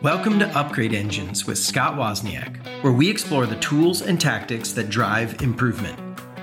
Welcome 0.00 0.38
to 0.38 0.48
Upgrade 0.56 0.94
Engines 0.94 1.44
with 1.44 1.58
Scott 1.58 1.94
Wozniak, 1.94 2.56
where 2.82 2.92
we 2.92 3.10
explore 3.10 3.46
the 3.46 3.56
tools 3.56 4.02
and 4.02 4.20
tactics 4.20 4.72
that 4.72 4.90
drive 4.90 5.42
improvement. 5.42 5.98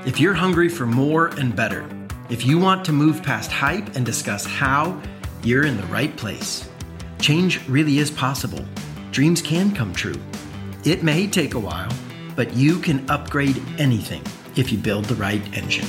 If 0.06 0.20
you're 0.20 0.34
hungry 0.34 0.68
for 0.68 0.86
more 0.86 1.28
and 1.28 1.56
better, 1.56 1.88
if 2.30 2.46
you 2.46 2.60
want 2.60 2.84
to 2.86 2.92
move 2.92 3.24
past 3.24 3.52
hype 3.52 3.96
and 3.96 4.06
discuss 4.06 4.46
how, 4.46 5.02
you're 5.42 5.66
in 5.66 5.78
the 5.78 5.88
right 5.88 6.16
place. 6.18 6.68
Change 7.20 7.66
really 7.70 8.00
is 8.00 8.12
possible. 8.12 8.66
Dreams 9.12 9.42
can 9.42 9.74
come 9.74 9.94
true. 9.94 10.20
It 10.84 11.02
may 11.02 11.26
take 11.26 11.54
a 11.54 11.60
while, 11.60 11.92
but 12.36 12.54
you 12.56 12.80
can 12.80 13.10
upgrade 13.10 13.62
anything 13.78 14.24
if 14.56 14.72
you 14.72 14.78
build 14.78 15.06
the 15.06 15.16
right 15.16 15.42
engine. 15.58 15.88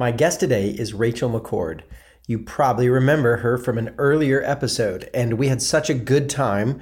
My 0.00 0.12
guest 0.12 0.40
today 0.40 0.70
is 0.70 0.94
Rachel 0.94 1.28
McCord. 1.28 1.82
You 2.26 2.38
probably 2.38 2.88
remember 2.88 3.36
her 3.36 3.58
from 3.58 3.76
an 3.76 3.94
earlier 3.98 4.42
episode, 4.42 5.10
and 5.12 5.34
we 5.34 5.48
had 5.48 5.60
such 5.60 5.90
a 5.90 5.94
good 5.94 6.30
time. 6.30 6.80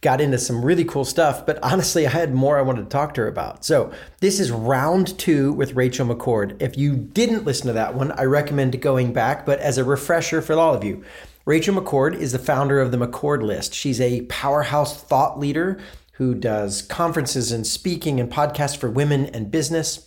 Got 0.00 0.20
into 0.20 0.36
some 0.36 0.64
really 0.64 0.84
cool 0.84 1.04
stuff, 1.04 1.46
but 1.46 1.60
honestly, 1.62 2.08
I 2.08 2.10
had 2.10 2.34
more 2.34 2.58
I 2.58 2.62
wanted 2.62 2.82
to 2.82 2.88
talk 2.88 3.14
to 3.14 3.20
her 3.20 3.28
about. 3.28 3.64
So, 3.64 3.92
this 4.18 4.40
is 4.40 4.50
round 4.50 5.16
two 5.16 5.52
with 5.52 5.76
Rachel 5.76 6.08
McCord. 6.08 6.60
If 6.60 6.76
you 6.76 6.96
didn't 6.96 7.44
listen 7.44 7.68
to 7.68 7.72
that 7.74 7.94
one, 7.94 8.10
I 8.10 8.24
recommend 8.24 8.82
going 8.82 9.12
back, 9.12 9.46
but 9.46 9.60
as 9.60 9.78
a 9.78 9.84
refresher 9.84 10.42
for 10.42 10.54
all 10.54 10.74
of 10.74 10.82
you, 10.82 11.04
Rachel 11.44 11.80
McCord 11.80 12.16
is 12.16 12.32
the 12.32 12.40
founder 12.40 12.80
of 12.80 12.90
the 12.90 12.98
McCord 12.98 13.42
List. 13.42 13.74
She's 13.74 14.00
a 14.00 14.22
powerhouse 14.22 15.00
thought 15.00 15.38
leader 15.38 15.78
who 16.14 16.34
does 16.34 16.82
conferences 16.82 17.52
and 17.52 17.64
speaking 17.64 18.18
and 18.18 18.28
podcasts 18.28 18.76
for 18.76 18.90
women 18.90 19.26
and 19.26 19.52
business. 19.52 20.05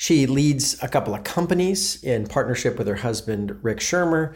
She 0.00 0.28
leads 0.28 0.80
a 0.80 0.86
couple 0.86 1.12
of 1.12 1.24
companies 1.24 2.00
in 2.04 2.28
partnership 2.28 2.78
with 2.78 2.86
her 2.86 2.94
husband, 2.94 3.58
Rick 3.62 3.78
Shermer. 3.80 4.32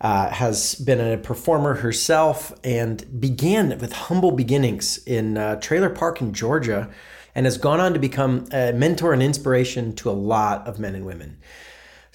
Uh, 0.00 0.30
has 0.30 0.74
been 0.74 1.00
a 1.00 1.16
performer 1.16 1.74
herself 1.74 2.52
and 2.64 3.20
began 3.20 3.78
with 3.78 3.92
humble 3.92 4.32
beginnings 4.32 4.98
in 5.06 5.38
uh, 5.38 5.54
trailer 5.60 5.90
park 5.90 6.20
in 6.20 6.32
Georgia 6.32 6.90
and 7.36 7.46
has 7.46 7.56
gone 7.56 7.78
on 7.78 7.92
to 7.92 8.00
become 8.00 8.46
a 8.52 8.72
mentor 8.72 9.12
and 9.12 9.22
inspiration 9.22 9.94
to 9.94 10.10
a 10.10 10.12
lot 10.12 10.66
of 10.66 10.80
men 10.80 10.96
and 10.96 11.06
women. 11.06 11.36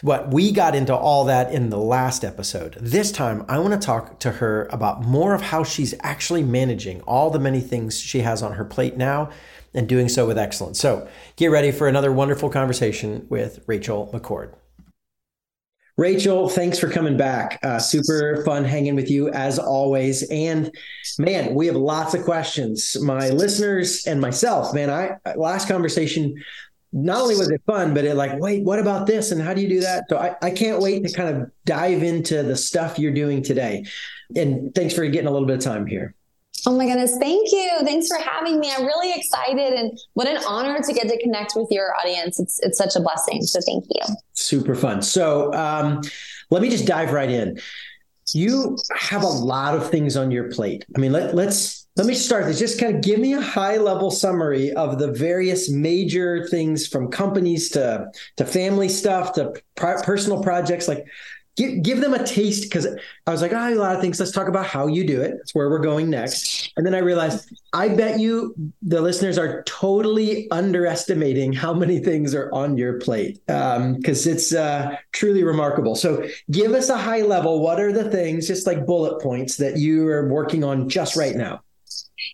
What 0.02 0.34
we 0.34 0.52
got 0.52 0.75
into 0.75 0.94
all 0.94 1.23
that 1.25 1.53
in 1.53 1.70
the 1.70 1.78
last 1.78 2.25
episode. 2.25 2.78
This 2.81 3.09
time, 3.12 3.45
I 3.48 3.58
want 3.59 3.80
to 3.80 3.86
talk 3.86 4.20
to 4.20 4.31
her 4.31 4.68
about 4.70 5.03
more 5.03 5.34
of 5.34 5.42
how 5.42 5.64
she's 5.64 5.94
actually 6.02 6.44
managing 6.44 7.02
all 7.03 7.30
the 7.30 7.40
many 7.40 7.62
things 7.62 8.00
she 8.00 8.20
has 8.20 8.44
on 8.44 8.53
her 8.53 8.66
plate 8.66 8.98
now 8.98 9.30
and 9.78 9.88
doing 9.88 10.09
so 10.09 10.25
with 10.25 10.39
excellence. 10.39 10.80
So 10.80 11.08
get 11.36 11.52
ready 11.52 11.72
for 11.72 11.88
another 11.88 12.11
wonderful 12.11 12.50
conversation 12.50 13.28
with 13.30 13.64
Rachel 13.67 14.09
McCord. 14.11 14.56
Rachel, 15.97 16.50
thanks 16.50 16.78
for 16.78 16.89
coming 16.89 17.16
back. 17.16 17.59
Uh, 17.64 17.80
super 17.80 18.44
fun 18.44 18.64
hanging 18.64 18.95
with 18.95 19.09
you 19.09 19.30
as 19.30 19.58
always. 19.58 20.23
And 20.30 20.72
man, 21.17 21.53
we 21.53 21.67
have 21.67 21.75
lots 21.75 22.14
of 22.14 22.23
questions. 22.23 22.97
My 23.02 23.30
listeners 23.30 24.06
and 24.06 24.19
myself, 24.19 24.73
man, 24.73 24.89
I 24.89 25.17
last 25.36 25.67
conversation, 25.67 26.36
not 26.91 27.22
only 27.22 27.36
was 27.36 27.50
it 27.50 27.62
fun, 27.67 27.94
but 27.94 28.03
it 28.03 28.16
like, 28.16 28.39
wait, 28.39 28.64
what 28.64 28.80
about 28.80 29.06
this? 29.06 29.31
And 29.31 29.41
how 29.41 29.53
do 29.53 29.62
you 29.62 29.69
do 29.69 29.81
that? 29.81 30.06
So 30.09 30.17
I, 30.17 30.36
I 30.41 30.52
can't 30.52 30.81
wait 30.81 31.06
to 31.06 31.14
kind 31.14 31.36
of 31.36 31.52
dive 31.66 32.02
into 32.02 32.41
the 32.44 32.56
stuff 32.56 32.97
you're 32.97 33.14
doing 33.14 33.44
today. 33.44 33.86
And 34.36 34.73
thanks 34.73 34.94
for 34.94 35.06
getting 35.08 35.28
a 35.28 35.31
little 35.31 35.47
bit 35.47 35.58
of 35.58 35.64
time 35.64 35.86
here. 35.86 36.16
Oh 36.66 36.75
my 36.75 36.86
goodness. 36.86 37.17
Thank 37.17 37.52
you. 37.52 37.69
Thanks 37.83 38.08
for 38.08 38.17
having 38.17 38.59
me. 38.59 38.72
I'm 38.75 38.86
really 38.86 39.13
excited 39.13 39.73
and 39.73 39.97
what 40.13 40.27
an 40.27 40.38
honor 40.47 40.81
to 40.81 40.94
get 40.94 41.08
to 41.08 41.22
connect 41.22 41.53
with 41.55 41.67
your 41.69 41.95
audience. 41.95 42.39
It's 42.39 42.59
it's 42.61 42.77
such 42.77 42.95
a 42.95 43.00
blessing. 43.00 43.41
So 43.44 43.59
thank 43.66 43.86
you. 43.89 44.16
Super 44.33 44.75
fun. 44.75 45.02
So 45.02 45.53
um, 45.53 46.02
let 46.50 46.61
me 46.61 46.69
just 46.69 46.85
dive 46.85 47.13
right 47.13 47.30
in. 47.30 47.59
You 48.33 48.78
have 48.95 49.23
a 49.23 49.28
lot 49.28 49.75
of 49.75 49.90
things 49.90 50.17
on 50.17 50.31
your 50.31 50.51
plate. 50.51 50.84
I 50.96 51.00
mean, 51.00 51.13
let, 51.13 51.34
let's 51.34 51.88
let 51.96 52.06
me 52.06 52.13
start 52.13 52.46
this. 52.46 52.59
Just 52.59 52.79
kind 52.79 52.96
of 52.96 53.01
give 53.01 53.19
me 53.19 53.34
a 53.34 53.41
high 53.41 53.78
level 53.78 54.12
summary 54.12 54.72
of 54.73 55.00
the 55.00 55.12
various 55.12 55.72
major 55.72 56.47
things 56.47 56.88
from 56.88 57.09
companies 57.09 57.69
to 57.72 58.07
to 58.35 58.46
family 58.46 58.90
stuff 58.90 59.34
to 59.34 59.53
personal 59.75 60.44
projects. 60.44 60.88
Like, 60.88 61.06
give, 61.57 61.81
give 61.81 62.01
them 62.01 62.13
a 62.13 62.23
taste 62.23 62.63
because 62.63 62.88
I 63.25 63.31
was 63.31 63.41
like, 63.41 63.51
oh, 63.51 63.73
a 63.73 63.75
lot 63.75 63.95
of 63.95 64.01
things. 64.01 64.19
Let's 64.19 64.31
talk 64.31 64.47
about 64.47 64.66
how 64.66 64.88
you 64.88 65.06
do 65.06 65.22
it. 65.22 65.34
That's 65.38 65.53
where 65.53 65.69
we're 65.69 65.79
going 65.79 66.09
next. 66.09 66.72
And 66.78 66.85
then 66.85 66.95
I 66.95 67.00
realized, 67.00 67.51
I 67.73 67.90
bet 67.90 68.19
you 68.19 68.56
the 68.81 69.01
listeners 69.01 69.38
are 69.38 69.63
totally 69.63 70.50
underestimating 70.51 71.51
how 71.51 71.73
many 71.73 72.00
things 72.00 72.34
are 72.34 72.51
on 72.53 72.78
your 72.78 73.00
plate 73.00 73.41
because 73.47 74.28
um, 74.28 74.34
it's 74.34 74.53
uh, 74.53 74.96
truly 75.12 75.44
remarkable. 75.44 75.96
So 75.96 76.25
give 76.51 76.73
us 76.73 76.90
a 76.90 76.97
high 76.97 77.23
level. 77.23 77.62
What 77.62 77.79
are 77.79 77.91
the 77.91 78.09
things, 78.09 78.47
just 78.47 78.67
like 78.67 78.85
bullet 78.85 79.22
points, 79.22 79.57
that 79.57 79.78
you 79.78 80.07
are 80.07 80.29
working 80.29 80.63
on 80.63 80.88
just 80.88 81.16
right 81.16 81.35
now? 81.35 81.62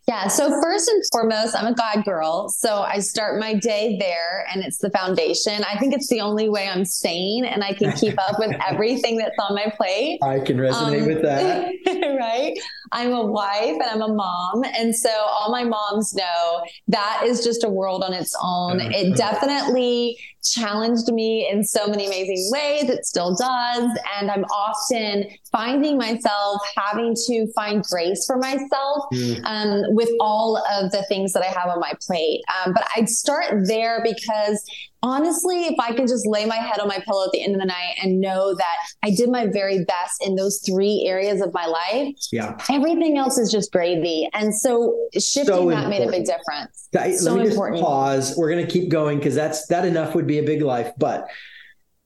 Yeah. 0.07 0.27
So 0.27 0.49
first 0.61 0.89
and 0.89 1.03
foremost, 1.11 1.55
I'm 1.55 1.67
a 1.67 1.75
God 1.75 2.05
girl. 2.05 2.49
So 2.49 2.81
I 2.81 2.99
start 2.99 3.39
my 3.39 3.53
day 3.53 3.97
there 3.99 4.45
and 4.51 4.63
it's 4.63 4.77
the 4.77 4.89
foundation. 4.89 5.63
I 5.63 5.77
think 5.77 5.93
it's 5.93 6.07
the 6.09 6.21
only 6.21 6.49
way 6.49 6.67
I'm 6.67 6.85
sane 6.85 7.45
and 7.45 7.63
I 7.63 7.73
can 7.73 7.91
keep 7.93 8.17
up 8.19 8.39
with 8.39 8.55
everything 8.67 9.17
that's 9.17 9.35
on 9.39 9.55
my 9.55 9.73
plate. 9.75 10.19
I 10.23 10.39
can 10.39 10.57
resonate 10.57 11.01
um, 11.01 11.07
with 11.07 11.21
that. 11.23 11.73
right. 12.19 12.57
I'm 12.93 13.11
a 13.11 13.25
wife 13.25 13.73
and 13.73 13.83
I'm 13.83 14.01
a 14.01 14.13
mom. 14.13 14.63
And 14.77 14.95
so 14.95 15.09
all 15.09 15.51
my 15.51 15.63
moms 15.63 16.13
know 16.13 16.63
that 16.87 17.23
is 17.25 17.43
just 17.43 17.63
a 17.63 17.69
world 17.69 18.03
on 18.03 18.13
its 18.13 18.35
own. 18.41 18.79
It 18.79 19.17
definitely 19.17 20.17
challenged 20.43 21.11
me 21.11 21.49
in 21.49 21.63
so 21.63 21.87
many 21.87 22.05
amazing 22.05 22.49
ways. 22.51 22.89
It 22.89 23.05
still 23.05 23.35
does. 23.35 23.89
And 24.19 24.29
I'm 24.29 24.43
often 24.45 25.25
finding 25.51 25.97
myself 25.97 26.61
having 26.77 27.15
to 27.27 27.47
find 27.55 27.83
grace 27.83 28.25
for 28.27 28.37
myself 28.37 29.05
mm. 29.13 29.43
um, 29.43 29.95
with 29.95 30.09
all 30.19 30.57
of 30.57 30.91
the 30.91 31.03
things 31.03 31.33
that 31.33 31.43
I 31.43 31.47
have 31.47 31.69
on 31.69 31.79
my 31.79 31.93
plate. 32.05 32.41
Um, 32.63 32.73
but 32.73 32.85
I'd 32.95 33.09
start 33.09 33.65
there 33.65 34.03
because 34.03 34.63
honestly, 35.03 35.65
if 35.65 35.75
I 35.79 35.93
can 35.93 36.07
just 36.07 36.25
lay 36.25 36.45
my 36.45 36.55
head 36.55 36.79
on 36.79 36.87
my 36.87 36.97
pillow 37.05 37.25
at 37.25 37.31
the 37.31 37.43
end 37.43 37.53
of 37.53 37.59
the 37.59 37.67
night 37.67 37.95
and 38.01 38.19
know 38.19 38.55
that 38.55 38.75
I 39.03 39.11
did 39.11 39.29
my 39.29 39.47
very 39.47 39.83
best 39.83 40.25
in 40.25 40.35
those 40.35 40.61
three 40.65 41.05
areas 41.05 41.41
of 41.41 41.53
my 41.53 41.65
life, 41.65 42.15
yeah, 42.31 42.57
everything 42.69 43.17
else 43.17 43.37
is 43.37 43.51
just 43.51 43.71
gravy. 43.71 44.29
And 44.33 44.55
so 44.55 44.97
shifting 45.13 45.45
so 45.45 45.69
that 45.69 45.89
made 45.89 46.07
a 46.07 46.09
big 46.09 46.25
difference. 46.25 46.87
That, 46.93 47.13
so 47.15 47.33
let 47.33 47.43
me 47.43 47.49
important. 47.51 47.77
just 47.77 47.85
pause. 47.85 48.33
We're 48.37 48.49
going 48.49 48.65
to 48.65 48.71
keep 48.71 48.89
going 48.89 49.19
because 49.19 49.35
that's 49.35 49.67
that 49.67 49.85
enough 49.85 50.15
would 50.15 50.25
be 50.25 50.39
a 50.39 50.43
big 50.43 50.61
life, 50.61 50.91
but 50.97 51.27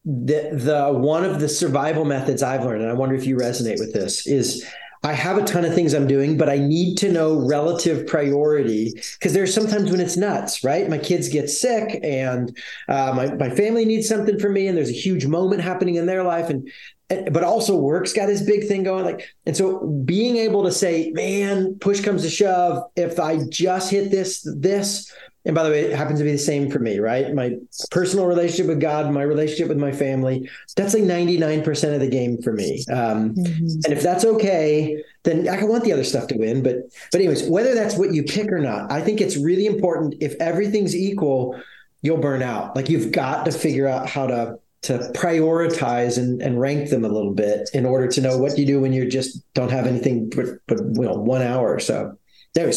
the 0.03 0.50
the 0.53 0.97
one 0.97 1.24
of 1.24 1.40
the 1.40 1.50
survival 1.50 2.06
methods 2.06 2.41
I've 2.41 2.63
learned, 2.63 2.81
and 2.81 2.90
I 2.90 2.94
wonder 2.94 3.16
if 3.16 3.25
you 3.25 3.38
resonate 3.38 3.80
with 3.80 3.94
this, 3.94 4.25
is 4.25 4.66
I 5.07 5.13
have 5.13 5.38
a 5.38 5.45
ton 5.45 5.63
of 5.63 5.73
things 5.73 5.94
I'm 5.94 6.06
doing, 6.06 6.38
but 6.38 6.50
I 6.50 6.57
need 6.57 6.97
to 6.97 7.09
know 7.09 7.40
relative 7.40 8.06
priority 8.07 8.94
because 9.13 9.31
there's 9.31 9.53
sometimes 9.53 9.90
when 9.90 10.01
it's 10.01 10.18
nuts, 10.18 10.66
right? 10.66 10.90
My 10.90 10.97
kids 10.97 11.29
get 11.29 11.50
sick 11.50 12.01
and 12.03 12.56
uh, 12.90 13.13
my, 13.16 13.34
my 13.35 13.50
family 13.50 13.85
needs 13.85 14.09
something 14.09 14.38
from 14.38 14.51
me 14.51 14.68
and 14.68 14.78
there's 14.78 14.90
a 14.90 14.94
huge 14.94 15.25
moment 15.25 15.62
happening 15.62 15.95
in 15.95 16.07
their 16.07 16.23
life. 16.23 16.50
And, 16.50 16.69
but 17.07 17.41
also 17.45 17.78
work's 17.78 18.12
got 18.12 18.25
this 18.25 18.41
big 18.41 18.68
thing 18.68 18.84
going 18.84 19.06
like, 19.06 19.34
and 19.45 19.56
so 19.56 19.88
being 20.03 20.35
able 20.35 20.66
to 20.66 20.73
say, 20.73 21.12
man, 21.12 21.75
push 21.79 22.01
comes 22.01 22.24
to 22.24 22.29
shove. 22.29 22.84
If 22.97 23.18
I 23.18 23.39
just 23.47 23.89
hit 23.89 24.12
this, 24.12 24.45
this, 24.57 25.09
and 25.47 25.56
by 25.56 25.63
the 25.63 25.69
way, 25.69 25.80
it 25.80 25.96
happens 25.96 26.19
to 26.19 26.25
be 26.25 26.34
the 26.34 26.38
same 26.38 26.69
for 26.69 26.80
me, 26.80 27.00
right? 27.00 27.34
My 27.34 27.56
personal 27.90 28.25
relationship 28.25 28.68
with 28.68 28.81
God, 28.81 29.09
my 29.13 29.22
relationship 29.22 29.69
with 29.69 29.78
my 29.78 29.94
family, 29.94 30.50
that's 30.75 30.94
like 30.94 31.03
99% 31.03 31.94
of 31.94 32.02
the 32.02 32.09
game 32.09 32.41
for 32.41 32.52
me. 32.52 32.84
Um, 32.91 33.34
mm-hmm. 33.34 33.66
And 33.86 33.94
if 33.94 34.03
that's 34.03 34.25
okay, 34.25 35.02
then 35.24 35.47
I 35.47 35.63
want 35.63 35.86
the 35.86 35.94
other 35.94 36.03
stuff 36.03 36.28
to 36.28 36.38
win. 36.38 36.63
But, 36.63 36.80
but 37.13 37.22
anyways, 37.22 37.47
whether 37.47 37.74
that's 37.74 37.97
what 37.97 38.13
you 38.13 38.24
pick 38.24 38.52
or 38.52 38.59
not, 38.59 38.91
I 38.91 39.00
think 39.00 39.22
it's 39.22 39.38
really 39.38 39.68
important. 39.68 40.16
If 40.19 40.36
everything's 40.41 40.94
equal, 40.94 41.57
you'll 42.02 42.18
burn 42.18 42.44
out. 42.44 42.75
Like 42.75 42.90
you've 42.90 43.13
got 43.13 43.45
to 43.45 43.54
figure 43.54 43.88
out 43.88 44.10
how 44.10 44.27
to 44.27 44.60
to 44.83 45.00
prioritize 45.16 46.18
and, 46.18 46.42
and 46.42 46.62
rank 46.62 46.89
them 46.89 47.04
a 47.04 47.10
little 47.10 47.33
bit 47.33 47.69
in 47.74 47.86
order 47.86 48.07
to 48.07 48.21
know 48.21 48.38
what 48.38 48.57
you 48.57 48.66
do 48.66 48.80
when 48.80 48.94
you 48.94 49.10
just 49.10 49.42
don't 49.54 49.71
have 49.71 49.88
anything 49.88 50.30
but, 50.30 50.45
but 50.68 50.77
you 50.77 51.01
know 51.01 51.16
one 51.16 51.42
hour 51.42 51.74
or 51.74 51.80
so 51.80 52.17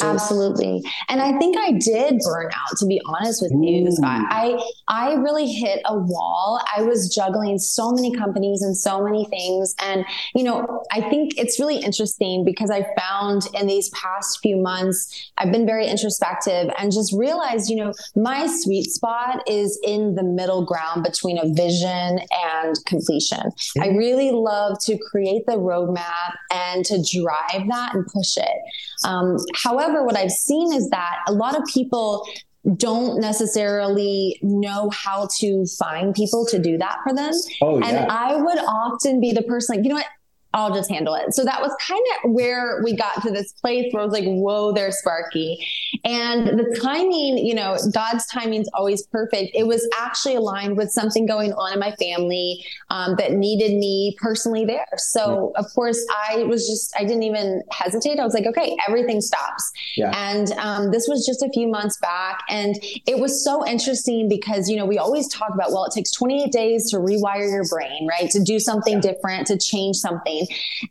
Absolutely. 0.03 0.83
And 1.09 1.23
I 1.23 1.39
think 1.39 1.57
I 1.57 1.73
did 1.73 2.21
burn 2.25 2.47
out, 2.47 2.77
to 2.79 2.87
be 2.87 3.01
honest 3.07 3.43
with 3.43 3.53
you. 3.53 3.87
I, 4.31 4.61
I 4.89 5.15
really 5.15 5.51
hit 5.51 5.81
a 5.87 5.97
wall. 5.97 6.61
I 6.77 6.83
was 6.83 7.15
juggling 7.15 7.59
so 7.59 7.93
many 7.93 8.15
companies 8.15 8.63
and 8.63 8.77
so 8.77 9.03
many 9.03 9.27
things. 9.27 9.75
And, 9.81 10.05
you 10.35 10.45
know, 10.45 10.85
I 10.93 11.01
think 11.09 11.39
it's 11.39 11.59
really 11.59 11.79
interesting 11.79 12.45
because 12.45 12.71
I 12.71 12.87
found 12.99 13.43
in 13.55 13.67
these 13.67 13.89
past 13.91 14.41
few 14.43 14.57
months, 14.57 15.31
I've 15.39 15.51
been 15.51 15.67
very 15.67 15.87
introspective 15.87 16.71
and 16.79 16.93
just 16.93 17.15
realized, 17.15 17.71
you 17.71 17.77
know, 17.77 17.93
my 18.15 18.47
sweet 18.47 18.91
spot 18.91 19.43
is 19.49 19.81
in 19.83 20.15
the 20.15 20.23
middle 20.23 20.65
ground 20.65 21.05
between 21.05 21.39
a 21.39 21.53
vision 21.55 22.21
and 22.33 22.77
completion. 22.87 23.39
Mm-hmm. 23.39 23.83
I 23.83 23.87
really 23.97 24.31
love 24.31 24.79
to 24.85 24.99
create 25.11 25.47
the 25.47 25.57
roadmap 25.57 26.35
and 26.53 26.85
to 26.85 27.03
drive 27.03 27.67
that 27.69 27.95
and 27.95 28.07
push 28.07 28.37
it. 28.37 28.59
Um, 29.05 29.39
However, 29.65 30.05
what 30.05 30.17
I've 30.17 30.31
seen 30.31 30.73
is 30.73 30.89
that 30.91 31.17
a 31.27 31.33
lot 31.33 31.57
of 31.57 31.65
people 31.73 32.27
don't 32.77 33.21
necessarily 33.21 34.39
know 34.43 34.91
how 34.91 35.29
to 35.39 35.65
find 35.79 36.15
people 36.15 36.45
to 36.47 36.59
do 36.59 36.77
that 36.79 36.99
for 37.07 37.15
them. 37.15 37.33
Oh, 37.63 37.79
yeah. 37.79 37.87
And 37.87 38.11
I 38.11 38.37
would 38.37 38.59
often 38.59 39.21
be 39.21 39.33
the 39.33 39.43
person 39.43 39.77
like, 39.77 39.85
you 39.85 39.91
know 39.91 39.97
what? 39.97 40.07
I'll 40.53 40.75
just 40.75 40.91
handle 40.91 41.15
it. 41.15 41.33
So 41.33 41.45
that 41.45 41.61
was 41.61 41.75
kind 41.81 42.03
of 42.25 42.33
where 42.33 42.81
we 42.83 42.97
got 42.97 43.23
to 43.23 43.31
this 43.31 43.53
place 43.53 43.93
where 43.93 44.03
I 44.03 44.05
was 44.05 44.13
like, 44.13 44.25
whoa, 44.25 44.73
there's 44.73 44.99
Sparky. 44.99 45.65
And 46.05 46.59
the 46.59 46.79
timing, 46.83 47.39
you 47.39 47.55
know, 47.55 47.77
God's 47.95 48.27
timing 48.27 48.63
is 48.63 48.71
always 48.75 49.07
perfect. 49.07 49.53
It 49.55 49.67
was 49.67 49.89
actually 49.99 50.35
aligned 50.37 50.77
with 50.77 50.91
something 50.91 51.25
going 51.25 51.53
on 51.53 51.73
in 51.73 51.79
my 51.79 51.93
family 51.93 52.65
um, 52.91 53.15
that 53.17 53.33
needed 53.33 53.77
me 53.77 54.17
personally 54.21 54.65
there. 54.65 54.87
So, 54.97 55.53
yeah. 55.55 55.61
of 55.61 55.73
course, 55.73 56.05
I 56.29 56.43
was 56.45 56.67
just, 56.67 56.95
I 56.99 57.05
didn't 57.05 57.23
even 57.23 57.63
hesitate. 57.71 58.19
I 58.19 58.25
was 58.25 58.35
like, 58.35 58.47
okay, 58.47 58.77
everything 58.89 59.21
stops. 59.21 59.71
Yeah. 59.97 60.13
And 60.17 60.51
um, 60.53 60.91
this 60.91 61.07
was 61.09 61.25
just 61.25 61.43
a 61.43 61.51
few 61.53 61.69
months 61.69 61.97
back. 61.99 62.41
And 62.49 62.77
it 63.07 63.19
was 63.19 63.45
so 63.45 63.65
interesting 63.67 64.29
because, 64.29 64.69
you 64.69 64.77
know, 64.77 64.87
we 64.87 64.99
always 64.99 65.29
talk 65.29 65.55
about, 65.55 65.71
well, 65.71 65.85
it 65.85 65.93
takes 65.93 66.11
28 66.11 66.51
days 66.51 66.91
to 66.91 66.97
rewire 66.97 67.49
your 67.49 67.65
brain, 67.69 68.09
right? 68.09 68.31
To 68.31 68.43
do 68.43 68.59
something 68.59 68.95
yeah. 68.95 69.13
different, 69.13 69.47
to 69.49 69.57
change 69.57 69.97
something. 69.97 70.40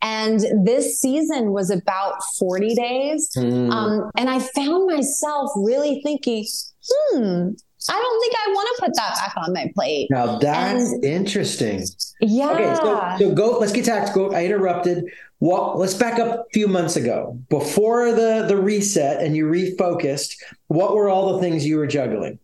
And 0.01 0.39
this 0.65 0.99
season 0.99 1.51
was 1.51 1.69
about 1.69 2.15
40 2.37 2.75
days. 2.75 3.29
Mm. 3.37 3.71
Um, 3.71 4.11
and 4.17 4.29
I 4.29 4.39
found 4.39 4.87
myself 4.87 5.51
really 5.55 6.01
thinking, 6.03 6.45
hmm, 6.89 7.49
I 7.87 7.93
don't 7.93 8.21
think 8.21 8.33
I 8.35 8.51
want 8.51 8.69
to 8.75 8.85
put 8.85 8.95
that 8.95 9.15
back 9.15 9.33
on 9.37 9.53
my 9.53 9.71
plate. 9.73 10.07
Now 10.11 10.37
that's 10.37 10.91
and, 10.91 11.03
interesting. 11.03 11.85
Yeah. 12.19 12.51
Okay, 12.51 12.75
so, 12.75 13.15
so 13.19 13.33
go. 13.33 13.57
Let's 13.57 13.71
get 13.71 13.85
tactical. 13.85 14.35
I 14.35 14.45
interrupted. 14.45 15.05
What? 15.37 15.77
Let's 15.77 15.93
back 15.93 16.19
up 16.19 16.39
a 16.39 16.43
few 16.53 16.67
months 16.67 16.97
ago, 16.97 17.39
before 17.49 18.11
the 18.11 18.45
the 18.47 18.57
reset, 18.57 19.23
and 19.23 19.35
you 19.35 19.45
refocused. 19.45 20.35
What 20.67 20.93
were 20.93 21.07
all 21.07 21.33
the 21.33 21.39
things 21.39 21.65
you 21.65 21.77
were 21.77 21.87
juggling? 21.87 22.39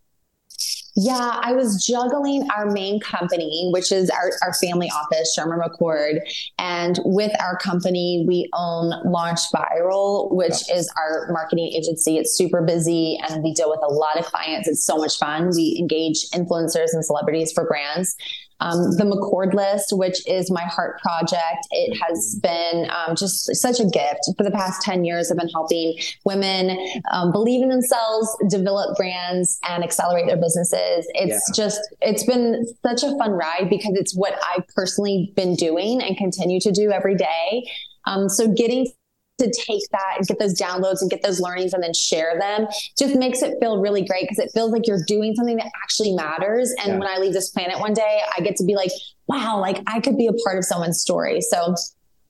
Yeah, 0.97 1.39
I 1.41 1.51
was 1.51 1.83
juggling 1.85 2.47
our 2.55 2.71
main 2.71 3.01
company, 3.01 3.69
which 3.73 3.91
is 3.91 4.09
our, 4.09 4.31
our 4.41 4.53
family 4.53 4.89
office, 4.89 5.33
Sherman 5.33 5.59
McCord. 5.59 6.19
And 6.57 6.97
with 7.03 7.33
our 7.41 7.57
company, 7.57 8.23
we 8.25 8.49
own 8.53 8.93
Launch 9.03 9.41
Viral, 9.53 10.33
which 10.33 10.69
is 10.71 10.89
our 10.95 11.27
marketing 11.31 11.69
agency. 11.75 12.17
It's 12.17 12.33
super 12.37 12.61
busy 12.61 13.19
and 13.27 13.43
we 13.43 13.53
deal 13.53 13.69
with 13.69 13.81
a 13.83 13.91
lot 13.91 14.17
of 14.17 14.25
clients. 14.25 14.69
It's 14.69 14.85
so 14.85 14.95
much 14.95 15.17
fun. 15.17 15.51
We 15.53 15.75
engage 15.77 16.29
influencers 16.29 16.93
and 16.93 17.03
celebrities 17.03 17.51
for 17.51 17.67
brands 17.67 18.15
um, 18.59 18.91
the 18.97 19.03
McCord 19.03 19.53
list, 19.53 19.89
which 19.91 20.25
is 20.27 20.49
my 20.49 20.63
heart 20.63 20.99
project. 21.01 21.67
It 21.71 21.97
has 22.01 22.39
been 22.41 22.89
um, 22.89 23.15
just 23.15 23.53
such 23.55 23.79
a 23.79 23.85
gift. 23.85 24.29
For 24.37 24.43
the 24.43 24.51
past 24.51 24.81
10 24.81 25.03
years, 25.05 25.31
I've 25.31 25.37
been 25.37 25.49
helping 25.49 25.97
women 26.23 26.77
um, 27.11 27.31
believe 27.31 27.61
in 27.63 27.69
themselves, 27.69 28.35
develop 28.49 28.95
brands, 28.97 29.59
and 29.67 29.83
accelerate 29.83 30.27
their 30.27 30.37
businesses. 30.37 31.07
It's 31.13 31.49
yeah. 31.49 31.63
just, 31.65 31.81
it's 32.01 32.25
been 32.25 32.65
such 32.85 33.03
a 33.03 33.17
fun 33.17 33.31
ride 33.31 33.69
because 33.69 33.95
it's 33.95 34.15
what 34.15 34.37
I've 34.53 34.67
personally 34.69 35.33
been 35.35 35.55
doing 35.55 36.01
and 36.01 36.17
continue 36.17 36.59
to 36.61 36.71
do 36.71 36.91
every 36.91 37.15
day. 37.15 37.69
Um, 38.05 38.29
so 38.29 38.47
getting 38.47 38.87
to 39.37 39.51
take 39.51 39.83
that 39.91 40.15
and 40.17 40.27
get 40.27 40.39
those 40.39 40.59
downloads 40.59 41.01
and 41.01 41.09
get 41.09 41.21
those 41.21 41.39
learnings 41.39 41.73
and 41.73 41.83
then 41.83 41.93
share 41.93 42.39
them 42.39 42.67
just 42.97 43.15
makes 43.15 43.41
it 43.41 43.57
feel 43.59 43.79
really 43.79 44.03
great 44.05 44.23
because 44.23 44.39
it 44.39 44.49
feels 44.53 44.71
like 44.71 44.87
you're 44.87 45.03
doing 45.07 45.35
something 45.35 45.57
that 45.57 45.71
actually 45.83 46.13
matters. 46.13 46.73
And 46.83 46.93
yeah. 46.93 46.99
when 46.99 47.07
I 47.07 47.17
leave 47.17 47.33
this 47.33 47.49
planet 47.49 47.79
one 47.79 47.93
day, 47.93 48.21
I 48.35 48.41
get 48.41 48.55
to 48.57 48.63
be 48.63 48.75
like, 48.75 48.91
wow, 49.27 49.59
like 49.59 49.81
I 49.87 49.99
could 49.99 50.17
be 50.17 50.27
a 50.27 50.33
part 50.45 50.57
of 50.57 50.63
someone's 50.63 51.01
story. 51.01 51.41
So 51.41 51.75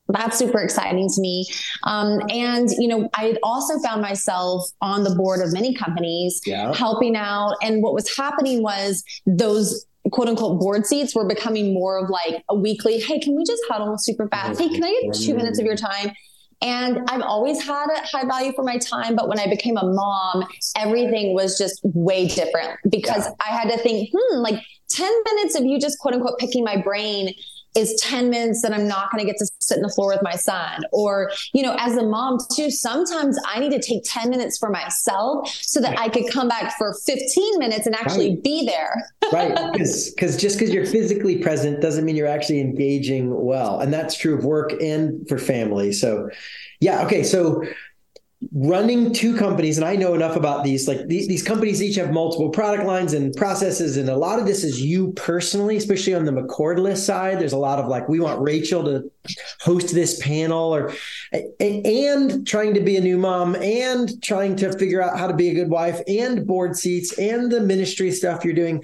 that's 0.07 0.37
super 0.37 0.61
exciting 0.61 1.09
to 1.09 1.21
me. 1.21 1.47
Um, 1.83 2.21
and, 2.29 2.69
you 2.77 2.87
know, 2.87 3.09
I 3.13 3.37
also 3.43 3.79
found 3.79 4.01
myself 4.01 4.67
on 4.81 5.03
the 5.03 5.15
board 5.15 5.41
of 5.41 5.51
many 5.51 5.73
companies 5.73 6.41
yeah. 6.45 6.73
helping 6.75 7.15
out. 7.15 7.55
And 7.61 7.81
what 7.81 7.93
was 7.93 8.15
happening 8.15 8.61
was 8.61 9.03
those 9.25 9.85
quote 10.11 10.27
unquote 10.27 10.59
board 10.59 10.85
seats 10.85 11.15
were 11.15 11.27
becoming 11.27 11.73
more 11.73 11.97
of 12.03 12.09
like 12.09 12.43
a 12.49 12.55
weekly, 12.55 12.99
hey, 12.99 13.19
can 13.19 13.35
we 13.35 13.43
just 13.43 13.63
huddle 13.67 13.97
super 13.97 14.27
fast? 14.27 14.59
Hey, 14.59 14.69
can 14.69 14.83
I 14.83 15.01
get 15.03 15.15
two 15.15 15.35
minutes 15.35 15.59
of 15.59 15.65
your 15.65 15.75
time? 15.75 16.11
And 16.61 16.99
I've 17.09 17.21
always 17.21 17.61
had 17.61 17.87
a 17.87 18.01
high 18.05 18.25
value 18.25 18.53
for 18.53 18.63
my 18.63 18.77
time. 18.77 19.15
But 19.15 19.27
when 19.27 19.39
I 19.39 19.47
became 19.47 19.77
a 19.77 19.85
mom, 19.85 20.45
everything 20.75 21.33
was 21.33 21.57
just 21.57 21.81
way 21.83 22.27
different 22.27 22.79
because 22.89 23.25
yeah. 23.25 23.33
I 23.45 23.55
had 23.55 23.69
to 23.71 23.77
think, 23.77 24.09
hmm, 24.13 24.37
like 24.37 24.61
10 24.89 25.11
minutes 25.25 25.55
of 25.55 25.65
you 25.65 25.79
just 25.79 25.99
quote 25.99 26.13
unquote 26.13 26.39
picking 26.39 26.63
my 26.63 26.77
brain 26.77 27.33
is 27.75 27.99
10 28.01 28.29
minutes 28.29 28.61
that 28.61 28.73
I'm 28.73 28.87
not 28.87 29.11
going 29.11 29.25
to 29.25 29.31
get 29.31 29.37
to 29.39 29.49
sit 29.59 29.77
in 29.77 29.83
the 29.83 29.89
floor 29.89 30.09
with 30.09 30.21
my 30.21 30.35
son. 30.35 30.83
Or, 30.91 31.31
you 31.53 31.61
know, 31.61 31.75
as 31.79 31.97
a 31.97 32.03
mom 32.03 32.37
too, 32.55 32.71
sometimes 32.71 33.37
I 33.45 33.59
need 33.59 33.71
to 33.71 33.81
take 33.81 34.03
10 34.05 34.29
minutes 34.29 34.57
for 34.57 34.69
myself 34.69 35.49
so 35.49 35.81
that 35.81 35.99
I 35.99 36.09
could 36.09 36.31
come 36.31 36.47
back 36.47 36.77
for 36.77 36.93
15 37.05 37.59
minutes 37.59 37.85
and 37.85 37.95
actually 37.95 38.31
right. 38.31 38.43
be 38.43 38.65
there. 38.65 39.11
right. 39.33 39.73
Because 39.73 40.37
just 40.37 40.57
because 40.57 40.73
you're 40.73 40.85
physically 40.85 41.37
present 41.37 41.81
doesn't 41.81 42.05
mean 42.05 42.15
you're 42.15 42.27
actually 42.27 42.61
engaging 42.61 43.33
well. 43.43 43.79
And 43.79 43.93
that's 43.93 44.15
true 44.17 44.37
of 44.37 44.45
work 44.45 44.73
and 44.81 45.27
for 45.27 45.37
family. 45.37 45.91
So, 45.91 46.29
yeah. 46.79 47.05
Okay. 47.05 47.23
So, 47.23 47.63
running 48.51 49.13
two 49.13 49.35
companies 49.37 49.77
and 49.77 49.85
i 49.85 49.95
know 49.95 50.13
enough 50.13 50.35
about 50.35 50.63
these 50.63 50.87
like 50.87 51.07
these, 51.07 51.27
these 51.27 51.41
companies 51.41 51.81
each 51.81 51.95
have 51.95 52.11
multiple 52.11 52.49
product 52.49 52.85
lines 52.85 53.13
and 53.13 53.33
processes 53.35 53.95
and 53.95 54.09
a 54.09 54.15
lot 54.15 54.39
of 54.39 54.45
this 54.45 54.63
is 54.63 54.81
you 54.81 55.13
personally 55.13 55.77
especially 55.77 56.13
on 56.13 56.25
the 56.25 56.31
McCord 56.31 56.79
List 56.79 57.05
side. 57.05 57.39
There's 57.39 57.53
a 57.53 57.57
lot 57.57 57.79
of 57.79 57.87
like 57.87 58.07
we 58.09 58.19
want 58.19 58.41
rachel 58.41 58.83
to 58.85 59.11
host 59.61 59.93
this 59.93 60.19
panel 60.21 60.75
or 60.75 60.93
and 61.59 62.45
trying 62.47 62.73
to 62.73 62.81
be 62.81 62.97
a 62.97 63.01
new 63.01 63.17
mom 63.17 63.55
and 63.55 64.21
trying 64.23 64.55
to 64.57 64.77
figure 64.77 65.01
out 65.01 65.17
how 65.17 65.27
to 65.27 65.33
be 65.33 65.49
a 65.49 65.53
good 65.53 65.69
wife 65.69 66.01
and 66.07 66.45
board 66.45 66.75
seats 66.75 67.17
and 67.17 67.51
the 67.51 67.61
ministry 67.61 68.11
stuff 68.11 68.43
you're 68.43 68.53
doing. 68.53 68.83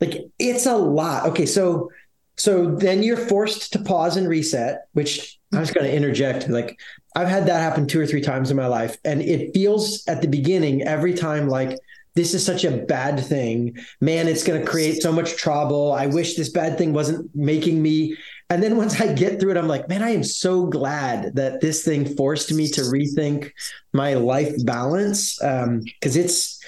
Like 0.00 0.22
it's 0.38 0.66
a 0.66 0.76
lot. 0.76 1.26
Okay 1.26 1.46
so 1.46 1.90
so 2.36 2.74
then 2.74 3.02
you're 3.02 3.16
forced 3.16 3.72
to 3.74 3.78
pause 3.78 4.16
and 4.16 4.28
reset 4.28 4.86
which 4.92 5.38
I 5.52 5.60
was 5.60 5.70
going 5.70 5.86
to 5.86 5.94
interject 5.94 6.48
like 6.48 6.78
I've 7.16 7.28
had 7.28 7.46
that 7.46 7.60
happen 7.60 7.86
two 7.86 8.00
or 8.00 8.06
three 8.06 8.20
times 8.20 8.50
in 8.50 8.56
my 8.56 8.66
life. 8.66 8.96
And 9.04 9.20
it 9.22 9.52
feels 9.52 10.06
at 10.06 10.22
the 10.22 10.28
beginning 10.28 10.82
every 10.82 11.14
time 11.14 11.48
like 11.48 11.78
this 12.14 12.34
is 12.34 12.44
such 12.44 12.64
a 12.64 12.76
bad 12.76 13.20
thing. 13.20 13.76
Man, 14.00 14.28
it's 14.28 14.42
going 14.44 14.60
to 14.60 14.66
create 14.66 15.00
so 15.00 15.12
much 15.12 15.36
trouble. 15.36 15.92
I 15.92 16.06
wish 16.06 16.34
this 16.34 16.50
bad 16.50 16.76
thing 16.76 16.92
wasn't 16.92 17.30
making 17.34 17.80
me. 17.80 18.16
And 18.48 18.62
then 18.62 18.76
once 18.76 19.00
I 19.00 19.12
get 19.12 19.38
through 19.38 19.52
it, 19.52 19.56
I'm 19.56 19.68
like, 19.68 19.88
man, 19.88 20.02
I 20.02 20.10
am 20.10 20.24
so 20.24 20.66
glad 20.66 21.36
that 21.36 21.60
this 21.60 21.84
thing 21.84 22.16
forced 22.16 22.52
me 22.52 22.68
to 22.68 22.80
rethink 22.82 23.52
my 23.92 24.14
life 24.14 24.52
balance. 24.64 25.36
Because 25.38 26.16
um, 26.16 26.22
it's, 26.22 26.60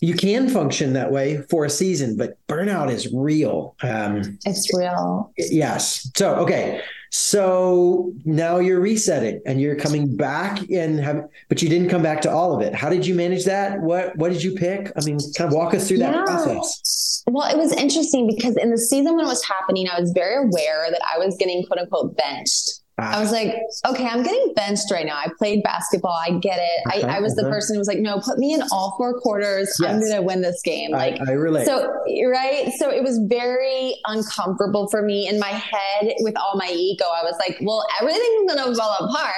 you 0.00 0.14
can 0.14 0.48
function 0.48 0.92
that 0.92 1.10
way 1.10 1.42
for 1.50 1.64
a 1.64 1.70
season, 1.70 2.16
but 2.16 2.38
burnout 2.48 2.90
is 2.90 3.12
real. 3.12 3.74
Um, 3.82 4.38
it's 4.44 4.72
real. 4.76 5.32
Yes. 5.36 6.08
So, 6.16 6.36
okay. 6.36 6.82
So 7.14 8.14
now 8.24 8.58
you're 8.58 8.80
resetting 8.80 9.42
and 9.44 9.60
you're 9.60 9.76
coming 9.76 10.16
back 10.16 10.60
and 10.70 10.98
have, 10.98 11.28
but 11.50 11.60
you 11.60 11.68
didn't 11.68 11.90
come 11.90 12.02
back 12.02 12.22
to 12.22 12.30
all 12.30 12.54
of 12.54 12.62
it. 12.62 12.74
How 12.74 12.88
did 12.88 13.06
you 13.06 13.14
manage 13.14 13.44
that? 13.44 13.80
What 13.82 14.16
what 14.16 14.32
did 14.32 14.42
you 14.42 14.54
pick? 14.54 14.90
I 14.96 15.04
mean, 15.04 15.18
kind 15.36 15.46
of 15.46 15.54
walk 15.54 15.74
us 15.74 15.86
through 15.86 15.98
that 15.98 16.14
yeah. 16.14 16.24
process. 16.24 17.22
Well, 17.26 17.48
it 17.50 17.58
was 17.58 17.70
interesting 17.72 18.26
because 18.26 18.56
in 18.56 18.70
the 18.70 18.78
season 18.78 19.14
when 19.14 19.26
it 19.26 19.28
was 19.28 19.44
happening, 19.44 19.88
I 19.88 20.00
was 20.00 20.10
very 20.12 20.36
aware 20.36 20.90
that 20.90 21.02
I 21.14 21.18
was 21.18 21.36
getting 21.36 21.64
quote 21.66 21.80
unquote 21.80 22.16
benched 22.16 22.81
I 22.98 23.20
was 23.20 23.32
like, 23.32 23.54
okay, 23.86 24.06
I'm 24.06 24.22
getting 24.22 24.52
benched 24.54 24.90
right 24.90 25.06
now. 25.06 25.16
I 25.16 25.28
played 25.38 25.62
basketball. 25.62 26.12
I 26.12 26.38
get 26.38 26.58
it. 26.60 27.04
I, 27.06 27.16
I 27.16 27.20
was 27.20 27.34
the 27.34 27.44
person 27.44 27.74
who 27.74 27.78
was 27.78 27.88
like, 27.88 27.98
no, 27.98 28.20
put 28.20 28.38
me 28.38 28.52
in 28.52 28.62
all 28.70 28.94
four 28.98 29.18
quarters. 29.18 29.74
Yes. 29.80 29.90
I'm 29.90 30.00
going 30.00 30.12
to 30.12 30.20
win 30.20 30.42
this 30.42 30.60
game. 30.62 30.90
Like, 30.90 31.18
I, 31.26 31.30
I 31.30 31.34
relate. 31.34 31.64
So, 31.64 31.90
right. 32.26 32.70
So 32.78 32.90
it 32.90 33.02
was 33.02 33.18
very 33.28 33.96
uncomfortable 34.04 34.88
for 34.88 35.00
me 35.00 35.26
in 35.26 35.40
my 35.40 35.48
head 35.48 36.14
with 36.20 36.36
all 36.36 36.56
my 36.56 36.68
ego. 36.70 37.06
I 37.06 37.22
was 37.24 37.34
like, 37.38 37.58
well, 37.62 37.84
everything's 38.00 38.52
going 38.52 38.72
to 38.72 38.78
fall 38.78 38.96
apart. 39.00 39.34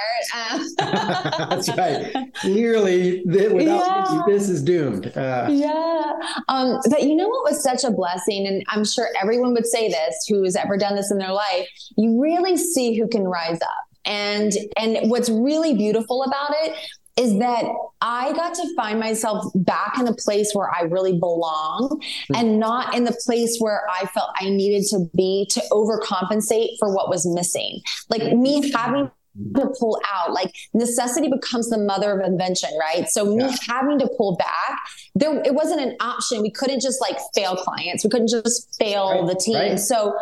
That's 1.49 1.69
right. 1.77 2.33
Clearly, 2.35 3.23
without 3.25 4.07
yeah. 4.11 4.21
this 4.27 4.49
is 4.49 4.61
doomed. 4.61 5.15
Uh, 5.15 5.47
yeah. 5.49 6.11
Um, 6.49 6.79
but 6.89 7.03
you 7.03 7.15
know 7.15 7.29
what 7.29 7.51
was 7.51 7.63
such 7.63 7.85
a 7.85 7.91
blessing? 7.91 8.47
And 8.47 8.63
I'm 8.67 8.83
sure 8.83 9.07
everyone 9.21 9.53
would 9.53 9.65
say 9.65 9.89
this 9.89 10.25
who 10.27 10.43
has 10.43 10.57
ever 10.57 10.77
done 10.77 10.95
this 10.95 11.09
in 11.09 11.17
their 11.17 11.31
life. 11.31 11.69
You 11.97 12.21
really 12.21 12.57
see 12.57 12.99
who 12.99 13.07
can 13.07 13.23
rise 13.23 13.44
rise 13.47 13.61
up. 13.61 13.69
And 14.05 14.53
and 14.77 15.09
what's 15.09 15.29
really 15.29 15.73
beautiful 15.73 16.23
about 16.23 16.51
it 16.63 16.75
is 17.17 17.39
that 17.39 17.65
I 18.01 18.33
got 18.33 18.53
to 18.55 18.75
find 18.75 18.99
myself 18.99 19.45
back 19.55 19.97
in 19.97 20.07
a 20.07 20.13
place 20.13 20.51
where 20.53 20.69
I 20.69 20.81
really 20.81 21.17
belong 21.17 22.01
mm-hmm. 22.01 22.35
and 22.35 22.59
not 22.59 22.93
in 22.93 23.05
the 23.05 23.17
place 23.25 23.57
where 23.59 23.83
I 23.89 24.05
felt 24.07 24.31
I 24.39 24.49
needed 24.49 24.85
to 24.89 25.09
be 25.15 25.47
to 25.51 25.61
overcompensate 25.71 26.71
for 26.77 26.93
what 26.93 27.09
was 27.09 27.25
missing. 27.25 27.81
Like 28.09 28.33
me 28.33 28.69
having 28.71 29.09
to 29.55 29.73
pull 29.79 29.99
out. 30.13 30.33
Like 30.33 30.53
necessity 30.73 31.29
becomes 31.29 31.69
the 31.69 31.77
mother 31.77 32.19
of 32.19 32.25
invention, 32.25 32.69
right? 32.79 33.07
So 33.09 33.35
me 33.35 33.43
yeah. 33.43 33.55
having 33.67 33.99
to 33.99 34.09
pull 34.17 34.35
back, 34.37 34.79
there 35.15 35.41
it 35.43 35.53
wasn't 35.53 35.81
an 35.81 35.95
option. 35.99 36.41
We 36.41 36.51
couldn't 36.51 36.81
just 36.81 37.01
like 37.01 37.17
fail 37.33 37.55
clients. 37.55 38.03
We 38.03 38.09
couldn't 38.09 38.29
just 38.29 38.75
fail 38.77 39.11
right. 39.11 39.27
the 39.27 39.35
team. 39.35 39.55
Right. 39.55 39.79
So 39.79 40.17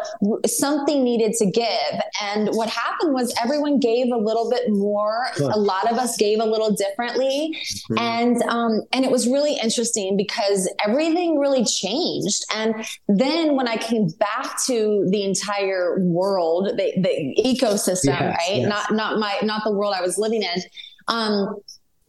something 0.46 1.04
needed 1.04 1.34
to 1.40 1.46
give. 1.50 2.02
And 2.22 2.50
what 2.50 2.70
happened 2.70 3.14
was 3.14 3.34
everyone 3.42 3.80
gave 3.80 4.08
a 4.12 4.18
little 4.18 4.50
bit 4.50 4.70
more. 4.70 5.26
A 5.40 5.60
lot 5.60 5.92
of 5.92 5.98
us 5.98 6.18
gave 6.18 6.40
a 6.40 6.46
little 6.46 6.72
differently. 6.72 7.58
Mm-hmm. 7.92 7.98
And 7.98 8.44
um 8.44 8.82
and 8.92 9.06
it 9.06 9.12
was 9.12 9.28
really 9.28 9.58
interesting 9.62 10.18
because 10.18 10.72
everything 10.86 11.40
really 11.40 11.66
changed. 11.66 12.46
And 12.56 12.86
then 13.08 13.56
when 13.56 13.68
I 13.68 13.78
came 13.78 14.08
back 14.20 14.64
to 14.66 15.06
the 15.10 15.24
entire 15.24 16.00
world, 16.00 16.70
the, 16.78 16.94
the 16.98 17.44
ecosystem, 17.44 18.06
yes, 18.06 18.22
right? 18.22 18.58
Yes. 18.58 18.70
Not 18.70 18.92
not 18.92 19.03
my 19.12 19.40
not 19.44 19.64
the 19.64 19.72
world 19.72 19.94
I 19.98 20.02
was 20.02 20.18
living 20.18 20.44
in. 20.44 20.62
Um, 21.08 21.56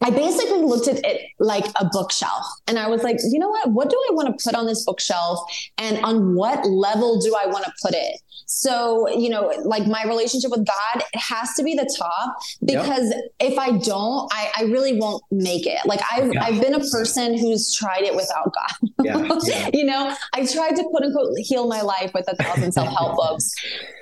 I 0.01 0.09
basically 0.09 0.61
looked 0.61 0.87
at 0.87 1.03
it 1.05 1.21
like 1.39 1.65
a 1.79 1.85
bookshelf 1.85 2.45
and 2.67 2.77
I 2.77 2.87
was 2.87 3.01
like, 3.01 3.17
you 3.23 3.39
know 3.39 3.49
what? 3.49 3.71
What 3.71 3.89
do 3.89 3.95
I 4.09 4.13
want 4.13 4.27
to 4.37 4.43
put 4.43 4.53
on 4.55 4.65
this 4.65 4.83
bookshelf? 4.85 5.39
And 5.77 6.03
on 6.03 6.35
what 6.35 6.65
level 6.65 7.19
do 7.19 7.35
I 7.35 7.47
want 7.47 7.65
to 7.65 7.73
put 7.81 7.93
it? 7.95 8.19
So, 8.45 9.09
you 9.09 9.29
know, 9.29 9.51
like 9.63 9.87
my 9.87 10.03
relationship 10.05 10.51
with 10.51 10.65
God, 10.65 11.03
it 11.13 11.19
has 11.19 11.53
to 11.55 11.63
be 11.63 11.73
the 11.73 11.89
top 11.97 12.37
because 12.63 13.09
yep. 13.09 13.23
if 13.39 13.57
I 13.57 13.71
don't, 13.71 14.31
I, 14.31 14.51
I, 14.57 14.63
really 14.65 14.99
won't 14.99 15.23
make 15.31 15.65
it. 15.65 15.79
Like 15.85 15.99
I've, 16.11 16.33
yeah. 16.33 16.43
I've 16.43 16.61
been 16.61 16.75
a 16.75 16.79
person 16.91 17.37
who's 17.37 17.73
tried 17.73 18.03
it 18.03 18.15
without 18.15 18.53
God. 18.53 18.89
Yeah. 19.03 19.15
Yeah. 19.45 19.69
you 19.73 19.85
know, 19.85 20.15
I 20.33 20.45
tried 20.45 20.75
to 20.75 20.83
quote 20.83 21.03
unquote 21.03 21.37
heal 21.37 21.67
my 21.67 21.81
life 21.81 22.11
with 22.13 22.25
a 22.27 22.35
thousand 22.35 22.71
self-help 22.71 23.15
books. 23.17 23.51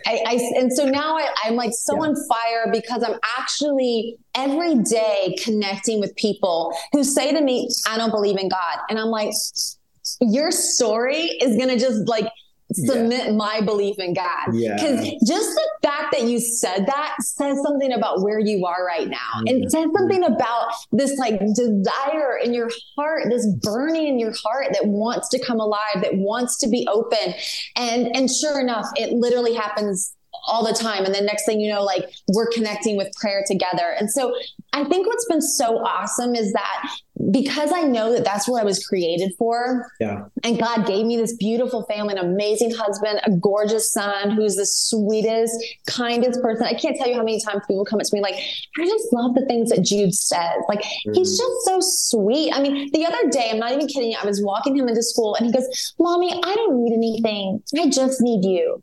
I, 0.05 0.23
I, 0.25 0.33
and 0.57 0.71
so 0.71 0.85
now 0.85 1.17
I, 1.17 1.27
I'm 1.43 1.55
like 1.55 1.71
so 1.73 2.01
on 2.01 2.15
fire 2.27 2.71
because 2.71 3.03
I'm 3.03 3.19
actually 3.38 4.17
every 4.35 4.75
day 4.75 5.35
connecting 5.43 6.00
with 6.00 6.15
people 6.15 6.75
who 6.91 7.03
say 7.03 7.33
to 7.33 7.41
me, 7.41 7.69
I 7.88 7.97
don't 7.97 8.12
believe 8.12 8.38
in 8.38 8.50
God. 8.50 8.79
And 8.89 9.00
I'm 9.00 9.07
like, 9.07 9.33
your 10.19 10.51
story 10.51 11.21
is 11.41 11.55
going 11.57 11.69
to 11.69 11.77
just 11.77 12.07
like 12.07 12.27
submit 12.75 13.25
yeah. 13.27 13.32
my 13.32 13.62
belief 13.62 13.98
in 14.00 14.13
God. 14.13 14.46
Because 14.48 15.06
yeah. 15.06 15.13
just 15.25 15.50
the 15.50 15.70
fact 15.82 16.12
that 16.13 16.24
you 16.24 16.39
said 16.39 16.86
that 16.88 17.15
says 17.22 17.62
something 17.63 17.94
about 17.94 18.22
where 18.22 18.39
you 18.39 18.65
are 18.65 18.86
right 18.86 19.08
now. 19.08 19.18
Mm-hmm. 19.38 19.48
And 19.48 19.72
says 19.72 19.88
something 19.96 20.24
about 20.24 20.74
this 20.92 21.18
like 21.18 21.39
desire 21.56 22.38
in 22.44 22.53
your 22.53 22.70
heart, 22.96 23.24
this 23.30 23.48
burning 23.62 24.08
in 24.08 24.20
your 24.20 24.34
heart 24.44 24.68
that 24.74 24.86
wants 24.86 25.30
to 25.30 25.39
come 25.39 25.60
alive, 25.60 26.01
that 26.01 26.15
wants 26.15 26.58
to 26.60 26.70
be 26.70 26.88
open. 26.92 27.34
And 27.75 28.15
and 28.15 28.30
sure 28.30 28.60
enough, 28.60 28.88
it 28.96 29.13
literally 29.13 29.53
happens 29.53 30.15
all 30.45 30.65
the 30.65 30.73
time. 30.73 31.05
And 31.05 31.13
then 31.13 31.25
next 31.25 31.45
thing 31.45 31.59
you 31.59 31.71
know, 31.71 31.83
like 31.83 32.09
we're 32.33 32.50
connecting 32.50 32.97
with 32.97 33.12
prayer 33.13 33.43
together. 33.47 33.95
And 33.97 34.12
so 34.12 34.35
I 34.73 34.83
think 34.83 35.07
what's 35.07 35.25
been 35.25 35.41
so 35.41 35.77
awesome 35.85 36.35
is 36.35 36.51
that 36.53 36.89
because 37.31 37.71
I 37.71 37.83
know 37.83 38.12
that 38.12 38.25
that's 38.25 38.47
what 38.47 38.62
I 38.62 38.65
was 38.65 38.85
created 38.85 39.33
for. 39.38 39.89
Yeah. 40.00 40.25
And 40.43 40.59
God 40.59 40.88
gave 40.88 41.05
me 41.05 41.15
this 41.15 41.35
beautiful 41.35 41.83
family, 41.83 42.15
an 42.15 42.19
amazing 42.19 42.71
husband, 42.71 43.21
a 43.23 43.31
gorgeous 43.31 43.91
son 43.91 44.31
who's 44.31 44.55
the 44.55 44.65
sweetest, 44.65 45.53
kindest 45.88 46.41
person. 46.41 46.65
I 46.65 46.73
can't 46.73 46.97
tell 46.97 47.07
you 47.07 47.13
how 47.13 47.23
many 47.23 47.39
times 47.41 47.62
people 47.67 47.85
come 47.85 48.00
up 48.00 48.05
to 48.05 48.15
me 48.15 48.21
like, 48.21 48.35
I 48.35 48.85
just 48.85 49.13
love 49.13 49.35
the 49.35 49.45
things 49.45 49.69
that 49.69 49.83
Jude 49.83 50.13
says. 50.13 50.55
Like, 50.67 50.81
mm-hmm. 50.81 51.13
he's 51.13 51.38
just 51.38 51.65
so 51.65 51.77
sweet. 51.79 52.51
I 52.51 52.62
mean, 52.62 52.89
the 52.91 53.05
other 53.05 53.29
day, 53.29 53.50
I'm 53.51 53.59
not 53.59 53.71
even 53.73 53.88
kidding 53.88 54.12
you, 54.12 54.17
I 54.21 54.25
was 54.25 54.43
walking 54.43 54.75
him 54.75 54.88
into 54.88 55.03
school 55.03 55.35
and 55.35 55.45
he 55.45 55.51
goes, 55.51 55.93
Mommy, 56.00 56.33
I 56.33 56.55
don't 56.55 56.83
need 56.83 56.93
anything. 56.93 57.62
I 57.79 57.89
just 57.89 58.21
need 58.21 58.43
you 58.43 58.81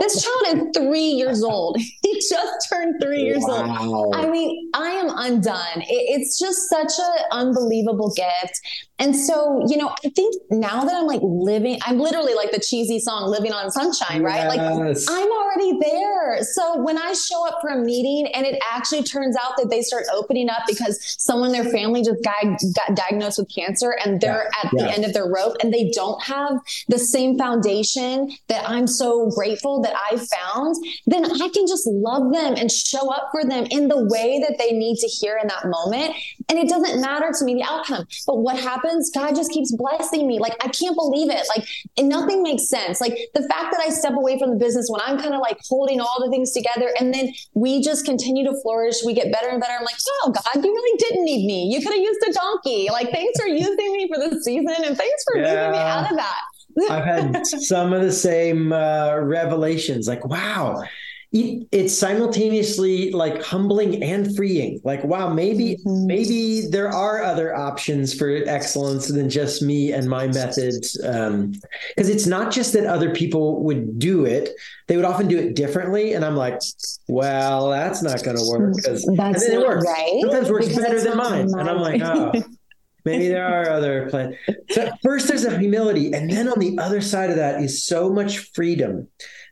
this 0.00 0.22
child 0.22 0.58
is 0.58 0.64
three 0.76 1.00
years 1.00 1.42
old. 1.42 1.76
He 2.02 2.14
just 2.14 2.68
turned 2.70 3.00
three 3.02 3.22
years 3.22 3.42
wow. 3.46 3.76
old. 3.80 4.14
I 4.14 4.28
mean, 4.28 4.70
I 4.74 4.88
am 4.90 5.10
undone. 5.10 5.82
It, 5.82 5.86
it's 5.88 6.38
just 6.38 6.68
such 6.68 6.92
an 6.98 7.24
unbelievable 7.32 8.12
gift. 8.16 8.60
And 8.98 9.14
so, 9.14 9.64
you 9.68 9.76
know, 9.76 9.94
I 10.04 10.08
think 10.10 10.34
now 10.50 10.84
that 10.84 10.94
I'm 10.94 11.06
like 11.06 11.20
living, 11.22 11.78
I'm 11.82 11.98
literally 11.98 12.34
like 12.34 12.50
the 12.50 12.58
cheesy 12.58 12.98
song 12.98 13.30
living 13.30 13.52
on 13.52 13.70
sunshine, 13.70 14.22
right? 14.22 14.44
Yes. 14.52 15.06
Like 15.08 15.18
I'm 15.18 15.30
already 15.30 15.78
there. 15.80 16.42
So 16.42 16.82
when 16.82 16.98
I 16.98 17.12
show 17.12 17.46
up 17.46 17.58
for 17.60 17.70
a 17.70 17.78
meeting 17.78 18.32
and 18.34 18.44
it 18.44 18.60
actually 18.68 19.04
turns 19.04 19.36
out 19.36 19.56
that 19.56 19.68
they 19.70 19.82
start 19.82 20.04
opening 20.12 20.50
up 20.50 20.62
because 20.66 20.98
someone 21.18 21.54
in 21.54 21.62
their 21.62 21.72
family 21.72 22.02
just 22.02 22.22
got, 22.24 22.42
got 22.74 22.96
diagnosed 22.96 23.38
with 23.38 23.54
cancer 23.54 23.96
and 24.04 24.20
they're 24.20 24.50
yeah. 24.52 24.64
at 24.64 24.72
yeah. 24.72 24.84
the 24.84 24.92
end 24.92 25.04
of 25.04 25.12
their 25.12 25.26
rope 25.26 25.56
and 25.62 25.72
they 25.72 25.90
don't 25.90 26.20
have 26.22 26.58
the 26.88 26.98
same 26.98 27.38
foundation 27.38 28.32
that 28.48 28.68
I'm 28.68 28.88
so 28.88 29.30
grateful 29.30 29.80
that 29.82 29.94
I 29.94 30.16
found, 30.16 30.74
then 31.06 31.24
I 31.24 31.48
can 31.48 31.66
just 31.68 31.86
love 31.86 32.32
them 32.32 32.54
and 32.56 32.70
show 32.70 33.12
up 33.12 33.28
for 33.30 33.44
them 33.44 33.66
in 33.70 33.86
the 33.86 34.04
way 34.06 34.42
that 34.46 34.56
they 34.58 34.72
need 34.72 34.96
to 34.98 35.06
hear 35.06 35.38
in 35.40 35.46
that 35.48 35.66
moment. 35.66 36.14
And 36.48 36.58
it 36.58 36.68
doesn't 36.68 37.00
matter 37.00 37.30
to 37.38 37.44
me 37.44 37.54
the 37.54 37.62
outcome. 37.62 38.06
But 38.26 38.38
what 38.38 38.58
happens, 38.58 39.10
God 39.10 39.36
just 39.36 39.50
keeps 39.50 39.70
blessing 39.72 40.26
me. 40.26 40.38
Like, 40.38 40.54
I 40.64 40.68
can't 40.68 40.96
believe 40.96 41.30
it. 41.30 41.46
Like, 41.54 41.68
and 41.98 42.08
nothing 42.08 42.42
makes 42.42 42.68
sense. 42.68 43.00
Like, 43.00 43.18
the 43.34 43.42
fact 43.42 43.72
that 43.72 43.80
I 43.84 43.90
step 43.90 44.14
away 44.14 44.38
from 44.38 44.50
the 44.50 44.56
business 44.56 44.88
when 44.88 45.00
I'm 45.04 45.18
kind 45.18 45.34
of 45.34 45.40
like 45.40 45.58
holding 45.68 46.00
all 46.00 46.16
the 46.24 46.30
things 46.30 46.52
together 46.52 46.90
and 46.98 47.12
then 47.12 47.32
we 47.54 47.82
just 47.82 48.06
continue 48.06 48.44
to 48.44 48.58
flourish, 48.62 48.96
we 49.04 49.12
get 49.12 49.30
better 49.30 49.48
and 49.48 49.60
better. 49.60 49.74
I'm 49.78 49.84
like, 49.84 49.98
oh, 50.22 50.32
God, 50.32 50.64
you 50.64 50.72
really 50.72 50.98
didn't 50.98 51.24
need 51.24 51.46
me. 51.46 51.64
You 51.74 51.82
could 51.82 51.92
have 51.92 52.02
used 52.02 52.20
a 52.28 52.32
donkey. 52.32 52.88
Like, 52.90 53.10
thanks 53.10 53.38
for 53.40 53.46
using 53.46 53.92
me 53.92 54.08
for 54.12 54.18
the 54.18 54.40
season 54.42 54.84
and 54.84 54.96
thanks 54.96 55.24
for 55.24 55.40
yeah. 55.40 55.54
moving 55.54 55.72
me 55.72 55.78
out 55.78 56.10
of 56.10 56.16
that. 56.16 56.42
I've 56.90 57.04
had 57.04 57.46
some 57.46 57.92
of 57.92 58.02
the 58.02 58.12
same 58.12 58.72
uh, 58.72 59.16
revelations. 59.18 60.08
Like, 60.08 60.24
wow, 60.24 60.82
it's 61.30 61.96
simultaneously 61.96 63.10
like 63.10 63.42
humbling 63.42 64.02
and 64.02 64.34
freeing. 64.34 64.80
Like 64.84 65.04
wow 65.04 65.32
maybe 65.32 65.76
mm-hmm. 65.76 66.06
maybe 66.06 66.62
there 66.68 66.88
are 66.88 67.22
other 67.22 67.54
options 67.54 68.14
for 68.14 68.28
excellence 68.46 69.08
than 69.08 69.28
just 69.28 69.62
me 69.62 69.92
and 69.92 70.08
my 70.08 70.26
methods 70.26 70.96
because 70.96 71.30
um, 71.30 71.52
it's 71.96 72.26
not 72.26 72.52
just 72.52 72.72
that 72.72 72.86
other 72.86 73.14
people 73.14 73.62
would 73.64 73.98
do 73.98 74.24
it. 74.24 74.50
They 74.86 74.96
would 74.96 75.04
often 75.04 75.28
do 75.28 75.38
it 75.38 75.54
differently 75.54 76.14
and 76.14 76.24
i'm 76.24 76.36
like 76.36 76.60
well 77.08 77.70
that's 77.70 78.02
not 78.02 78.22
going 78.22 78.36
to 78.36 78.44
work 78.48 78.74
because 78.76 79.04
and 79.04 79.18
then 79.18 79.52
it 79.52 79.60
works. 79.60 79.84
right 79.86 80.20
sometimes 80.22 80.50
works 80.50 80.68
because 80.68 80.82
better 80.82 81.00
than 81.00 81.16
mine 81.16 81.48
and 81.58 81.68
i'm 81.68 81.78
like 81.78 82.02
oh 82.02 82.32
maybe 83.04 83.28
there 83.28 83.46
are 83.46 83.70
other 83.70 84.08
plans 84.10 84.34
so 84.70 84.90
first 85.02 85.28
there's 85.28 85.44
a 85.44 85.58
humility 85.58 86.12
and 86.12 86.30
then 86.30 86.48
on 86.48 86.58
the 86.58 86.76
other 86.78 87.00
side 87.00 87.30
of 87.30 87.36
that 87.36 87.62
is 87.62 87.84
so 87.84 88.10
much 88.10 88.38
freedom 88.54 89.06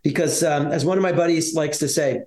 because 0.06 0.44
um, 0.44 0.68
as 0.68 0.84
one 0.84 0.96
of 0.96 1.02
my 1.02 1.10
buddies 1.10 1.52
likes 1.56 1.78
to 1.78 1.88
say, 1.88 2.22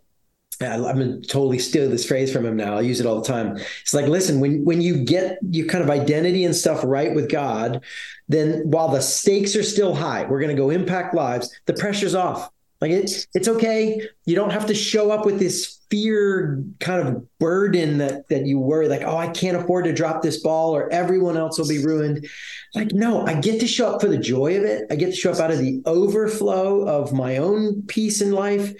I'm 0.59 0.81
gonna 0.81 1.21
totally 1.21 1.57
steal 1.59 1.89
this 1.89 2.05
phrase 2.05 2.29
from 2.29 2.45
him 2.45 2.57
now. 2.57 2.77
I 2.77 2.81
use 2.81 2.99
it 2.99 3.05
all 3.05 3.21
the 3.21 3.27
time. 3.27 3.55
It's 3.55 3.93
like, 3.93 4.07
listen, 4.07 4.41
when 4.41 4.65
when 4.65 4.81
you 4.81 5.05
get 5.05 5.39
your 5.49 5.65
kind 5.67 5.81
of 5.81 5.89
identity 5.89 6.43
and 6.43 6.53
stuff 6.53 6.81
right 6.83 7.15
with 7.15 7.31
God, 7.31 7.81
then 8.27 8.69
while 8.69 8.89
the 8.89 8.99
stakes 8.99 9.55
are 9.55 9.63
still 9.63 9.95
high, 9.95 10.25
we're 10.25 10.41
gonna 10.41 10.55
go 10.55 10.71
impact 10.71 11.15
lives. 11.15 11.57
The 11.67 11.73
pressure's 11.73 12.15
off. 12.15 12.51
Like 12.81 12.91
it, 12.91 13.27
it's 13.33 13.47
okay. 13.47 14.01
You 14.25 14.35
don't 14.35 14.49
have 14.49 14.65
to 14.65 14.75
show 14.75 15.09
up 15.11 15.25
with 15.25 15.39
this 15.39 15.78
fear 15.89 16.63
kind 16.79 17.07
of 17.07 17.39
burden 17.39 17.97
that 17.97 18.27
that 18.29 18.45
you 18.45 18.59
worry 18.59 18.87
like 18.87 19.01
oh 19.01 19.17
i 19.17 19.27
can't 19.27 19.57
afford 19.57 19.85
to 19.85 19.93
drop 19.93 20.21
this 20.21 20.41
ball 20.41 20.75
or 20.75 20.91
everyone 20.91 21.35
else 21.35 21.57
will 21.57 21.67
be 21.67 21.83
ruined. 21.83 22.27
Like 22.75 22.91
no 22.93 23.25
i 23.25 23.33
get 23.33 23.59
to 23.61 23.67
show 23.67 23.93
up 23.93 24.01
for 24.01 24.07
the 24.07 24.17
joy 24.17 24.57
of 24.57 24.63
it. 24.63 24.83
I 24.91 24.95
get 24.95 25.07
to 25.07 25.15
show 25.15 25.31
up 25.31 25.39
out 25.39 25.51
of 25.51 25.59
the 25.59 25.81
overflow 25.85 26.87
of 26.87 27.13
my 27.13 27.37
own 27.37 27.83
peace 27.87 28.21
in 28.21 28.31
life 28.31 28.73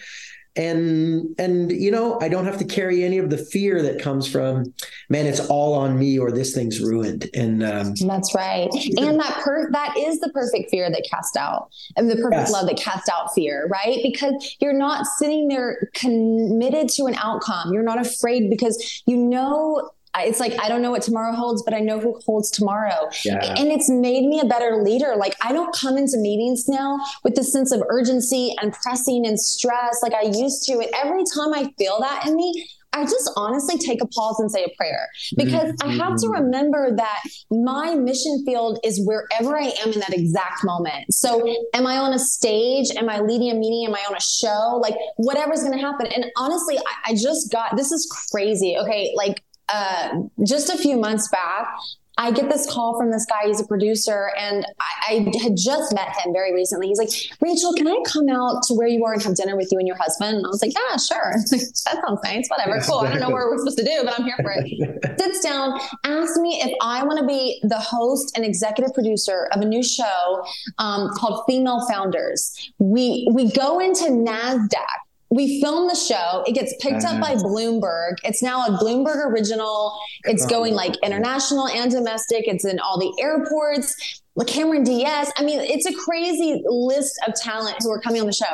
and 0.59 1.33
and 1.39 1.71
you 1.71 1.89
know 1.89 2.19
i 2.21 2.27
don't 2.27 2.45
have 2.45 2.57
to 2.57 2.65
carry 2.65 3.03
any 3.03 3.17
of 3.17 3.29
the 3.29 3.37
fear 3.37 3.81
that 3.81 3.99
comes 3.99 4.27
from 4.27 4.73
man 5.09 5.25
it's 5.25 5.39
all 5.39 5.73
on 5.73 5.97
me 5.97 6.19
or 6.19 6.31
this 6.31 6.53
thing's 6.53 6.79
ruined. 6.81 7.29
And 7.33 7.63
um, 7.63 7.93
that's 7.95 8.33
right. 8.35 8.69
And 8.97 9.19
that 9.19 9.41
per 9.43 9.71
that 9.71 9.95
is 9.97 10.19
the 10.19 10.29
perfect 10.29 10.69
fear 10.69 10.89
that 10.89 11.07
cast 11.09 11.37
out 11.37 11.69
and 11.95 12.09
the 12.09 12.15
perfect 12.15 12.33
yes. 12.33 12.51
love 12.51 12.67
that 12.67 12.77
cast 12.77 13.09
out 13.09 13.33
fear 13.33 13.67
right? 13.67 13.99
Because 14.03 14.57
you're 14.59 14.73
not 14.73 15.05
sitting 15.17 15.47
there 15.47 15.89
committed 15.93 16.89
to 16.89 17.05
an 17.05 17.15
outcome. 17.15 17.73
You're 17.73 17.83
not 17.83 17.99
afraid 17.99 18.49
because 18.49 19.03
you 19.05 19.17
know 19.17 19.89
it's 20.21 20.39
like 20.39 20.53
I 20.61 20.69
don't 20.69 20.81
know 20.81 20.91
what 20.91 21.01
tomorrow 21.01 21.33
holds, 21.33 21.63
but 21.63 21.73
I 21.73 21.79
know 21.79 21.99
who 21.99 22.19
holds 22.25 22.51
tomorrow. 22.51 23.09
Yeah. 23.25 23.55
And 23.57 23.71
it's 23.71 23.89
made 23.89 24.25
me 24.25 24.39
a 24.39 24.45
better 24.45 24.81
leader. 24.83 25.15
Like 25.17 25.35
I 25.41 25.53
don't 25.53 25.73
come 25.75 25.97
into 25.97 26.17
meetings 26.17 26.67
now 26.67 26.99
with 27.23 27.35
this 27.35 27.51
sense 27.51 27.71
of 27.71 27.81
urgency 27.89 28.55
and 28.61 28.73
pressing 28.73 29.25
and 29.25 29.39
stress 29.39 29.99
like 30.01 30.13
I 30.13 30.23
used 30.23 30.65
to. 30.67 30.73
And 30.73 30.87
every 30.95 31.23
time 31.33 31.53
I 31.53 31.73
feel 31.77 31.99
that 31.99 32.27
in 32.27 32.35
me, 32.35 32.69
I 32.93 33.03
just 33.03 33.31
honestly 33.35 33.77
take 33.77 34.01
a 34.01 34.07
pause 34.07 34.39
and 34.39 34.51
say 34.51 34.63
a 34.63 34.75
prayer 34.75 35.07
because 35.37 35.71
mm-hmm. 35.73 35.89
I 35.89 36.03
have 36.03 36.15
to 36.17 36.27
mm-hmm. 36.27 36.43
remember 36.43 36.95
that 36.95 37.21
my 37.51 37.93
mission 37.95 38.43
field 38.45 38.79
is 38.83 38.99
wherever 39.05 39.57
I 39.57 39.71
am 39.85 39.93
in 39.93 39.99
that 39.99 40.13
exact 40.13 40.63
moment. 40.63 41.13
So, 41.13 41.47
am 41.73 41.85
I 41.85 41.97
on 41.97 42.13
a 42.13 42.19
stage? 42.19 42.87
Am 42.95 43.07
I 43.09 43.19
leading 43.19 43.51
a 43.51 43.55
meeting? 43.55 43.85
Am 43.87 43.95
I 43.95 44.03
on 44.09 44.15
a 44.15 44.21
show? 44.21 44.79
Like, 44.81 44.95
whatever's 45.17 45.61
going 45.61 45.77
to 45.77 45.85
happen. 45.85 46.07
And 46.07 46.25
honestly, 46.37 46.77
I, 46.77 47.11
I 47.11 47.13
just 47.13 47.51
got 47.51 47.77
this 47.77 47.91
is 47.91 48.09
crazy. 48.31 48.75
Okay. 48.77 49.13
Like, 49.15 49.43
uh, 49.71 50.21
just 50.45 50.69
a 50.69 50.77
few 50.77 50.97
months 50.97 51.29
back, 51.29 51.67
I 52.19 52.31
get 52.31 52.49
this 52.49 52.69
call 52.69 52.99
from 52.99 53.11
this 53.11 53.25
guy. 53.25 53.47
He's 53.47 53.61
a 53.61 53.65
producer, 53.65 54.31
and 54.37 54.65
I, 54.81 54.91
I, 55.07 55.13
had 55.41 55.55
just 55.55 55.95
met 55.95 56.09
him 56.17 56.33
very 56.33 56.53
recently. 56.53 56.87
He's 56.87 56.97
like, 56.97 57.11
Rachel, 57.39 57.73
can 57.73 57.87
I 57.87 57.97
come 58.05 58.27
out 58.27 58.61
to 58.63 58.73
where 58.73 58.89
you 58.89 59.05
are 59.05 59.13
and 59.13 59.23
have 59.23 59.35
dinner 59.35 59.55
with 59.55 59.69
you 59.71 59.79
and 59.79 59.87
your 59.87 59.95
husband? 59.95 60.35
And 60.35 60.45
I 60.45 60.49
was 60.49 60.61
like, 60.61 60.73
Yeah, 60.73 60.97
sure. 60.97 61.31
that 61.49 62.01
sounds 62.05 62.19
nice. 62.21 62.45
Whatever. 62.49 62.81
Cool. 62.81 62.99
I 62.99 63.11
don't 63.11 63.21
know 63.21 63.29
what 63.29 63.45
we're 63.45 63.57
supposed 63.59 63.77
to 63.77 63.85
do, 63.85 64.01
but 64.03 64.19
I'm 64.19 64.25
here 64.25 64.35
for 64.41 64.53
it. 64.53 65.19
Sits 65.19 65.41
down, 65.41 65.79
asks 66.03 66.37
me 66.39 66.61
if 66.61 66.75
I 66.81 67.05
want 67.05 67.19
to 67.19 67.25
be 67.25 67.61
the 67.63 67.79
host 67.79 68.35
and 68.35 68.43
executive 68.43 68.93
producer 68.93 69.47
of 69.53 69.61
a 69.61 69.65
new 69.65 69.81
show 69.81 70.43
um, 70.77 71.09
called 71.15 71.45
Female 71.47 71.87
Founders. 71.87 72.53
We 72.79 73.29
we 73.31 73.49
go 73.49 73.79
into 73.79 74.05
NASDAQ 74.05 74.85
we 75.29 75.61
film 75.61 75.87
the 75.87 75.95
show. 75.95 76.43
It 76.47 76.53
gets 76.53 76.73
picked 76.79 77.03
up 77.03 77.21
by 77.21 77.35
mm-hmm. 77.35 77.45
Bloomberg. 77.45 78.15
It's 78.23 78.41
now 78.41 78.65
a 78.65 78.71
Bloomberg 78.71 79.25
original. 79.27 79.97
It's 80.23 80.45
oh, 80.45 80.49
going 80.49 80.73
like 80.73 80.95
international 81.03 81.67
and 81.67 81.91
domestic. 81.91 82.47
It's 82.47 82.65
in 82.65 82.79
all 82.79 82.99
the 82.99 83.13
airports. 83.21 84.21
Cameron 84.47 84.83
Diaz. 84.83 85.31
I 85.37 85.43
mean, 85.43 85.59
it's 85.59 85.85
a 85.85 85.93
crazy 85.93 86.63
list 86.65 87.19
of 87.27 87.33
talent 87.35 87.77
who 87.81 87.91
are 87.91 87.99
coming 87.99 88.21
on 88.21 88.27
the 88.27 88.33
show. 88.33 88.45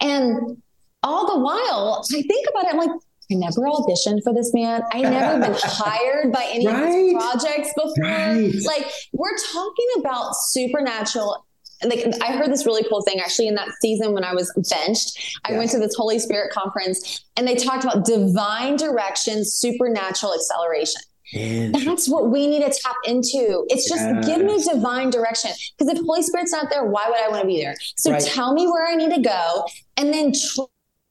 And 0.00 0.62
all 1.02 1.26
the 1.26 1.38
while, 1.38 2.04
I 2.14 2.22
think 2.22 2.46
about 2.48 2.64
it, 2.64 2.70
I'm 2.70 2.76
like, 2.76 2.90
I 3.30 3.34
never 3.34 3.62
auditioned 3.62 4.22
for 4.22 4.32
this 4.32 4.52
man. 4.52 4.82
I 4.92 5.02
never 5.02 5.40
been 5.40 5.56
hired 5.62 6.32
by 6.32 6.46
any 6.50 6.66
right. 6.66 6.82
of 6.82 6.88
his 6.88 7.12
projects 7.14 7.72
before. 7.74 7.94
Right. 7.98 8.52
Like, 8.64 8.86
we're 9.12 9.36
talking 9.52 9.88
about 9.98 10.34
supernatural 10.36 11.44
like 11.84 12.04
I 12.22 12.32
heard 12.32 12.50
this 12.50 12.66
really 12.66 12.84
cool 12.88 13.02
thing 13.02 13.20
actually 13.20 13.48
in 13.48 13.54
that 13.56 13.68
season 13.80 14.12
when 14.12 14.24
I 14.24 14.34
was 14.34 14.52
benched. 14.70 15.38
I 15.44 15.52
went 15.52 15.70
to 15.70 15.78
this 15.78 15.94
Holy 15.94 16.18
Spirit 16.18 16.52
conference 16.52 17.24
and 17.36 17.46
they 17.46 17.56
talked 17.56 17.84
about 17.84 18.04
divine 18.04 18.76
direction, 18.76 19.44
supernatural 19.44 20.34
acceleration. 20.34 21.00
That's 21.34 22.08
what 22.08 22.30
we 22.30 22.46
need 22.46 22.60
to 22.60 22.78
tap 22.82 22.96
into. 23.06 23.64
It's 23.68 23.88
just 23.88 24.02
yes. 24.02 24.26
give 24.26 24.44
me 24.44 24.62
divine 24.62 25.10
direction. 25.10 25.50
Because 25.78 25.98
if 25.98 26.04
Holy 26.04 26.22
Spirit's 26.22 26.52
not 26.52 26.68
there, 26.68 26.84
why 26.84 27.04
would 27.08 27.18
I 27.18 27.28
want 27.28 27.42
to 27.42 27.46
be 27.46 27.62
there? 27.62 27.74
So 27.96 28.12
right. 28.12 28.22
tell 28.22 28.52
me 28.52 28.66
where 28.66 28.86
I 28.86 28.96
need 28.96 29.14
to 29.14 29.22
go 29.22 29.66
and 29.96 30.12
then 30.12 30.32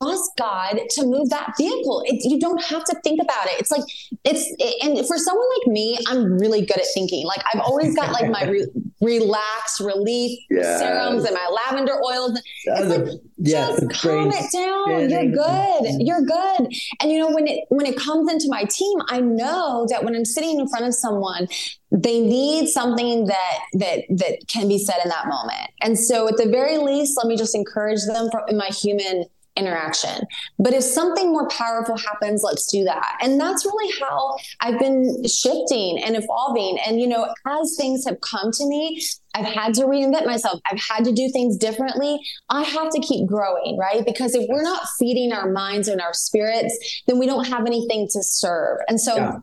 trust 0.01 0.31
God 0.37 0.79
to 0.89 1.05
move 1.05 1.29
that 1.29 1.53
vehicle. 1.57 2.03
It, 2.05 2.21
you 2.29 2.39
don't 2.39 2.61
have 2.63 2.83
to 2.85 2.95
think 3.03 3.21
about 3.21 3.45
it. 3.47 3.59
It's 3.59 3.71
like 3.71 3.83
it's 4.23 4.45
and 4.83 4.97
for 5.07 5.17
someone 5.17 5.47
like 5.59 5.67
me, 5.73 5.97
I'm 6.07 6.37
really 6.37 6.65
good 6.65 6.77
at 6.77 6.85
thinking. 6.93 7.25
Like 7.25 7.43
I've 7.53 7.61
always 7.61 7.95
got 7.95 8.11
like 8.11 8.29
my 8.29 8.45
re, 8.45 8.67
relax, 9.01 9.81
relief 9.81 10.39
yes. 10.49 10.79
serums 10.79 11.23
and 11.25 11.35
my 11.35 11.59
lavender 11.65 11.95
oils. 12.03 12.39
It's 12.65 12.89
like 12.89 13.19
yeah, 13.37 13.67
just 13.67 14.01
calm 14.01 14.31
it 14.33 14.51
down. 14.53 15.09
You're 15.09 15.31
good. 15.31 16.01
You're 16.01 16.21
good. 16.21 16.73
And 17.01 17.11
you 17.11 17.19
know 17.19 17.31
when 17.31 17.47
it 17.47 17.65
when 17.69 17.85
it 17.85 17.97
comes 17.97 18.31
into 18.31 18.45
my 18.49 18.63
team, 18.65 18.99
I 19.09 19.19
know 19.21 19.87
that 19.89 20.03
when 20.03 20.15
I'm 20.15 20.25
sitting 20.25 20.59
in 20.59 20.67
front 20.67 20.85
of 20.85 20.93
someone 20.93 21.47
they 21.93 22.21
need 22.21 22.69
something 22.69 23.25
that 23.25 23.59
that 23.73 24.03
that 24.09 24.39
can 24.47 24.69
be 24.69 24.77
said 24.77 24.95
in 25.03 25.09
that 25.09 25.27
moment 25.27 25.69
and 25.81 25.99
so 25.99 26.25
at 26.25 26.37
the 26.37 26.47
very 26.47 26.77
least 26.77 27.17
let 27.17 27.27
me 27.27 27.35
just 27.35 27.53
encourage 27.53 27.99
them 28.05 28.31
from 28.31 28.47
in 28.47 28.55
my 28.55 28.67
human 28.67 29.25
interaction. 29.55 30.25
But 30.59 30.73
if 30.73 30.83
something 30.83 31.31
more 31.31 31.47
powerful 31.49 31.97
happens, 31.97 32.41
let's 32.43 32.67
do 32.67 32.83
that. 32.85 33.17
And 33.21 33.39
that's 33.39 33.65
really 33.65 33.93
how 33.99 34.37
I've 34.59 34.79
been 34.79 35.23
shifting 35.27 36.01
and 36.03 36.15
evolving. 36.15 36.77
And, 36.85 36.99
you 36.99 37.07
know, 37.07 37.33
as 37.45 37.75
things 37.77 38.05
have 38.05 38.19
come 38.21 38.51
to 38.51 38.65
me, 38.65 39.01
I've 39.33 39.45
had 39.45 39.73
to 39.75 39.83
reinvent 39.83 40.25
myself. 40.25 40.59
I've 40.69 40.79
had 40.79 41.05
to 41.05 41.11
do 41.11 41.29
things 41.29 41.57
differently. 41.57 42.19
I 42.49 42.63
have 42.63 42.89
to 42.91 42.99
keep 42.99 43.27
growing, 43.27 43.77
right? 43.77 44.05
Because 44.05 44.35
if 44.35 44.47
we're 44.49 44.63
not 44.63 44.83
feeding 44.99 45.31
our 45.31 45.49
minds 45.51 45.87
and 45.87 46.01
our 46.01 46.13
spirits, 46.13 47.01
then 47.07 47.19
we 47.19 47.25
don't 47.25 47.47
have 47.47 47.65
anything 47.65 48.07
to 48.11 48.23
serve. 48.23 48.79
And 48.87 48.99
so, 48.99 49.15
yeah 49.15 49.37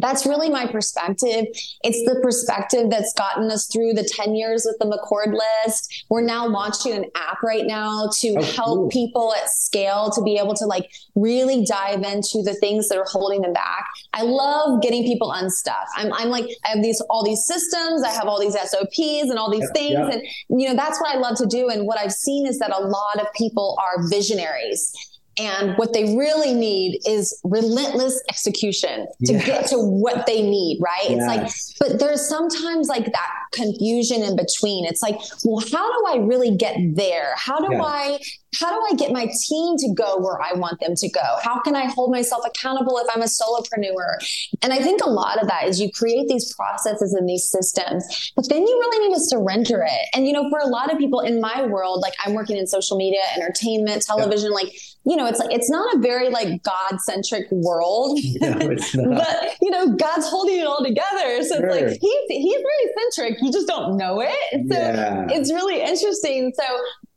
that's 0.00 0.26
really 0.26 0.48
my 0.48 0.66
perspective. 0.66 1.46
It's 1.82 2.04
the 2.04 2.20
perspective 2.22 2.90
that's 2.90 3.12
gotten 3.14 3.50
us 3.50 3.66
through 3.66 3.94
the 3.94 4.04
10 4.04 4.34
years 4.34 4.66
with 4.66 4.78
the 4.78 4.86
McCord 4.86 5.34
list. 5.34 6.04
We're 6.08 6.22
now 6.22 6.46
launching 6.46 6.92
an 6.92 7.04
app 7.14 7.42
right 7.42 7.66
now 7.66 8.08
to 8.20 8.36
oh, 8.38 8.42
help 8.42 8.78
cool. 8.78 8.88
people 8.90 9.34
at 9.34 9.50
scale 9.50 10.10
to 10.10 10.22
be 10.22 10.36
able 10.38 10.54
to 10.54 10.66
like 10.66 10.90
really 11.14 11.64
dive 11.64 12.02
into 12.02 12.42
the 12.42 12.56
things 12.60 12.88
that 12.88 12.98
are 12.98 13.06
holding 13.08 13.42
them 13.42 13.52
back. 13.52 13.86
I 14.12 14.22
love 14.22 14.82
getting 14.82 15.04
people 15.04 15.32
unstuck. 15.32 15.86
I'm, 15.96 16.12
I'm 16.12 16.28
like, 16.28 16.46
I 16.64 16.70
have 16.70 16.82
these, 16.82 17.00
all 17.10 17.24
these 17.24 17.44
systems, 17.44 18.02
I 18.02 18.10
have 18.10 18.26
all 18.26 18.40
these 18.40 18.54
SOPs 18.54 19.30
and 19.30 19.38
all 19.38 19.50
these 19.50 19.68
yeah, 19.74 19.80
things. 19.80 19.92
Yeah. 19.92 20.10
And, 20.10 20.60
you 20.60 20.68
know, 20.68 20.74
that's 20.74 21.00
what 21.00 21.14
I 21.14 21.18
love 21.18 21.36
to 21.38 21.46
do. 21.46 21.68
And 21.68 21.86
what 21.86 21.98
I've 21.98 22.12
seen 22.12 22.46
is 22.46 22.58
that 22.58 22.70
a 22.70 22.80
lot 22.80 23.20
of 23.20 23.26
people 23.34 23.78
are 23.80 24.08
visionaries 24.08 24.92
and 25.38 25.76
what 25.76 25.92
they 25.92 26.16
really 26.16 26.54
need 26.54 27.00
is 27.06 27.38
relentless 27.44 28.20
execution 28.28 29.06
to 29.24 29.32
yes. 29.32 29.46
get 29.46 29.66
to 29.68 29.78
what 29.78 30.26
they 30.26 30.42
need, 30.42 30.78
right? 30.80 31.10
Yes. 31.10 31.18
It's 31.18 31.80
like, 31.80 31.90
but 31.90 32.00
there's 32.00 32.28
sometimes 32.28 32.88
like 32.88 33.06
that 33.06 33.30
confusion 33.52 34.22
in 34.22 34.36
between. 34.36 34.84
It's 34.84 35.02
like, 35.02 35.18
well, 35.44 35.64
how 35.72 35.92
do 35.92 36.06
I 36.08 36.24
really 36.24 36.56
get 36.56 36.76
there? 36.94 37.34
How 37.36 37.60
do 37.60 37.72
yeah. 37.72 37.82
I 37.82 38.18
how 38.58 38.70
do 38.70 38.94
I 38.94 38.96
get 38.96 39.12
my 39.12 39.26
team 39.26 39.76
to 39.76 39.94
go 39.94 40.18
where 40.18 40.40
I 40.40 40.54
want 40.54 40.80
them 40.80 40.94
to 40.94 41.08
go? 41.10 41.36
How 41.42 41.60
can 41.60 41.76
I 41.76 41.84
hold 41.84 42.10
myself 42.10 42.44
accountable 42.46 42.98
if 42.98 43.06
I'm 43.14 43.22
a 43.22 43.26
solopreneur? 43.26 44.56
And 44.62 44.72
I 44.72 44.78
think 44.78 45.02
a 45.04 45.08
lot 45.08 45.40
of 45.40 45.48
that 45.48 45.68
is 45.68 45.80
you 45.80 45.90
create 45.92 46.28
these 46.28 46.54
processes 46.54 47.12
and 47.12 47.28
these 47.28 47.50
systems, 47.50 48.32
but 48.34 48.48
then 48.48 48.66
you 48.66 48.78
really 48.80 49.08
need 49.08 49.14
to 49.14 49.20
surrender 49.20 49.82
it. 49.86 50.08
And, 50.14 50.26
you 50.26 50.32
know, 50.32 50.48
for 50.48 50.58
a 50.60 50.66
lot 50.66 50.90
of 50.90 50.98
people 50.98 51.20
in 51.20 51.40
my 51.40 51.66
world, 51.66 52.00
like 52.00 52.14
I'm 52.24 52.34
working 52.34 52.56
in 52.56 52.66
social 52.66 52.96
media, 52.96 53.20
entertainment, 53.36 54.02
television, 54.02 54.50
yeah. 54.50 54.54
like, 54.54 54.80
you 55.08 55.16
know, 55.16 55.26
it's 55.26 55.38
like, 55.38 55.50
it's 55.50 55.70
not 55.70 55.94
a 55.94 55.98
very 55.98 56.28
like 56.28 56.62
God 56.62 57.00
centric 57.00 57.50
world, 57.50 58.18
no, 58.40 58.52
but, 58.58 59.56
you 59.62 59.70
know, 59.70 59.94
God's 59.96 60.28
holding 60.28 60.58
it 60.58 60.66
all 60.66 60.84
together. 60.84 61.42
So 61.44 61.56
sure. 61.56 61.68
it's 61.68 61.80
like, 61.80 61.98
he's, 61.98 62.22
he's 62.28 62.60
very 62.60 62.94
centric. 63.14 63.38
You 63.40 63.50
just 63.50 63.66
don't 63.66 63.96
know 63.96 64.20
it. 64.20 64.36
So 64.52 64.78
yeah. 64.78 65.26
it's 65.30 65.50
really 65.50 65.80
interesting. 65.80 66.52
So 66.54 66.64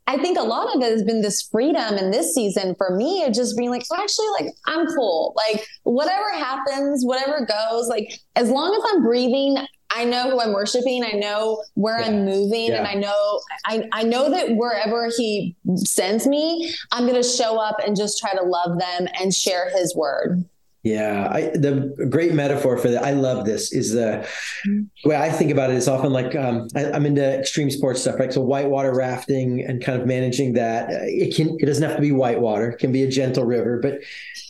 I 0.06 0.16
think 0.16 0.38
a 0.38 0.42
lot 0.42 0.74
of 0.74 0.82
it 0.82 0.90
has 0.90 1.02
been 1.04 1.20
this 1.20 1.42
freedom 1.42 1.94
in 1.98 2.10
this 2.10 2.34
season 2.34 2.74
for 2.76 2.96
me 2.96 3.24
of 3.24 3.34
just 3.34 3.58
being 3.58 3.70
like, 3.70 3.84
actually, 3.94 4.26
like, 4.40 4.54
I'm 4.66 4.86
cool. 4.86 5.34
Like, 5.36 5.64
whatever 5.82 6.32
happens, 6.32 7.04
whatever 7.04 7.46
goes, 7.46 7.88
like, 7.88 8.18
as 8.36 8.50
long 8.50 8.74
as 8.74 8.82
I'm 8.92 9.02
breathing, 9.02 9.58
I 9.94 10.04
know 10.04 10.30
who 10.30 10.40
I'm 10.40 10.52
worshiping. 10.52 11.04
I 11.04 11.12
know 11.16 11.62
where 11.74 12.00
yeah. 12.00 12.06
I'm 12.06 12.24
moving, 12.24 12.68
yeah. 12.68 12.78
and 12.78 12.86
I 12.86 12.94
know 12.94 13.40
I, 13.66 13.88
I 13.92 14.02
know 14.02 14.30
that 14.30 14.56
wherever 14.56 15.10
He 15.16 15.56
sends 15.76 16.26
me, 16.26 16.72
I'm 16.90 17.06
going 17.06 17.20
to 17.20 17.28
show 17.28 17.58
up 17.58 17.76
and 17.84 17.96
just 17.96 18.18
try 18.18 18.34
to 18.34 18.42
love 18.42 18.78
them 18.78 19.08
and 19.20 19.34
share 19.34 19.70
His 19.70 19.94
word. 19.94 20.44
Yeah, 20.84 21.28
I, 21.30 21.42
the 21.54 21.94
great 22.10 22.34
metaphor 22.34 22.76
for 22.76 22.88
that. 22.88 23.04
I 23.04 23.12
love 23.12 23.46
this. 23.46 23.72
Is 23.72 23.92
the 23.92 24.26
way 25.04 25.14
I 25.14 25.30
think 25.30 25.52
about 25.52 25.70
it 25.70 25.76
is 25.76 25.86
often 25.86 26.12
like 26.12 26.34
um, 26.34 26.66
I, 26.74 26.86
am 26.86 27.06
into 27.06 27.22
extreme 27.22 27.70
sports 27.70 28.00
stuff, 28.00 28.18
right? 28.18 28.32
So 28.32 28.40
whitewater 28.40 28.92
rafting 28.92 29.64
and 29.64 29.80
kind 29.80 30.00
of 30.00 30.08
managing 30.08 30.54
that. 30.54 30.88
It 30.90 31.36
can 31.36 31.56
it 31.60 31.66
doesn't 31.66 31.84
have 31.84 31.94
to 31.94 32.02
be 32.02 32.10
whitewater. 32.10 32.70
It 32.70 32.78
can 32.78 32.90
be 32.90 33.04
a 33.04 33.08
gentle 33.08 33.44
river, 33.44 33.78
but 33.80 34.00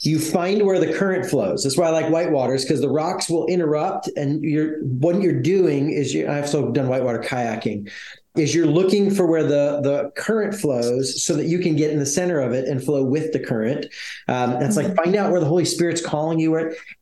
you 0.01 0.19
find 0.19 0.65
where 0.65 0.81
the 0.81 0.95
current 0.95 1.27
flows. 1.27 1.65
That's 1.65 1.77
why 1.77 1.89
I 1.89 1.91
like 1.91 2.07
whitewaters 2.07 2.63
because 2.63 2.81
the 2.81 2.89
rocks 2.89 3.29
will 3.29 3.47
interrupt, 3.47 4.09
and 4.17 4.43
you're 4.43 4.83
what 4.85 5.21
you're 5.21 5.43
doing 5.43 5.91
is 5.91 6.15
you. 6.15 6.31
I've 6.31 6.45
also 6.45 6.73
done 6.73 6.89
whitewater 6.89 7.21
kayaking 7.21 7.91
is 8.35 8.55
you're 8.55 8.67
looking 8.67 9.11
for 9.11 9.27
where 9.27 9.43
the 9.43 9.81
the 9.83 10.11
current 10.17 10.55
flows 10.55 11.23
so 11.23 11.35
that 11.35 11.47
you 11.47 11.59
can 11.59 11.77
get 11.77 11.91
in 11.91 11.99
the 11.99 12.07
center 12.07 12.41
of 12.41 12.53
it 12.53 12.67
and 12.67 12.83
flow 12.83 13.05
with 13.05 13.33
the 13.33 13.39
current. 13.39 13.87
Um, 14.29 14.53
that's 14.53 14.77
like 14.77 14.95
find 14.97 15.15
out 15.17 15.31
where 15.31 15.41
the 15.41 15.47
holy 15.47 15.67
spirit's 15.67 16.05
calling 16.05 16.39
you 16.39 16.53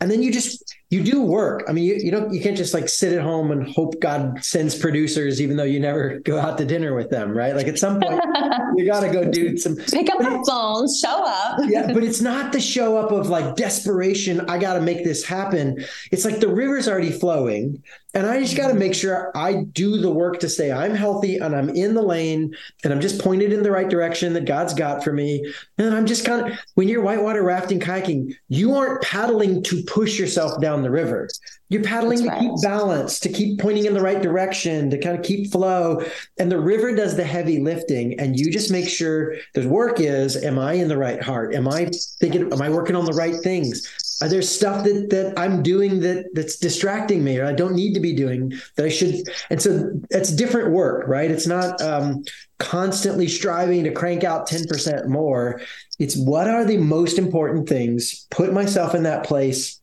and 0.01 0.11
then 0.11 0.23
you 0.23 0.33
just 0.33 0.77
you 0.91 1.05
do 1.05 1.23
work. 1.23 1.63
I 1.69 1.73
mean 1.73 1.85
you, 1.85 1.95
you 1.95 2.11
don't 2.11 2.33
you 2.33 2.41
can't 2.41 2.57
just 2.57 2.75
like 2.75 2.89
sit 2.89 3.13
at 3.13 3.23
home 3.23 3.53
and 3.53 3.69
hope 3.69 4.01
god 4.01 4.45
sends 4.45 4.77
producers 4.77 5.41
even 5.41 5.57
though 5.57 5.65
you 5.65 5.79
never 5.79 6.19
go 6.21 6.39
out 6.39 6.59
to 6.59 6.65
dinner 6.65 6.95
with 6.95 7.11
them 7.11 7.31
right? 7.31 7.55
Like 7.55 7.69
at 7.69 7.79
some 7.79 8.01
point 8.01 8.21
you 8.77 8.87
got 8.87 9.01
to 9.01 9.11
go 9.11 9.31
do 9.31 9.57
some 9.57 9.77
pick 9.77 10.11
up 10.11 10.19
the 10.19 10.45
phone 10.47 10.89
show 10.93 11.25
up. 11.25 11.61
Yeah 11.71 11.93
but 11.93 12.03
it's 12.03 12.21
not 12.21 12.53
the 12.53 12.61
show 12.61 12.97
up 12.97 13.13
of 13.13 13.29
like 13.29 13.55
desperation 13.55 14.41
i 14.49 14.59
got 14.59 14.75
to 14.75 14.81
make 14.81 15.05
this 15.05 15.25
happen. 15.25 15.85
It's 16.11 16.25
like 16.25 16.41
the 16.41 16.49
river's 16.49 16.89
already 16.89 17.13
flowing 17.13 17.83
and 18.15 18.27
I 18.27 18.41
just 18.41 18.57
got 18.57 18.65
to 18.65 18.71
mm-hmm. 18.71 18.81
make 18.81 18.95
sure 18.95 19.31
I 19.37 19.65
do 19.73 19.99
the 19.99 20.11
work 20.11 20.41
to 20.41 20.49
say 20.49 20.73
I'm 20.73 20.95
healthy 20.95 21.37
and 21.37 21.55
I'm 21.55 21.69
in 21.71 21.95
the 21.95 22.03
lane 22.03 22.55
and 22.83 22.93
I'm 22.93 23.01
just 23.01 23.21
pointed 23.21 23.53
in 23.53 23.63
the 23.63 23.71
right 23.71 23.89
direction 23.89 24.33
that 24.35 24.47
God's 24.47 24.75
got 24.75 25.05
for 25.05 25.13
me. 25.13 25.53
And 25.79 25.95
I'm 25.95 26.07
just 26.07 26.25
kind 26.25 26.51
of, 26.51 26.59
when 26.75 26.89
you're 26.89 27.03
whitewater 27.03 27.43
rafting, 27.43 27.79
kayaking, 27.79 28.35
you 28.49 28.75
aren't 28.75 29.03
paddling 29.03 29.63
to 29.65 29.83
push 29.85 30.19
yourself 30.19 30.61
down 30.61 30.83
the 30.83 30.91
river. 30.91 31.29
You're 31.69 31.85
paddling 31.85 32.25
That's 32.25 32.41
to 32.41 32.49
right. 32.49 32.57
keep 32.57 32.63
balance, 32.63 33.21
to 33.21 33.29
keep 33.29 33.61
pointing 33.61 33.87
in 33.87 33.95
the 33.95 34.01
right 34.01 34.21
direction, 34.21 34.91
to 34.91 34.99
kind 34.99 35.17
of 35.17 35.25
keep 35.25 35.53
flow. 35.53 36.03
And 36.39 36.51
the 36.51 36.61
river 36.61 36.95
does 36.95 37.17
the 37.17 37.25
heavy 37.25 37.61
lifting. 37.61 38.19
And 38.19 38.39
you 38.39 38.51
just 38.51 38.73
make 38.73 38.89
sure 38.89 39.37
the 39.55 39.69
work 39.69 40.01
is, 40.01 40.37
am 40.43 40.59
I 40.59 40.73
in 40.73 40.89
the 40.89 40.99
right 40.99 41.23
heart? 41.23 41.55
Am 41.55 41.69
I 41.69 41.89
thinking, 42.19 42.53
am 42.53 42.61
I 42.61 42.71
working 42.71 42.97
on 42.97 43.05
the 43.05 43.13
right 43.13 43.37
things? 43.37 43.87
Are 44.23 44.29
there 44.29 44.43
stuff 44.43 44.85
that 44.85 45.11
that 45.11 45.39
I'm 45.39 45.63
doing 45.63 46.01
that 46.01 46.27
that's 46.35 46.57
distracting 46.57 47.25
me 47.25 47.39
or 47.39 47.47
I 47.47 47.53
don't 47.53 47.75
need 47.75 47.95
to 47.95 48.01
be 48.01 48.15
doing 48.15 48.53
that 48.77 48.87
I 48.87 48.89
should? 48.89 49.29
And 49.49 49.61
so 49.61 49.91
it's 50.11 50.31
different 50.31 50.73
work, 50.73 51.09
right? 51.09 51.31
It's 51.31 51.47
not 51.47 51.81
um, 51.81 52.25
constantly 52.59 53.29
striving 53.29 53.85
to 53.85 53.93
crank 53.93 54.23
out 54.23 54.49
10% 54.49 55.09
more. 55.09 55.61
It's 55.99 56.17
what 56.17 56.49
are 56.49 56.65
the 56.65 56.77
most 56.77 57.19
important 57.19 57.69
things? 57.69 58.27
Put 58.31 58.53
myself 58.53 58.95
in 58.95 59.05
that 59.05 59.25
place. 59.25 59.81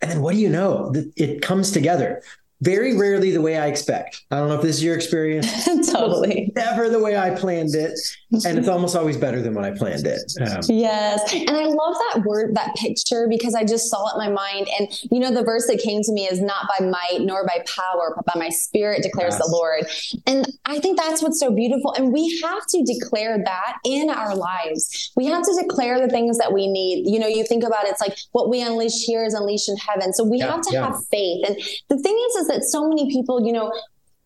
And 0.00 0.10
then 0.10 0.22
what 0.22 0.34
do 0.34 0.40
you 0.40 0.48
know? 0.48 0.92
It 1.16 1.42
comes 1.42 1.72
together 1.72 2.22
very 2.62 2.96
rarely 2.96 3.30
the 3.30 3.40
way 3.40 3.56
I 3.56 3.66
expect. 3.66 4.22
I 4.30 4.36
don't 4.36 4.48
know 4.48 4.56
if 4.56 4.62
this 4.62 4.76
is 4.76 4.84
your 4.84 4.94
experience. 4.94 5.64
totally. 5.90 6.52
Never 6.54 6.90
the 6.90 6.98
way 6.98 7.16
I 7.16 7.30
planned 7.30 7.74
it. 7.74 7.98
And 8.44 8.58
it's 8.58 8.68
almost 8.68 8.94
always 8.94 9.16
better 9.16 9.40
than 9.40 9.54
when 9.54 9.64
I 9.64 9.70
planned 9.70 10.06
it. 10.06 10.32
Um, 10.40 10.60
yes. 10.68 11.32
And 11.32 11.50
I 11.50 11.64
love 11.64 11.96
that 12.12 12.22
word, 12.24 12.54
that 12.56 12.74
picture, 12.76 13.26
because 13.28 13.54
I 13.54 13.64
just 13.64 13.90
saw 13.90 14.08
it 14.08 14.12
in 14.14 14.34
my 14.34 14.40
mind. 14.40 14.68
And, 14.78 14.88
you 15.10 15.18
know, 15.18 15.32
the 15.32 15.42
verse 15.42 15.66
that 15.68 15.80
came 15.80 16.02
to 16.02 16.12
me 16.12 16.26
is 16.26 16.40
not 16.40 16.68
by 16.68 16.84
might 16.84 17.20
nor 17.20 17.46
by 17.46 17.64
power, 17.66 18.14
but 18.14 18.26
by 18.26 18.38
my 18.38 18.50
spirit 18.50 19.02
declares 19.02 19.34
yes. 19.34 19.46
the 19.46 19.50
Lord. 19.50 19.86
And 20.26 20.46
I 20.66 20.78
think 20.80 20.98
that's 20.98 21.22
what's 21.22 21.40
so 21.40 21.50
beautiful. 21.50 21.94
And 21.94 22.12
we 22.12 22.40
have 22.44 22.66
to 22.68 22.82
declare 22.84 23.38
that 23.42 23.78
in 23.84 24.10
our 24.10 24.36
lives. 24.36 25.12
We 25.16 25.26
have 25.26 25.42
to 25.42 25.62
declare 25.62 25.98
the 25.98 26.08
things 26.08 26.38
that 26.38 26.52
we 26.52 26.68
need. 26.68 27.10
You 27.10 27.18
know, 27.18 27.26
you 27.26 27.44
think 27.44 27.64
about 27.64 27.84
it, 27.84 27.90
it's 27.90 28.00
like 28.00 28.18
what 28.32 28.50
we 28.50 28.60
unleash 28.60 29.04
here 29.04 29.24
is 29.24 29.34
unleashed 29.34 29.68
in 29.68 29.76
heaven. 29.78 30.12
So 30.12 30.24
we 30.24 30.38
yeah, 30.38 30.52
have 30.52 30.60
to 30.62 30.72
yeah. 30.72 30.86
have 30.86 31.06
faith. 31.10 31.46
And 31.48 31.56
the 31.88 31.98
thing 31.98 32.16
is, 32.28 32.36
is 32.36 32.49
that 32.50 32.64
so 32.64 32.88
many 32.88 33.10
people, 33.10 33.44
you 33.44 33.52
know, 33.52 33.72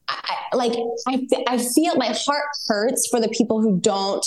I, 0.08 0.36
like 0.54 0.72
I, 1.08 1.26
I 1.48 1.58
feel 1.58 1.96
my 1.96 2.14
heart 2.14 2.44
hurts 2.68 3.08
for 3.08 3.20
the 3.20 3.28
people 3.28 3.60
who 3.60 3.78
don't 3.80 4.26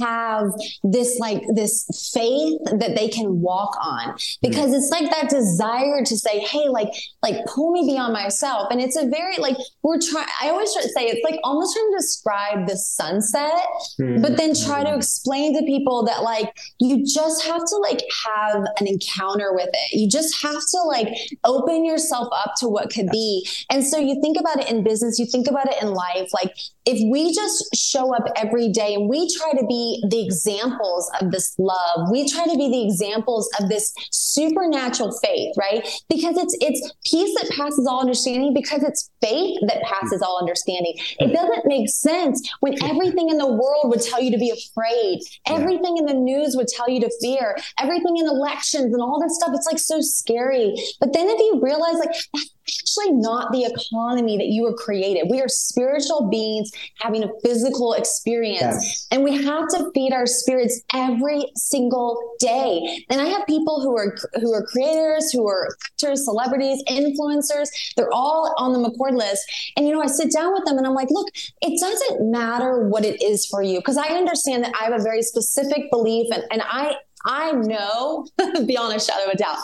have 0.00 0.50
this 0.82 1.18
like 1.18 1.42
this 1.54 1.86
faith 2.12 2.58
that 2.78 2.94
they 2.96 3.08
can 3.08 3.40
walk 3.40 3.76
on. 3.82 4.16
Because 4.42 4.70
mm. 4.70 4.76
it's 4.76 4.90
like 4.90 5.10
that 5.10 5.28
desire 5.28 6.02
to 6.04 6.16
say 6.16 6.40
hey 6.40 6.68
like 6.68 6.88
like 7.22 7.44
pull 7.46 7.72
me 7.72 7.86
beyond 7.86 8.12
myself. 8.12 8.68
And 8.70 8.80
it's 8.80 8.96
a 8.96 9.06
very 9.08 9.36
like 9.38 9.56
we're 9.82 10.00
trying 10.00 10.26
i 10.42 10.48
always 10.48 10.72
try 10.72 10.82
to 10.82 10.88
say 10.88 11.04
it's 11.04 11.24
like 11.24 11.38
almost 11.44 11.74
trying 11.74 11.90
to 11.90 11.96
describe 11.98 12.68
the 12.68 12.76
sunset 12.76 13.66
mm. 14.00 14.20
but 14.22 14.36
then 14.36 14.54
try 14.54 14.82
to 14.82 14.94
explain 14.94 15.56
to 15.56 15.64
people 15.64 16.04
that 16.04 16.22
like 16.22 16.52
you 16.80 17.04
just 17.04 17.44
have 17.44 17.64
to 17.64 17.76
like 17.76 18.02
have 18.26 18.64
an 18.80 18.86
encounter 18.86 19.52
with 19.52 19.68
it. 19.72 19.96
You 19.96 20.08
just 20.08 20.42
have 20.42 20.60
to 20.72 20.82
like 20.86 21.08
open 21.44 21.84
yourself 21.84 22.28
up 22.32 22.54
to 22.60 22.68
what 22.68 22.90
could 22.90 23.08
be. 23.10 23.46
And 23.70 23.84
so 23.84 23.98
you 23.98 24.20
think 24.20 24.38
about 24.38 24.60
it 24.60 24.70
in 24.70 24.82
business 24.82 25.15
you 25.18 25.26
think 25.26 25.48
about 25.48 25.68
it 25.68 25.82
in 25.82 25.92
life 25.92 26.30
like 26.32 26.54
if 26.86 26.98
we 27.10 27.34
just 27.34 27.74
show 27.74 28.14
up 28.14 28.24
every 28.36 28.68
day 28.68 28.94
and 28.94 29.08
we 29.08 29.28
try 29.36 29.52
to 29.52 29.66
be 29.66 30.02
the 30.08 30.24
examples 30.24 31.10
of 31.20 31.30
this 31.30 31.54
love 31.58 32.08
we 32.10 32.28
try 32.28 32.44
to 32.44 32.56
be 32.56 32.70
the 32.70 32.84
examples 32.84 33.48
of 33.60 33.68
this 33.68 33.92
supernatural 34.10 35.12
faith 35.22 35.56
right? 35.56 35.86
Because 36.08 36.36
it's 36.36 36.56
it's 36.60 36.92
peace 37.04 37.34
that 37.40 37.50
passes 37.56 37.86
all 37.86 38.00
understanding 38.00 38.54
because 38.54 38.82
it's 38.82 39.10
faith 39.20 39.58
that 39.66 39.82
passes 39.82 40.22
all 40.22 40.38
understanding. 40.38 40.94
It 41.18 41.32
doesn't 41.32 41.66
make 41.66 41.88
sense 41.88 42.48
when 42.60 42.82
everything 42.84 43.30
in 43.30 43.38
the 43.38 43.46
world 43.46 43.84
would 43.84 44.02
tell 44.02 44.22
you 44.22 44.30
to 44.30 44.38
be 44.38 44.50
afraid. 44.50 45.20
Everything 45.46 45.96
in 45.96 46.06
the 46.06 46.14
news 46.14 46.54
would 46.56 46.68
tell 46.68 46.88
you 46.88 47.00
to 47.00 47.10
fear. 47.20 47.56
Everything 47.78 48.16
in 48.16 48.26
elections 48.26 48.92
and 48.92 49.02
all 49.02 49.20
this 49.20 49.36
stuff 49.36 49.50
it's 49.54 49.66
like 49.66 49.78
so 49.78 50.00
scary. 50.00 50.74
But 51.00 51.12
then 51.12 51.28
if 51.28 51.38
you 51.38 51.60
realize 51.62 51.98
like 51.98 52.14
that's 52.34 52.50
actually 52.68 53.12
not 53.12 53.52
the 53.52 53.64
economy 53.64 54.36
that 54.38 54.48
you 54.48 54.62
were 54.62 54.74
created. 54.74 55.28
We 55.30 55.40
are 55.40 55.48
spiritual 55.48 56.28
beings 56.28 56.70
having 57.00 57.24
a 57.24 57.28
physical 57.42 57.92
experience. 57.94 58.60
Yes. 58.60 59.06
And 59.10 59.24
we 59.24 59.42
have 59.44 59.68
to 59.68 59.90
feed 59.94 60.12
our 60.12 60.26
spirits 60.26 60.80
every 60.92 61.46
single 61.54 62.36
day. 62.38 63.04
And 63.10 63.20
I 63.20 63.26
have 63.26 63.46
people 63.46 63.80
who 63.80 63.96
are 63.96 64.16
who 64.40 64.52
are 64.52 64.64
creators, 64.64 65.32
who 65.32 65.46
are 65.48 65.68
actors, 65.86 66.24
celebrities, 66.24 66.82
influencers. 66.88 67.68
They're 67.96 68.12
all 68.12 68.54
on 68.58 68.72
the 68.72 68.78
McCord 68.78 69.16
list. 69.16 69.44
And 69.76 69.86
you 69.86 69.92
know, 69.92 70.02
I 70.02 70.06
sit 70.06 70.32
down 70.32 70.52
with 70.52 70.64
them 70.64 70.78
and 70.78 70.86
I'm 70.86 70.94
like, 70.94 71.10
look, 71.10 71.28
it 71.62 71.80
doesn't 71.80 72.30
matter 72.30 72.88
what 72.88 73.04
it 73.04 73.22
is 73.22 73.46
for 73.46 73.62
you. 73.62 73.78
Because 73.78 73.96
I 73.96 74.08
understand 74.08 74.64
that 74.64 74.74
I 74.80 74.84
have 74.84 74.98
a 74.98 75.02
very 75.02 75.22
specific 75.22 75.90
belief 75.90 76.28
and, 76.32 76.44
and 76.50 76.62
I 76.64 76.96
I 77.24 77.52
know 77.52 78.26
beyond 78.66 78.94
a 78.94 79.00
shadow 79.00 79.26
of 79.26 79.32
a 79.32 79.36
doubt 79.36 79.58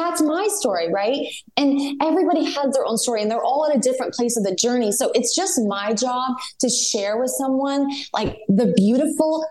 that's 0.00 0.22
my 0.22 0.48
story, 0.50 0.92
right? 0.92 1.26
And 1.56 2.00
everybody 2.02 2.44
has 2.44 2.74
their 2.74 2.86
own 2.86 2.98
story 2.98 3.22
and 3.22 3.30
they're 3.30 3.42
all 3.42 3.66
at 3.68 3.76
a 3.76 3.80
different 3.80 4.14
place 4.14 4.36
of 4.36 4.44
the 4.44 4.54
journey. 4.54 4.92
So 4.92 5.10
it's 5.14 5.34
just 5.34 5.60
my 5.66 5.94
job 5.94 6.36
to 6.60 6.68
share 6.68 7.18
with 7.18 7.30
someone 7.30 7.90
like 8.12 8.38
the 8.48 8.72
beautiful 8.76 9.46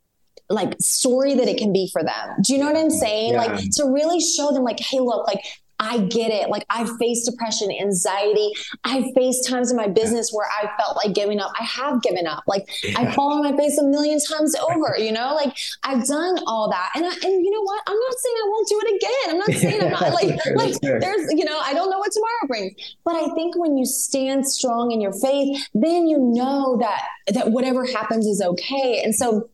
like 0.50 0.76
story 0.80 1.36
that 1.36 1.48
it 1.48 1.58
can 1.58 1.74
be 1.74 1.90
for 1.92 2.04
them. 2.04 2.36
Do 2.44 2.54
you 2.54 2.60
know 2.60 2.66
what 2.66 2.78
I'm 2.78 2.90
saying? 2.90 3.34
Yeah. 3.34 3.46
Like 3.46 3.70
to 3.78 3.86
really 3.86 4.20
show 4.20 4.52
them 4.52 4.64
like, 4.64 4.80
hey, 4.80 5.00
look, 5.00 5.26
like 5.28 5.44
I 5.84 5.98
get 6.00 6.32
it. 6.32 6.50
Like 6.50 6.66
I've 6.70 6.90
faced 6.98 7.30
depression, 7.30 7.70
anxiety. 7.70 8.52
I've 8.86 9.06
faced 9.14 9.48
times 9.50 9.70
in 9.70 9.76
my 9.76 9.88
business 9.88 10.32
where 10.32 10.48
I 10.48 10.70
felt 10.78 10.96
like 10.96 11.14
giving 11.14 11.42
up. 11.42 11.52
I 11.60 11.64
have 11.66 12.02
given 12.02 12.26
up. 12.26 12.44
Like 12.48 12.70
yeah. 12.84 13.00
I 13.00 13.12
fall 13.12 13.34
on 13.34 13.44
my 13.44 13.56
face 13.58 13.78
a 13.78 13.84
million 13.84 14.18
times 14.20 14.56
over, 14.56 14.96
you 14.98 15.12
know, 15.12 15.36
like 15.36 15.54
I've 15.84 16.08
done 16.08 16.40
all 16.48 16.70
that. 16.70 16.92
And 16.96 17.06
I, 17.06 17.10
and 17.10 17.46
you 17.46 17.52
know 17.52 17.62
what? 17.62 17.84
I'm 17.86 18.00
not 18.00 18.14
saying 18.14 18.36
I 18.38 18.48
won't 18.48 18.68
do 18.70 18.82
it 18.84 18.96
again. 18.96 19.32
I'm 19.32 19.38
not 19.40 19.52
saying 19.62 19.82
I'm 19.82 19.92
not 19.92 20.14
like, 20.14 20.56
like 20.56 20.82
there's, 20.82 21.34
you 21.34 21.44
know, 21.44 21.60
I 21.60 21.74
don't 21.74 21.90
know 21.90 22.00
what 22.00 22.14
tomorrow 22.14 22.48
brings, 22.48 22.96
but 23.04 23.16
I 23.16 23.34
think 23.36 23.58
when 23.58 23.78
you 23.78 23.86
stand 23.86 24.48
strong 24.48 24.92
in 24.92 25.02
your 25.02 25.14
faith, 25.14 25.68
then 25.74 26.08
you 26.08 26.18
know 26.18 26.78
that, 26.78 27.04
that 27.34 27.52
whatever 27.52 27.86
happens 27.86 28.26
is 28.26 28.42
okay. 28.42 29.02
And 29.04 29.14
so 29.14 29.50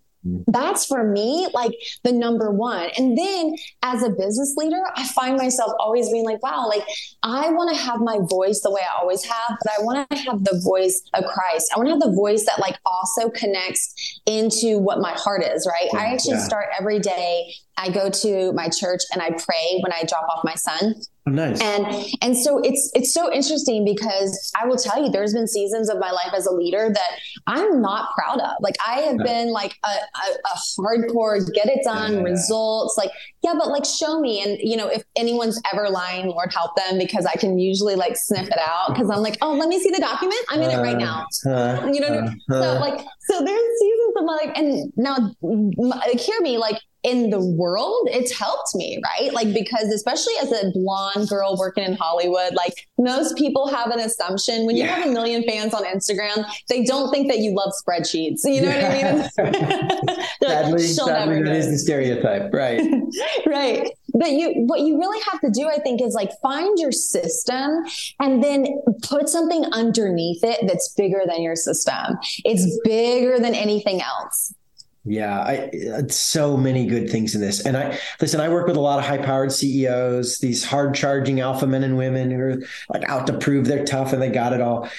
that's 0.48 0.86
for 0.86 1.04
me 1.04 1.48
like 1.54 1.72
the 2.04 2.12
number 2.12 2.52
one. 2.52 2.90
And 2.98 3.18
then 3.18 3.56
as 3.84 4.04
a 4.04 4.10
business 4.10 4.54
leader, 4.58 4.82
I 4.96 5.08
find 5.08 5.38
myself 5.38 5.72
always 5.80 6.12
being 6.12 6.26
like, 6.26 6.44
wow, 6.44 6.68
like 6.68 6.84
I 7.24 7.50
want 7.52 7.76
to 7.76 7.82
have 7.82 8.02
my 8.02 8.20
voice 8.30 8.62
the 8.62 8.72
way 8.72 8.82
I 8.82 9.00
always 9.00 9.24
have, 9.24 9.58
but 9.64 9.72
I 9.78 9.82
want 9.84 10.10
to 10.10 10.18
have 10.18 10.44
the 10.44 10.62
voice 10.64 11.02
of 11.14 11.26
Christ. 11.26 11.72
I 11.74 11.80
want 11.80 11.88
to 11.88 11.94
have 11.94 12.02
the 12.02 12.16
voice 12.16 12.46
that 12.46 12.60
like 12.60 12.78
also 12.86 13.30
connects 13.30 14.22
into 14.26 14.80
what 14.80 15.00
my 15.00 15.14
heart 15.14 15.44
is, 15.44 15.68
right? 15.68 15.90
Yeah, 15.94 16.00
I 16.00 16.14
actually 16.14 16.36
yeah. 16.36 16.44
start 16.44 16.68
every 16.78 17.00
day 17.00 17.54
I 17.78 17.90
go 17.90 18.10
to 18.10 18.52
my 18.54 18.68
church 18.68 19.02
and 19.14 19.22
I 19.22 19.30
pray 19.30 19.80
when 19.82 19.94
I 19.94 20.04
drop 20.04 20.28
off 20.30 20.44
my 20.44 20.56
son. 20.56 20.96
Oh, 21.30 21.34
nice. 21.34 21.62
And 21.62 21.86
and 22.22 22.38
so 22.38 22.60
it's 22.60 22.92
it's 22.94 23.14
so 23.14 23.32
interesting 23.32 23.86
because 23.86 24.52
I 24.60 24.66
will 24.66 24.78
tell 24.78 25.04
you, 25.04 25.12
there's 25.12 25.34
been 25.34 25.48
seasons 25.48 25.90
of 25.90 26.00
my 26.00 26.12
life 26.12 26.34
as 26.36 26.46
a 26.46 26.52
leader 26.52 26.90
that 26.94 27.20
I'm 27.48 27.82
not 27.82 28.10
proud 28.16 28.40
of. 28.40 28.52
Like 28.60 28.76
I 28.86 29.02
have 29.02 29.18
been 29.18 29.52
like 29.52 29.78
a, 29.86 29.90
a, 29.90 30.34
a 30.54 30.58
hardcore 30.80 31.40
get 31.54 31.68
it 31.68 31.82
done 31.84 32.16
yeah. 32.16 32.22
results. 32.22 32.98
Like 32.98 33.12
yeah, 33.44 33.54
but 33.58 33.70
like 33.70 33.86
show 33.86 34.20
me. 34.20 34.42
And 34.42 34.58
you 34.62 34.76
know, 34.76 34.88
if 34.88 35.04
anyone's 35.16 35.62
ever 35.72 35.90
lying, 35.90 36.28
Lord 36.28 36.52
help 36.54 36.76
them 36.76 36.98
because 36.98 37.26
I 37.26 37.34
can 37.34 37.60
usually 37.60 37.96
like 37.96 38.18
sniff 38.18 38.48
it 38.48 38.60
out 38.60 38.94
because 38.94 39.10
I'm 39.10 39.22
like, 39.22 39.38
oh, 39.42 39.54
let 39.54 39.70
me 39.70 39.80
see 39.80 39.92
the 39.92 40.00
document. 40.00 40.42
I'm 40.50 40.62
in 40.62 40.72
it 40.72 40.82
right 40.82 40.98
now. 40.98 41.26
Uh, 41.46 41.90
you 41.92 42.00
know, 42.00 42.08
uh, 42.08 42.32
so 42.50 42.80
like 42.80 43.06
so 43.22 43.44
there's 43.44 43.80
seasons 43.80 44.16
of 44.18 44.26
my 44.26 44.34
life, 44.34 44.52
and 44.56 44.94
now 44.98 45.36
like 45.78 46.20
hear 46.20 46.40
me 46.42 46.58
like 46.58 46.80
in 47.04 47.30
the 47.30 47.40
world, 47.40 48.10
it's 48.12 48.38
helped 48.38 48.76
me, 48.76 49.02
right? 49.04 49.34
Like, 49.34 49.54
because 49.54 49.86
especially 49.86 50.34
as 50.42 50.52
a 50.52 50.72
blonde 50.72 51.30
girl 51.30 51.56
working 51.58 51.84
in 51.84 51.94
Hollywood, 51.94 52.54
like 52.54 52.88
most 52.98 53.38
people 53.38 53.68
have 53.68 53.92
an 53.92 54.00
assumption 54.00 54.66
when 54.66 54.76
you 54.76 54.84
yeah. 54.84 54.96
have 54.96 55.08
a 55.08 55.12
million 55.12 55.44
fans 55.44 55.74
on 55.74 55.86
Instagram, 55.86 56.46
they 56.68 56.84
don't 56.84 57.10
think 57.10 57.30
that 57.30 57.40
you 57.40 57.56
love 57.56 57.72
spreadsheets. 57.72 58.42
You 58.44 58.62
know 58.62 58.70
yeah. 58.70 59.14
what 59.14 59.40
I 59.40 59.44
mean? 59.52 60.20
sadly, 60.44 60.72
like, 60.72 60.82
sadly 60.82 61.44
that 61.44 61.56
is 61.56 61.72
the 61.72 61.78
stereotype, 61.78 62.54
right? 62.54 62.82
right. 63.46 63.90
But 64.14 64.32
you, 64.32 64.54
what 64.66 64.82
you 64.82 64.98
really 64.98 65.22
have 65.32 65.40
to 65.42 65.50
do, 65.52 65.70
I 65.70 65.80
think, 65.80 66.02
is 66.02 66.14
like 66.14 66.32
find 66.42 66.78
your 66.80 66.92
system 66.92 67.86
and 68.20 68.44
then 68.44 68.68
put 69.04 69.30
something 69.30 69.66
underneath 69.72 70.44
it 70.44 70.60
that's 70.68 70.94
bigger 70.98 71.22
than 71.26 71.42
your 71.42 71.56
system. 71.56 72.18
It's 72.44 72.80
bigger 72.84 73.40
than 73.40 73.56
anything 73.56 74.02
else. 74.02 74.54
Yeah, 75.06 75.40
I, 75.40 75.72
uh, 75.94 76.08
so 76.10 76.58
many 76.58 76.86
good 76.86 77.10
things 77.10 77.34
in 77.34 77.42
this. 77.42 77.66
And 77.66 77.78
I 77.78 77.98
listen, 78.20 78.42
I 78.42 78.50
work 78.50 78.68
with 78.68 78.76
a 78.76 78.82
lot 78.82 79.00
of 79.00 79.06
high 79.06 79.18
powered 79.18 79.52
CEOs, 79.52 80.40
these 80.40 80.64
hard 80.64 80.94
charging 80.94 81.40
alpha 81.40 81.66
men 81.66 81.84
and 81.84 81.98
women 81.98 82.32
who 82.32 82.40
are 82.40 82.62
like 82.90 83.08
out 83.10 83.26
to 83.28 83.38
prove 83.38 83.66
they're 83.66 83.86
tough 83.86 84.12
and 84.14 84.22
they 84.22 84.30
got 84.30 84.54
it 84.54 84.62
all. 84.62 84.90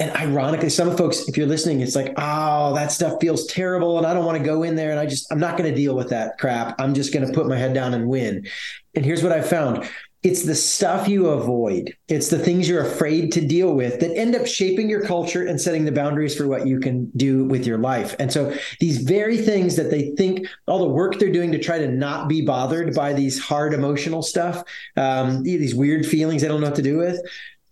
And 0.00 0.12
ironically, 0.12 0.70
some 0.70 0.96
folks, 0.96 1.26
if 1.26 1.36
you're 1.36 1.48
listening, 1.48 1.80
it's 1.80 1.96
like, 1.96 2.14
oh, 2.16 2.72
that 2.74 2.92
stuff 2.92 3.20
feels 3.20 3.46
terrible. 3.46 3.98
And 3.98 4.06
I 4.06 4.14
don't 4.14 4.24
want 4.24 4.38
to 4.38 4.44
go 4.44 4.62
in 4.62 4.76
there. 4.76 4.92
And 4.92 5.00
I 5.00 5.06
just, 5.06 5.30
I'm 5.32 5.40
not 5.40 5.58
going 5.58 5.68
to 5.68 5.74
deal 5.74 5.96
with 5.96 6.10
that 6.10 6.38
crap. 6.38 6.80
I'm 6.80 6.94
just 6.94 7.12
going 7.12 7.26
to 7.26 7.32
put 7.32 7.48
my 7.48 7.56
head 7.56 7.74
down 7.74 7.94
and 7.94 8.08
win. 8.08 8.46
And 8.94 9.04
here's 9.04 9.24
what 9.24 9.32
I 9.32 9.40
found 9.40 9.88
it's 10.24 10.42
the 10.42 10.54
stuff 10.54 11.06
you 11.06 11.28
avoid. 11.28 11.94
It's 12.08 12.28
the 12.28 12.38
things 12.38 12.68
you're 12.68 12.84
afraid 12.84 13.30
to 13.32 13.40
deal 13.40 13.74
with 13.74 14.00
that 14.00 14.16
end 14.16 14.34
up 14.34 14.46
shaping 14.46 14.90
your 14.90 15.02
culture 15.02 15.46
and 15.46 15.60
setting 15.60 15.84
the 15.84 15.92
boundaries 15.92 16.36
for 16.36 16.48
what 16.48 16.66
you 16.66 16.80
can 16.80 17.08
do 17.16 17.44
with 17.44 17.64
your 17.64 17.78
life. 17.78 18.16
And 18.18 18.32
so 18.32 18.52
these 18.80 18.98
very 18.98 19.36
things 19.36 19.76
that 19.76 19.90
they 19.90 20.10
think 20.16 20.48
all 20.66 20.80
the 20.80 20.88
work 20.88 21.18
they're 21.18 21.30
doing 21.30 21.52
to 21.52 21.58
try 21.58 21.78
to 21.78 21.88
not 21.88 22.28
be 22.28 22.42
bothered 22.42 22.94
by 22.96 23.12
these 23.12 23.38
hard 23.38 23.72
emotional 23.74 24.22
stuff, 24.22 24.64
um, 24.96 25.44
these 25.44 25.74
weird 25.74 26.04
feelings 26.04 26.42
they 26.42 26.48
don't 26.48 26.60
know 26.60 26.66
what 26.66 26.76
to 26.76 26.82
do 26.82 26.98
with, 26.98 27.20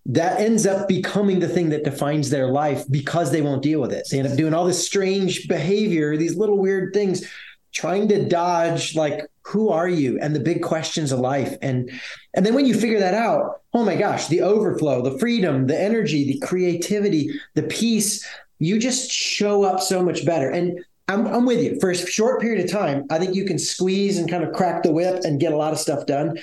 that 0.08 0.40
ends 0.40 0.66
up 0.66 0.86
becoming 0.86 1.40
the 1.40 1.48
thing 1.48 1.70
that 1.70 1.82
defines 1.82 2.30
their 2.30 2.46
life 2.46 2.84
because 2.90 3.32
they 3.32 3.42
won't 3.42 3.62
deal 3.62 3.80
with 3.80 3.92
it. 3.92 4.06
They 4.08 4.20
end 4.20 4.28
up 4.28 4.36
doing 4.36 4.54
all 4.54 4.64
this 4.64 4.86
strange 4.86 5.48
behavior, 5.48 6.16
these 6.16 6.36
little 6.36 6.58
weird 6.58 6.94
things, 6.94 7.28
trying 7.76 8.08
to 8.08 8.26
dodge 8.26 8.96
like 8.96 9.20
who 9.42 9.68
are 9.68 9.88
you 9.88 10.18
and 10.20 10.34
the 10.34 10.40
big 10.40 10.62
questions 10.62 11.12
of 11.12 11.20
life. 11.20 11.54
And 11.60 11.90
and 12.34 12.44
then 12.44 12.54
when 12.54 12.64
you 12.64 12.74
figure 12.74 12.98
that 13.00 13.12
out 13.14 13.60
oh 13.74 13.84
my 13.84 13.94
gosh 13.94 14.28
the 14.28 14.40
overflow 14.40 15.02
the 15.02 15.18
freedom 15.18 15.66
the 15.66 15.78
energy 15.78 16.24
the 16.24 16.46
creativity 16.46 17.30
the 17.54 17.64
peace 17.64 18.26
you 18.58 18.78
just 18.78 19.10
show 19.10 19.62
up 19.62 19.80
so 19.80 20.02
much 20.02 20.24
better. 20.24 20.50
And 20.50 20.82
I'm, 21.08 21.26
I'm 21.26 21.44
with 21.44 21.62
you. 21.62 21.78
For 21.78 21.90
a 21.90 21.94
short 21.94 22.40
period 22.40 22.64
of 22.64 22.70
time 22.70 23.04
i 23.10 23.18
think 23.18 23.34
you 23.34 23.44
can 23.44 23.58
squeeze 23.58 24.18
and 24.18 24.30
kind 24.30 24.42
of 24.42 24.54
crack 24.54 24.82
the 24.82 24.92
whip 24.92 25.22
and 25.24 25.38
get 25.38 25.52
a 25.52 25.56
lot 25.56 25.74
of 25.74 25.78
stuff 25.78 26.06
done. 26.06 26.38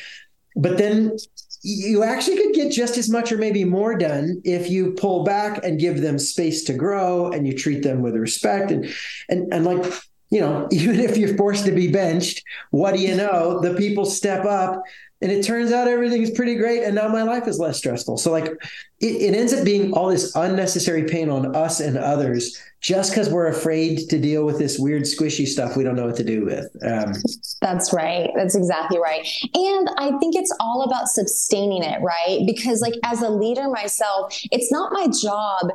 But 0.56 0.78
then 0.78 1.18
you 1.64 2.04
actually 2.04 2.38
could 2.38 2.54
get 2.54 2.72
just 2.72 2.96
as 2.98 3.10
much 3.10 3.32
or 3.32 3.38
maybe 3.38 3.64
more 3.64 3.98
done 3.98 4.40
if 4.44 4.70
you 4.70 4.92
pull 4.92 5.24
back 5.24 5.64
and 5.64 5.80
give 5.80 6.02
them 6.02 6.20
space 6.20 6.64
to 6.66 6.74
grow 6.74 7.32
and 7.32 7.48
you 7.48 7.58
treat 7.58 7.82
them 7.82 8.02
with 8.04 8.16
respect. 8.16 8.70
And 8.70 8.86
and 9.30 9.52
and 9.52 9.66
like 9.66 9.84
you 10.34 10.42
know 10.42 10.68
even 10.72 11.00
if 11.00 11.18
you're 11.18 11.38
forced 11.38 11.66
to 11.66 11.72
be 11.72 11.88
benched 11.92 12.44
what 12.72 12.96
do 12.96 13.02
you 13.02 13.16
know? 13.24 13.60
The 13.62 13.76
people 13.76 14.06
step 14.06 14.46
up 14.46 14.84
and 15.22 15.32
it 15.32 15.46
turns 15.46 15.72
out 15.72 15.88
everything's 15.88 16.32
pretty 16.32 16.56
great 16.56 16.84
and 16.84 16.96
now 16.96 17.08
my 17.08 17.24
life 17.24 17.48
is 17.48 17.60
less 17.60 17.78
stressful. 17.78 18.18
So 18.18 18.32
like 18.32 18.46
it, 19.00 19.06
it 19.06 19.36
ends 19.36 19.54
up 19.54 19.64
being 19.64 19.94
all 19.94 20.10
this 20.10 20.36
unnecessary 20.36 21.04
pain 21.04 21.30
on 21.30 21.56
us 21.56 21.80
and 21.80 21.98
others 21.98 22.58
just 22.82 23.12
because 23.12 23.30
we're 23.30 23.48
afraid 23.48 24.10
to 24.10 24.20
deal 24.20 24.46
with 24.46 24.60
this 24.60 24.78
weird 24.78 25.04
squishy 25.04 25.48
stuff 25.48 25.78
we 25.78 25.86
don't 25.86 25.96
know 25.96 26.06
what 26.06 26.18
to 26.18 26.24
do 26.24 26.44
with 26.44 26.68
um, 26.84 27.14
that's 27.62 27.94
right. 27.94 28.30
That's 28.36 28.56
exactly 28.56 29.00
right. 29.00 29.26
And 29.54 29.90
i 29.98 30.12
think 30.20 30.36
it's 30.36 30.54
all 30.60 30.84
about 30.84 31.08
sustaining 31.08 31.84
it 31.84 32.02
right? 32.02 32.42
Because 32.46 32.82
like 32.82 32.96
as 33.04 33.22
a 33.22 33.30
leader 33.30 33.70
myself 33.70 34.38
it's 34.52 34.72
not 34.72 34.92
my 34.92 35.08
job 35.08 35.72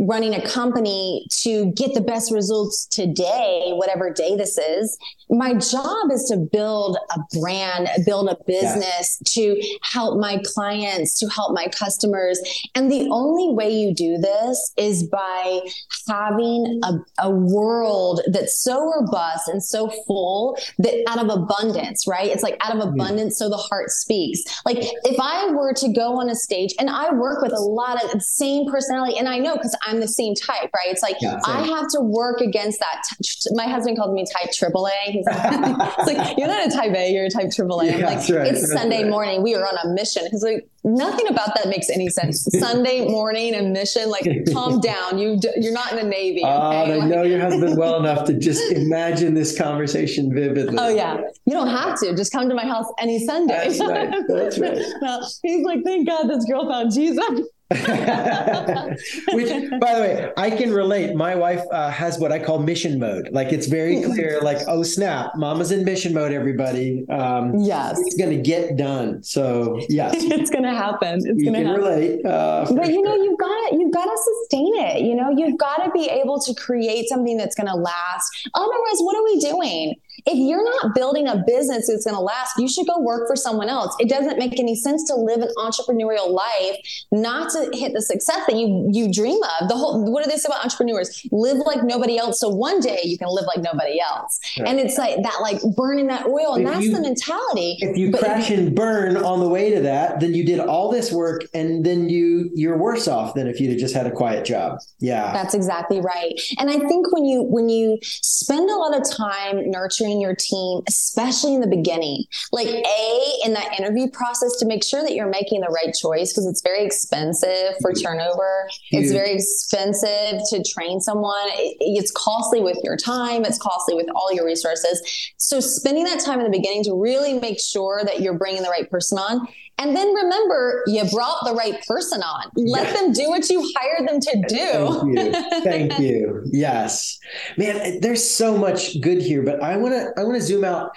running 0.00 0.34
a 0.34 0.40
company 0.40 1.26
to 1.42 1.72
get 1.72 1.94
the 1.94 2.00
best 2.00 2.32
results 2.32 2.86
today, 2.86 3.70
whatever 3.74 4.10
day 4.10 4.34
this 4.34 4.56
is. 4.56 4.96
My 5.30 5.54
job 5.54 6.10
is 6.12 6.24
to 6.30 6.36
build 6.36 6.98
a 7.14 7.38
brand, 7.38 7.88
build 8.04 8.28
a 8.28 8.36
business, 8.46 9.20
yeah. 9.20 9.54
to 9.54 9.78
help 9.82 10.18
my 10.18 10.42
clients, 10.44 11.18
to 11.20 11.28
help 11.28 11.54
my 11.54 11.68
customers. 11.68 12.40
And 12.74 12.90
the 12.90 13.08
only 13.10 13.54
way 13.54 13.70
you 13.70 13.94
do 13.94 14.18
this 14.18 14.72
is 14.76 15.04
by 15.04 15.60
having 16.08 16.80
a, 16.84 16.98
a 17.22 17.30
world 17.30 18.20
that's 18.32 18.60
so 18.62 18.84
robust 18.84 19.48
and 19.48 19.62
so 19.62 19.90
full 20.06 20.58
that 20.78 21.04
out 21.08 21.22
of 21.22 21.28
abundance, 21.28 22.06
right? 22.06 22.28
It's 22.28 22.42
like 22.42 22.56
out 22.64 22.76
of 22.76 22.86
abundance, 22.88 23.38
yeah. 23.40 23.46
so 23.46 23.50
the 23.50 23.56
heart 23.56 23.90
speaks. 23.90 24.42
Like 24.64 24.78
if 24.80 25.18
I 25.20 25.50
were 25.50 25.72
to 25.74 25.92
go 25.92 26.18
on 26.20 26.28
a 26.28 26.34
stage 26.34 26.74
and 26.78 26.90
I 26.90 27.12
work 27.12 27.42
with 27.42 27.52
a 27.52 27.60
lot 27.60 28.02
of 28.02 28.10
the 28.10 28.20
same 28.20 28.70
personality, 28.70 29.18
and 29.18 29.28
I 29.28 29.38
know 29.38 29.54
because 29.54 29.76
I'm 29.82 30.00
the 30.00 30.08
same 30.08 30.34
type, 30.34 30.70
right? 30.74 30.90
It's 30.90 31.02
like 31.02 31.16
yeah, 31.20 31.38
I 31.44 31.62
have 31.66 31.88
to 31.90 32.00
work 32.00 32.40
against 32.40 32.80
that. 32.80 33.02
T- 33.22 33.50
my 33.52 33.66
husband 33.66 33.96
called 33.96 34.12
me 34.12 34.24
type 34.24 34.50
AAA 34.50 34.90
A. 35.06 35.12
He's 35.26 35.26
like, 35.50 35.98
it's 35.98 36.06
like 36.06 36.38
you're 36.38 36.48
not 36.48 36.66
a 36.66 36.70
type 36.70 36.94
A, 36.94 37.12
you're 37.12 37.26
a 37.26 37.30
type 37.30 37.50
triple 37.50 37.80
A. 37.80 37.90
I'm 37.90 38.00
like, 38.00 38.28
right. 38.28 38.46
it's 38.46 38.72
Sunday 38.72 39.02
right. 39.02 39.10
morning. 39.10 39.42
We 39.42 39.54
are 39.54 39.66
on 39.66 39.76
a 39.84 39.94
mission. 39.94 40.26
He's 40.30 40.42
like, 40.42 40.68
nothing 40.84 41.28
about 41.28 41.54
that 41.56 41.68
makes 41.68 41.90
any 41.90 42.08
sense. 42.08 42.48
Sunday 42.58 43.06
morning 43.06 43.54
and 43.54 43.72
mission, 43.72 44.08
like 44.10 44.26
calm 44.52 44.80
down. 44.82 45.18
You 45.18 45.38
d- 45.38 45.52
you're 45.56 45.72
not 45.72 45.92
in 45.92 45.98
the 45.98 46.04
Navy. 46.04 46.42
Ah, 46.44 46.82
okay? 46.82 46.98
Uh, 46.98 47.04
I 47.04 47.06
know 47.06 47.22
your 47.22 47.40
husband 47.40 47.76
well 47.76 47.96
enough 47.96 48.24
to 48.26 48.34
just 48.34 48.72
imagine 48.72 49.34
this 49.34 49.56
conversation 49.56 50.34
vividly. 50.34 50.76
Oh 50.78 50.88
yeah, 50.88 51.18
you 51.46 51.52
don't 51.52 51.68
have 51.68 51.98
to. 52.00 52.14
Just 52.14 52.32
come 52.32 52.48
to 52.48 52.54
my 52.54 52.66
house 52.66 52.86
any 52.98 53.24
Sunday. 53.24 53.68
That's 53.68 53.80
right. 53.80 54.24
That's 54.28 54.58
right. 54.58 55.24
he's 55.42 55.64
like, 55.64 55.84
thank 55.84 56.08
God 56.08 56.24
this 56.24 56.44
girl 56.44 56.68
found 56.68 56.92
Jesus. 56.92 57.24
Which, 59.32 59.48
by 59.80 59.94
the 59.94 60.00
way, 60.00 60.32
I 60.36 60.50
can 60.50 60.72
relate. 60.72 61.14
My 61.14 61.36
wife 61.36 61.62
uh, 61.70 61.88
has 61.90 62.18
what 62.18 62.32
I 62.32 62.40
call 62.40 62.58
mission 62.58 62.98
mode. 62.98 63.28
Like 63.30 63.52
it's 63.52 63.68
very 63.68 64.02
clear. 64.06 64.40
Like, 64.40 64.58
oh 64.66 64.82
snap, 64.82 65.36
Mama's 65.36 65.70
in 65.70 65.84
mission 65.84 66.12
mode. 66.12 66.32
Everybody. 66.32 67.08
Um, 67.08 67.60
yes, 67.60 68.00
it's 68.00 68.16
going 68.16 68.30
to 68.36 68.42
get 68.42 68.76
done. 68.76 69.22
So 69.22 69.80
yes, 69.88 70.14
it's 70.18 70.50
going 70.50 70.64
to 70.64 70.74
happen. 70.74 71.20
It's 71.24 71.44
going 71.44 71.52
to 71.52 71.64
happen. 71.64 71.80
relate. 71.80 72.26
Uh, 72.26 72.66
but 72.74 72.88
you 72.88 73.02
know, 73.02 73.14
you've 73.14 73.38
got 73.38 73.72
you've 73.74 73.92
got 73.92 74.06
to 74.06 74.18
sustain 74.40 74.74
it. 74.74 75.02
You 75.02 75.14
know, 75.14 75.30
you've 75.30 75.56
got 75.56 75.84
to 75.84 75.92
be 75.92 76.08
able 76.08 76.40
to 76.40 76.54
create 76.54 77.08
something 77.08 77.36
that's 77.36 77.54
going 77.54 77.68
to 77.68 77.76
last. 77.76 78.48
Otherwise, 78.52 78.98
what 78.98 79.14
are 79.14 79.22
we 79.22 79.38
doing? 79.38 79.94
If 80.26 80.34
you're 80.34 80.64
not 80.64 80.94
building 80.94 81.28
a 81.28 81.42
business 81.46 81.88
that's 81.88 82.04
going 82.04 82.16
to 82.16 82.20
last, 82.20 82.58
you 82.58 82.68
should 82.68 82.86
go 82.86 83.00
work 83.00 83.26
for 83.26 83.36
someone 83.36 83.68
else. 83.68 83.94
It 83.98 84.08
doesn't 84.08 84.38
make 84.38 84.58
any 84.58 84.74
sense 84.74 85.04
to 85.04 85.14
live 85.14 85.40
an 85.40 85.50
entrepreneurial 85.58 86.30
life, 86.30 86.76
not 87.12 87.50
to 87.50 87.70
hit 87.72 87.92
the 87.92 88.02
success 88.02 88.40
that 88.46 88.56
you 88.56 88.88
you 88.92 89.12
dream 89.12 89.38
of. 89.60 89.68
The 89.68 89.76
whole 89.76 90.10
what 90.10 90.24
do 90.24 90.30
they 90.30 90.36
say 90.36 90.48
about 90.48 90.64
entrepreneurs? 90.64 91.26
Live 91.30 91.58
like 91.58 91.82
nobody 91.82 92.18
else, 92.18 92.40
so 92.40 92.48
one 92.48 92.80
day 92.80 93.00
you 93.04 93.18
can 93.18 93.28
live 93.30 93.46
like 93.46 93.62
nobody 93.62 94.00
else. 94.00 94.38
Yeah. 94.56 94.64
And 94.68 94.78
it's 94.78 94.98
like 94.98 95.22
that, 95.22 95.38
like 95.40 95.60
burning 95.76 96.06
that 96.08 96.26
oil, 96.26 96.54
and 96.54 96.66
if 96.66 96.72
that's 96.72 96.86
you, 96.86 96.94
the 96.94 97.00
mentality. 97.00 97.76
If 97.80 97.96
you 97.96 98.10
but 98.10 98.20
crash 98.20 98.50
if, 98.50 98.58
and 98.58 98.74
burn 98.74 99.16
on 99.16 99.40
the 99.40 99.48
way 99.48 99.70
to 99.74 99.80
that, 99.82 100.20
then 100.20 100.34
you 100.34 100.44
did 100.44 100.60
all 100.60 100.90
this 100.90 101.12
work, 101.12 101.42
and 101.54 101.84
then 101.84 102.08
you 102.08 102.50
you're 102.54 102.78
worse 102.78 103.08
off 103.08 103.34
than 103.34 103.46
if 103.46 103.60
you'd 103.60 103.70
have 103.70 103.78
just 103.78 103.94
had 103.94 104.06
a 104.06 104.10
quiet 104.10 104.44
job. 104.44 104.78
Yeah, 104.98 105.32
that's 105.32 105.54
exactly 105.54 106.00
right. 106.00 106.40
And 106.58 106.70
I 106.70 106.78
think 106.78 107.12
when 107.12 107.24
you 107.24 107.42
when 107.42 107.68
you 107.68 107.98
spend 108.02 108.70
a 108.70 108.76
lot 108.76 108.98
of 108.98 109.08
time 109.08 109.70
nurturing 109.70 110.09
your 110.18 110.34
team, 110.34 110.80
especially 110.88 111.54
in 111.54 111.60
the 111.60 111.66
beginning. 111.66 112.24
Like, 112.52 112.68
A, 112.68 113.32
in 113.44 113.52
that 113.52 113.78
interview 113.78 114.08
process 114.08 114.56
to 114.60 114.66
make 114.66 114.82
sure 114.82 115.02
that 115.02 115.12
you're 115.12 115.28
making 115.28 115.60
the 115.60 115.68
right 115.68 115.94
choice 115.94 116.32
because 116.32 116.46
it's 116.46 116.62
very 116.62 116.82
expensive 116.82 117.74
for 117.82 117.92
turnover. 117.92 118.66
It's 118.90 119.12
very 119.12 119.32
expensive 119.32 120.40
to 120.48 120.64
train 120.64 121.00
someone. 121.00 121.48
It's 121.52 122.10
costly 122.12 122.62
with 122.62 122.78
your 122.82 122.96
time, 122.96 123.44
it's 123.44 123.58
costly 123.58 123.94
with 123.94 124.06
all 124.14 124.32
your 124.32 124.46
resources. 124.46 125.02
So, 125.36 125.60
spending 125.60 126.04
that 126.04 126.20
time 126.20 126.38
in 126.40 126.50
the 126.50 126.56
beginning 126.56 126.84
to 126.84 126.94
really 126.94 127.38
make 127.38 127.60
sure 127.60 128.02
that 128.04 128.20
you're 128.20 128.38
bringing 128.38 128.62
the 128.62 128.70
right 128.70 128.90
person 128.90 129.18
on 129.18 129.46
and 129.80 129.96
then 129.96 130.12
remember, 130.12 130.84
you 130.86 131.02
brought 131.10 131.42
the 131.46 131.54
right 131.54 131.82
person 131.86 132.22
on. 132.22 132.50
Let 132.54 132.94
them 132.94 133.12
do 133.12 133.30
what 133.30 133.48
you 133.48 133.66
hired 133.74 134.06
them 134.06 134.20
to 134.20 134.44
do. 134.46 135.14
Thank 135.14 135.16
you. 135.16 135.60
Thank 135.62 135.98
you. 135.98 136.42
Yes. 136.52 137.18
Man, 137.56 137.98
there's 138.00 138.22
so 138.22 138.58
much 138.58 139.00
good 139.00 139.22
here, 139.22 139.42
but 139.42 139.62
I 139.62 139.78
want 139.78 139.94
to 139.94 139.99
I 140.16 140.24
want 140.24 140.36
to 140.36 140.42
zoom 140.42 140.64
out 140.64 140.92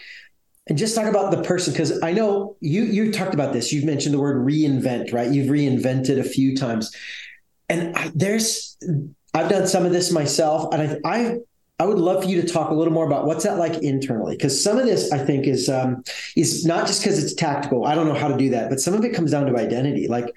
and 0.68 0.78
just 0.78 0.96
talk 0.96 1.08
about 1.08 1.32
the 1.32 1.44
person 1.44 1.74
because 1.74 2.02
I 2.02 2.14
know 2.14 2.56
you 2.60 2.84
you 2.84 3.12
talked 3.12 3.34
about 3.34 3.54
this. 3.54 3.74
You've 3.74 3.86
mentioned 3.86 4.14
the 4.14 4.20
word 4.20 4.46
reinvent, 4.46 5.14
right? 5.14 5.30
You've 5.30 5.50
reinvented 5.50 6.20
a 6.20 6.24
few 6.24 6.56
times. 6.56 6.96
And 7.70 7.96
I, 7.96 8.12
there's 8.16 8.78
I've 9.34 9.50
done 9.50 9.68
some 9.68 9.86
of 9.86 9.92
this 9.92 10.12
myself 10.12 10.74
and 10.74 11.00
I 11.06 11.10
I 11.10 11.38
I 11.80 11.86
would 11.86 11.98
love 11.98 12.24
for 12.24 12.30
you 12.30 12.42
to 12.42 12.48
talk 12.48 12.70
a 12.70 12.74
little 12.74 12.94
more 12.94 13.06
about 13.06 13.26
what's 13.26 13.44
that 13.44 13.58
like 13.58 13.82
internally, 13.82 14.38
because 14.38 14.64
some 14.64 14.78
of 14.78 14.86
this 14.86 15.12
I 15.12 15.18
think 15.18 15.48
is 15.48 15.70
um, 15.70 16.04
is 16.36 16.66
not 16.66 16.88
just 16.88 17.02
because 17.02 17.22
it's 17.22 17.34
tactical. 17.34 17.86
I 17.86 17.96
don't 17.96 18.08
know 18.08 18.14
how 18.14 18.28
to 18.28 18.38
do 18.38 18.52
that, 18.52 18.70
but 18.70 18.80
some 18.80 18.94
of 18.94 19.04
it 19.04 19.14
comes 19.14 19.32
down 19.32 19.48
to 19.48 19.58
identity. 19.58 20.08
Like 20.08 20.34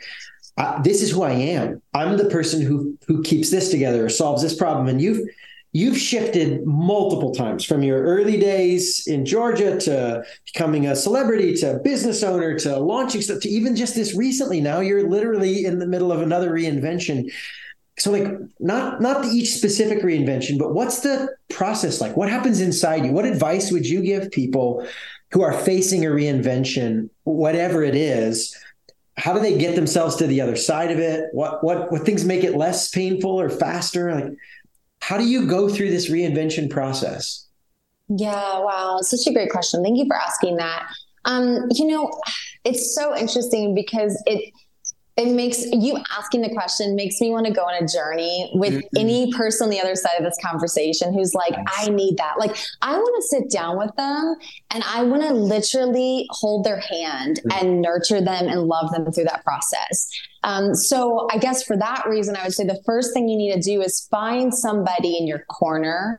I, 0.57 0.81
this 0.83 1.03
is 1.03 1.11
who 1.11 1.23
I 1.23 1.33
am. 1.33 1.83
I'm 1.95 2.17
the 2.17 2.31
person 2.31 2.63
who 2.63 2.99
who 3.07 3.23
keeps 3.23 3.51
this 3.51 3.71
together 3.71 4.07
or 4.07 4.09
solves 4.09 4.43
this 4.43 4.57
problem. 4.57 4.89
And 4.89 5.01
you've 5.01 5.29
you've 5.77 5.99
shifted 5.99 6.65
multiple 6.65 7.35
times 7.35 7.63
from 7.63 7.83
your 7.83 8.03
early 8.03 8.41
days 8.41 9.07
in 9.07 9.27
Georgia 9.27 9.79
to 9.79 10.25
becoming 10.51 10.87
a 10.87 10.97
celebrity 10.97 11.53
to 11.55 11.79
business 11.85 12.23
owner 12.23 12.59
to 12.59 12.79
launching 12.79 13.21
stuff 13.21 13.41
to 13.41 13.49
even 13.51 13.77
just 13.77 13.95
this 13.95 14.17
recently. 14.17 14.59
Now 14.59 14.81
you're 14.81 15.07
literally 15.07 15.67
in 15.67 15.79
the 15.79 15.87
middle 15.87 16.11
of 16.11 16.23
another 16.23 16.51
reinvention. 16.51 17.31
So 17.99 18.11
like 18.11 18.27
not 18.59 19.03
not 19.03 19.27
each 19.27 19.53
specific 19.53 20.03
reinvention 20.03 20.59
but 20.59 20.73
what's 20.73 21.01
the 21.01 21.29
process 21.51 22.01
like? 22.01 22.17
What 22.17 22.31
happens 22.31 22.63
inside 22.63 23.05
you? 23.05 23.13
What 23.13 23.27
advice 23.27 23.71
would 23.71 23.87
you 23.87 24.01
give 24.01 24.31
people 24.31 24.87
who 25.31 25.43
are 25.43 25.53
facing 25.53 26.07
a 26.07 26.09
reinvention 26.09 27.11
whatever 27.25 27.83
it 27.83 27.95
is? 27.95 28.57
How 29.19 29.35
do 29.35 29.41
they 29.41 29.59
get 29.59 29.77
themselves 29.77 30.17
to 30.17 30.27
the 30.27 30.41
other 30.41 30.57
side 30.57 30.91
of 30.91 30.99
it? 31.01 31.25
What 31.33 31.63
what 31.63 31.93
what 31.93 32.07
things 32.07 32.25
make 32.25 32.45
it 32.45 32.57
less 32.57 32.89
painful 32.89 33.39
or 33.39 33.51
faster? 33.51 34.15
Like 34.15 34.33
how 35.01 35.17
do 35.17 35.25
you 35.25 35.47
go 35.47 35.69
through 35.69 35.91
this 35.91 36.11
reinvention 36.11 36.69
process 36.71 37.47
yeah 38.09 38.59
wow 38.59 38.99
such 39.01 39.27
a 39.27 39.33
great 39.33 39.51
question 39.51 39.83
thank 39.83 39.99
you 39.99 40.07
for 40.07 40.17
asking 40.17 40.57
that 40.57 40.87
um 41.25 41.67
you 41.71 41.87
know 41.87 42.11
it's 42.65 42.95
so 42.95 43.17
interesting 43.17 43.75
because 43.75 44.21
it 44.27 44.53
it 45.17 45.33
makes 45.33 45.65
you 45.73 45.99
asking 46.17 46.43
the 46.43 46.51
question 46.51 46.95
makes 46.95 47.21
me 47.21 47.31
want 47.31 47.47
to 47.47 47.53
go 47.53 47.63
on 47.63 47.83
a 47.83 47.89
journey 47.89 48.51
with 48.55 48.75
mm-hmm. 48.75 48.97
any 48.99 49.33
person 49.33 49.65
on 49.65 49.71
the 49.71 49.81
other 49.81 49.95
side 49.95 50.15
of 50.19 50.25
this 50.25 50.37
conversation 50.45 51.13
who's 51.13 51.35
like 51.35 51.53
nice. 51.53 51.67
i 51.79 51.89
need 51.89 52.17
that 52.19 52.35
like 52.39 52.57
i 52.83 52.97
want 52.97 53.23
to 53.23 53.29
sit 53.29 53.51
down 53.51 53.79
with 53.79 53.95
them 53.97 54.35
and 54.71 54.85
i 54.87 55.03
want 55.03 55.23
to 55.23 55.33
literally 55.33 56.27
hold 56.31 56.65
their 56.65 56.81
hand 56.81 57.41
mm-hmm. 57.41 57.67
and 57.67 57.81
nurture 57.81 58.21
them 58.21 58.47
and 58.47 58.63
love 58.65 58.91
them 58.93 59.11
through 59.11 59.25
that 59.25 59.43
process 59.43 60.11
um, 60.45 60.75
so 60.75 61.29
I 61.33 61.39
guess 61.39 61.63
for 61.63 61.77
that 61.77 62.05
reason, 62.09 62.37
I 62.37 62.45
would 62.45 62.55
say 62.55 62.65
the 62.65 62.81
first 62.85 63.13
thing 63.13 63.29
you 63.29 63.37
need 63.37 63.55
to 63.55 63.61
do 63.61 63.83
is 63.83 64.07
find 64.11 64.55
somebody 64.55 65.17
in 65.19 65.27
your 65.27 65.41
corner 65.51 66.19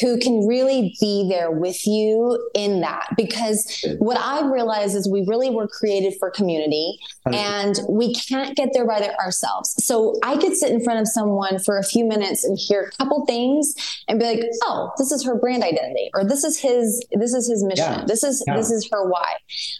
who 0.00 0.18
can 0.18 0.46
really 0.46 0.94
be 1.00 1.28
there 1.28 1.50
with 1.50 1.86
you 1.86 2.50
in 2.54 2.80
that. 2.80 3.08
Because 3.16 3.84
what 3.98 4.18
I've 4.18 4.50
realized 4.50 4.96
is 4.96 5.08
we 5.08 5.24
really 5.26 5.50
were 5.50 5.68
created 5.68 6.14
for 6.18 6.30
community 6.30 6.98
and 7.32 7.78
we 7.88 8.14
can't 8.14 8.56
get 8.56 8.70
there 8.72 8.86
by 8.86 9.08
ourselves. 9.20 9.74
So 9.84 10.18
I 10.22 10.36
could 10.36 10.56
sit 10.56 10.70
in 10.70 10.82
front 10.82 11.00
of 11.00 11.08
someone 11.08 11.58
for 11.58 11.78
a 11.78 11.82
few 11.82 12.04
minutes 12.04 12.44
and 12.44 12.58
hear 12.58 12.82
a 12.82 12.90
couple 12.96 13.24
things 13.26 13.74
and 14.08 14.18
be 14.18 14.24
like, 14.24 14.40
oh, 14.64 14.90
this 14.98 15.10
is 15.10 15.24
her 15.24 15.36
brand 15.36 15.62
identity, 15.62 16.10
or 16.14 16.24
this 16.24 16.44
is 16.44 16.58
his, 16.58 17.04
this 17.12 17.34
is 17.34 17.48
his 17.48 17.64
mission. 17.64 17.92
Yeah. 17.92 18.04
This 18.06 18.22
is, 18.22 18.42
yeah. 18.46 18.56
this 18.56 18.70
is 18.70 18.88
her 18.92 19.08
why. 19.08 19.36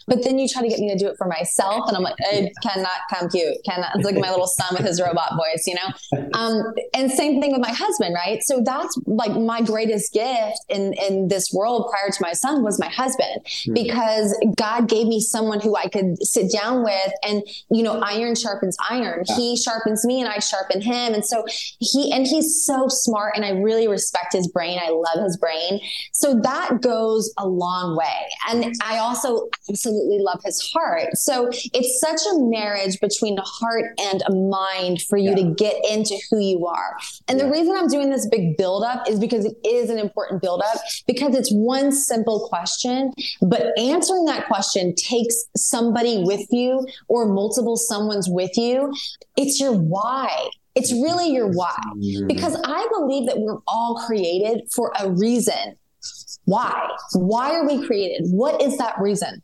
But 0.07 0.23
then 0.23 0.39
you 0.39 0.47
try 0.47 0.61
to 0.63 0.67
get 0.67 0.79
me 0.79 0.91
to 0.91 0.97
do 0.97 1.07
it 1.07 1.17
for 1.17 1.27
myself. 1.27 1.87
And 1.87 1.95
I'm 1.95 2.03
like, 2.03 2.15
I 2.31 2.51
cannot 2.61 2.99
compute, 3.13 3.57
cannot. 3.75 3.95
It's 3.95 4.05
like 4.05 4.15
my 4.15 4.29
little 4.29 4.47
son 4.47 4.69
with 4.71 4.85
his 4.85 5.01
robot 5.01 5.33
voice, 5.35 5.65
you 5.67 5.75
know? 5.75 6.29
Um, 6.33 6.73
and 6.93 7.11
same 7.11 7.41
thing 7.41 7.51
with 7.51 7.61
my 7.61 7.71
husband, 7.71 8.15
right? 8.15 8.41
So 8.43 8.61
that's 8.63 8.97
like 9.05 9.31
my 9.31 9.61
greatest 9.61 10.13
gift 10.13 10.59
in, 10.69 10.93
in 10.93 11.27
this 11.27 11.51
world 11.53 11.89
prior 11.89 12.11
to 12.11 12.17
my 12.21 12.33
son 12.33 12.63
was 12.63 12.79
my 12.79 12.89
husband 12.89 13.41
mm-hmm. 13.45 13.73
because 13.73 14.37
God 14.55 14.87
gave 14.87 15.07
me 15.07 15.19
someone 15.19 15.59
who 15.59 15.75
I 15.75 15.87
could 15.87 16.21
sit 16.25 16.51
down 16.51 16.83
with 16.83 17.11
and, 17.23 17.43
you 17.69 17.83
know, 17.83 17.99
iron 17.99 18.35
sharpens 18.35 18.77
iron. 18.89 19.23
Yeah. 19.27 19.35
He 19.35 19.57
sharpens 19.57 20.05
me 20.05 20.21
and 20.21 20.29
I 20.29 20.39
sharpen 20.39 20.81
him. 20.81 21.13
And 21.13 21.25
so 21.25 21.45
he, 21.79 22.11
and 22.11 22.25
he's 22.25 22.65
so 22.65 22.87
smart 22.87 23.33
and 23.35 23.45
I 23.45 23.51
really 23.51 23.87
respect 23.87 24.33
his 24.33 24.47
brain. 24.47 24.79
I 24.81 24.89
love 24.89 25.23
his 25.23 25.37
brain. 25.37 25.81
So 26.11 26.39
that 26.41 26.81
goes 26.81 27.33
a 27.37 27.47
long 27.47 27.97
way. 27.97 28.29
And 28.49 28.73
I 28.83 28.97
also 28.97 29.47
absolutely 29.69 30.19
love 30.19 30.41
his 30.43 30.61
heart. 30.73 31.15
So 31.15 31.49
it's 31.51 31.99
such 31.99 32.21
a 32.33 32.39
marriage 32.39 32.99
between 32.99 33.37
a 33.37 33.41
heart 33.41 33.64
and 33.99 34.21
a 34.27 34.33
mind 34.33 35.01
for 35.03 35.17
you 35.17 35.31
yeah. 35.31 35.35
to 35.35 35.55
get 35.55 35.75
into 35.89 36.17
who 36.29 36.39
you 36.39 36.65
are. 36.65 36.97
And 37.27 37.37
yeah. 37.37 37.45
the 37.45 37.51
reason 37.51 37.75
I'm 37.75 37.87
doing 37.87 38.09
this 38.09 38.27
big 38.27 38.57
buildup 38.57 39.09
is 39.09 39.19
because 39.19 39.45
it 39.45 39.55
is 39.65 39.89
an 39.89 39.99
important 39.99 40.41
buildup 40.41 40.75
because 41.07 41.35
it's 41.35 41.51
one 41.51 41.91
simple 41.91 42.47
question, 42.47 43.13
but 43.41 43.77
answering 43.77 44.25
that 44.25 44.47
question 44.47 44.93
takes 44.95 45.35
somebody 45.55 46.23
with 46.23 46.45
you 46.51 46.85
or 47.07 47.27
multiple 47.27 47.77
someone's 47.77 48.29
with 48.29 48.57
you. 48.57 48.93
It's 49.37 49.59
your 49.59 49.73
why. 49.73 50.49
It's 50.75 50.91
really 50.91 51.31
your 51.31 51.47
why. 51.47 51.75
Mm-hmm. 51.95 52.27
Because 52.27 52.59
I 52.63 52.87
believe 52.91 53.27
that 53.27 53.39
we're 53.39 53.59
all 53.67 54.03
created 54.05 54.67
for 54.73 54.91
a 54.99 55.09
reason. 55.09 55.77
Why? 56.45 56.87
Why 57.13 57.55
are 57.55 57.65
we 57.65 57.85
created? 57.85 58.27
What 58.29 58.61
is 58.61 58.77
that 58.77 58.99
reason? 58.99 59.41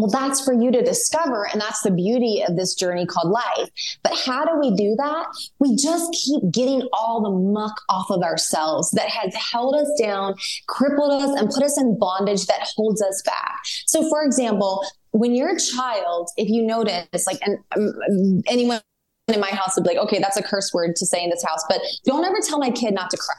Well, 0.00 0.08
that's 0.08 0.42
for 0.42 0.54
you 0.54 0.72
to 0.72 0.82
discover. 0.82 1.46
And 1.52 1.60
that's 1.60 1.82
the 1.82 1.90
beauty 1.90 2.42
of 2.48 2.56
this 2.56 2.74
journey 2.74 3.04
called 3.04 3.30
life. 3.30 3.68
But 4.02 4.18
how 4.18 4.46
do 4.46 4.58
we 4.58 4.74
do 4.74 4.94
that? 4.96 5.26
We 5.58 5.76
just 5.76 6.10
keep 6.12 6.50
getting 6.50 6.88
all 6.94 7.20
the 7.22 7.52
muck 7.52 7.78
off 7.90 8.10
of 8.10 8.22
ourselves 8.22 8.90
that 8.92 9.10
has 9.10 9.34
held 9.34 9.74
us 9.76 9.90
down, 10.00 10.36
crippled 10.68 11.22
us, 11.22 11.38
and 11.38 11.50
put 11.50 11.62
us 11.62 11.78
in 11.78 11.98
bondage 11.98 12.46
that 12.46 12.66
holds 12.74 13.02
us 13.02 13.20
back. 13.26 13.58
So, 13.86 14.08
for 14.08 14.24
example, 14.24 14.82
when 15.10 15.34
you're 15.34 15.54
a 15.54 15.60
child, 15.60 16.30
if 16.38 16.48
you 16.48 16.62
notice, 16.62 17.26
like, 17.26 17.38
and 17.42 17.58
um, 17.76 18.42
anyone 18.46 18.80
in 19.28 19.38
my 19.38 19.50
house 19.50 19.76
would 19.76 19.84
be 19.84 19.90
like, 19.90 19.98
okay, 20.06 20.18
that's 20.18 20.38
a 20.38 20.42
curse 20.42 20.72
word 20.72 20.96
to 20.96 21.04
say 21.04 21.22
in 21.22 21.28
this 21.28 21.44
house, 21.44 21.62
but 21.68 21.82
don't 22.06 22.24
ever 22.24 22.38
tell 22.42 22.58
my 22.58 22.70
kid 22.70 22.94
not 22.94 23.10
to 23.10 23.18
cry 23.18 23.36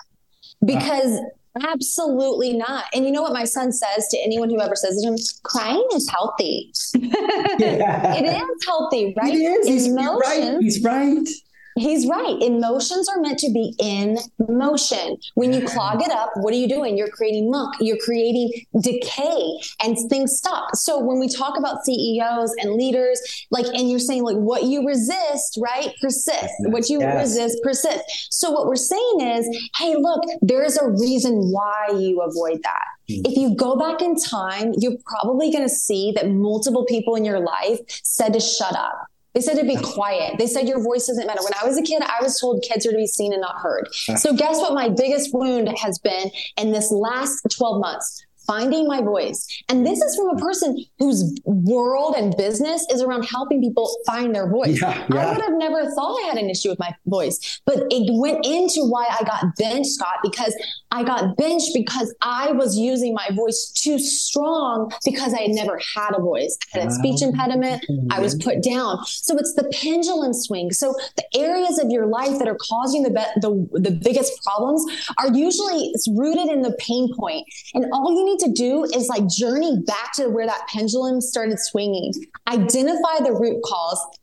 because 0.63 1.19
Absolutely 1.59 2.53
not. 2.53 2.85
And 2.93 3.05
you 3.05 3.11
know 3.11 3.21
what 3.21 3.33
my 3.33 3.43
son 3.43 3.71
says 3.71 4.07
to 4.09 4.17
anyone 4.17 4.49
who 4.49 4.61
ever 4.61 4.75
says 4.75 5.01
to 5.01 5.07
him? 5.07 5.17
Crying 5.43 5.87
is 5.93 6.09
healthy. 6.09 6.71
Yeah. 7.59 8.15
it 8.15 8.25
is 8.25 8.65
healthy, 8.65 9.13
right? 9.15 9.33
It 9.33 9.37
is. 9.37 9.67
He's 9.67 9.89
right. 9.91 10.57
He's 10.59 10.83
right. 10.83 11.27
He's 11.75 12.07
right. 12.07 12.37
Emotions 12.41 13.07
are 13.09 13.19
meant 13.19 13.39
to 13.39 13.51
be 13.51 13.73
in 13.79 14.17
motion. 14.49 15.17
When 15.35 15.53
you 15.53 15.65
clog 15.65 16.01
it 16.01 16.11
up, 16.11 16.31
what 16.35 16.53
are 16.53 16.57
you 16.57 16.67
doing? 16.67 16.97
You're 16.97 17.09
creating 17.09 17.49
muck, 17.49 17.75
you're 17.79 17.97
creating 18.03 18.65
decay, 18.81 19.59
and 19.81 19.97
things 20.09 20.37
stop. 20.37 20.75
So 20.75 20.99
when 20.99 21.19
we 21.19 21.29
talk 21.29 21.57
about 21.57 21.85
CEOs 21.85 22.53
and 22.59 22.73
leaders, 22.73 23.21
like, 23.51 23.65
and 23.65 23.89
you're 23.89 23.99
saying, 23.99 24.23
like, 24.23 24.37
what 24.37 24.63
you 24.63 24.85
resist, 24.85 25.57
right, 25.61 25.93
persists. 26.01 26.55
What 26.59 26.89
you 26.89 26.99
yes. 26.99 27.21
resist 27.21 27.59
persists. 27.63 28.27
So 28.31 28.51
what 28.51 28.67
we're 28.67 28.75
saying 28.75 29.21
is, 29.21 29.69
hey, 29.77 29.95
look, 29.95 30.23
there's 30.41 30.77
a 30.77 30.89
reason 30.89 31.51
why 31.51 31.89
you 31.97 32.21
avoid 32.21 32.61
that. 32.63 32.85
Hmm. 33.07 33.21
If 33.25 33.37
you 33.37 33.55
go 33.55 33.77
back 33.77 34.01
in 34.01 34.15
time, 34.15 34.73
you're 34.77 34.97
probably 35.05 35.51
going 35.51 35.63
to 35.63 35.73
see 35.73 36.11
that 36.15 36.29
multiple 36.29 36.85
people 36.85 37.15
in 37.15 37.25
your 37.25 37.39
life 37.39 37.79
said 38.03 38.33
to 38.33 38.39
shut 38.39 38.75
up 38.75 39.07
they 39.33 39.41
said 39.41 39.55
to 39.55 39.63
be 39.63 39.77
quiet. 39.77 40.37
They 40.37 40.47
said 40.47 40.67
your 40.67 40.83
voice 40.83 41.07
doesn't 41.07 41.25
matter. 41.25 41.41
When 41.43 41.53
I 41.61 41.65
was 41.65 41.77
a 41.77 41.81
kid, 41.81 42.01
I 42.01 42.21
was 42.21 42.39
told 42.39 42.63
kids 42.67 42.85
are 42.85 42.91
to 42.91 42.97
be 42.97 43.07
seen 43.07 43.31
and 43.33 43.41
not 43.41 43.55
heard. 43.57 43.87
So 43.93 44.33
guess 44.33 44.57
what 44.57 44.73
my 44.73 44.89
biggest 44.89 45.33
wound 45.33 45.69
has 45.77 45.99
been 45.99 46.31
in 46.57 46.71
this 46.71 46.91
last 46.91 47.45
12 47.57 47.79
months? 47.79 48.25
Finding 48.45 48.87
my 48.87 49.01
voice. 49.01 49.47
And 49.69 49.85
this 49.85 49.99
is 50.01 50.15
from 50.15 50.29
a 50.29 50.39
person 50.39 50.83
whose 50.99 51.39
world 51.45 52.15
and 52.17 52.35
business 52.37 52.85
is 52.91 53.01
around 53.01 53.23
helping 53.23 53.61
people 53.61 53.95
find 54.05 54.33
their 54.33 54.49
voice. 54.49 54.81
Yeah, 54.81 55.05
yeah. 55.13 55.27
I 55.27 55.31
would 55.33 55.41
have 55.41 55.53
never 55.53 55.89
thought 55.91 56.17
I 56.23 56.27
had 56.27 56.37
an 56.37 56.49
issue 56.49 56.69
with 56.69 56.79
my 56.79 56.93
voice, 57.05 57.61
but 57.65 57.83
it 57.89 58.09
went 58.19 58.45
into 58.45 58.85
why 58.85 59.05
I 59.07 59.23
got 59.23 59.43
benched, 59.57 59.91
Scott, 59.91 60.17
because 60.23 60.55
I 60.91 61.03
got 61.03 61.37
benched 61.37 61.71
because 61.73 62.13
I 62.21 62.51
was 62.51 62.77
using 62.77 63.13
my 63.13 63.29
voice 63.33 63.71
too 63.73 63.99
strong 63.99 64.91
because 65.05 65.33
I 65.33 65.41
had 65.41 65.51
never 65.51 65.79
had 65.95 66.11
a 66.15 66.21
voice. 66.21 66.57
I 66.73 66.79
had 66.79 66.87
a 66.89 66.91
speech 66.91 67.21
impediment. 67.21 67.85
I 68.11 68.19
was 68.19 68.35
put 68.35 68.61
down. 68.61 69.03
So 69.05 69.37
it's 69.37 69.53
the 69.53 69.71
pendulum 69.81 70.33
swing. 70.33 70.71
So 70.71 70.95
the 71.15 71.25
areas 71.37 71.79
of 71.79 71.89
your 71.89 72.07
life 72.07 72.39
that 72.39 72.47
are 72.47 72.57
causing 72.57 73.03
the, 73.03 73.09
be- 73.09 73.41
the, 73.41 73.79
the 73.79 73.91
biggest 73.91 74.43
problems 74.43 74.83
are 75.17 75.31
usually 75.31 75.91
it's 75.93 76.07
rooted 76.09 76.47
in 76.47 76.61
the 76.61 76.75
pain 76.79 77.09
point. 77.17 77.47
And 77.73 77.85
all 77.93 78.11
you 78.11 78.25
need 78.25 78.30
to 78.39 78.51
do 78.51 78.83
is 78.83 79.07
like 79.07 79.27
journey 79.27 79.77
back 79.85 80.13
to 80.15 80.29
where 80.29 80.45
that 80.45 80.67
pendulum 80.67 81.21
started 81.21 81.59
swinging, 81.59 82.13
identify 82.47 83.19
the 83.23 83.33
root 83.33 83.61
cause, 83.63 84.19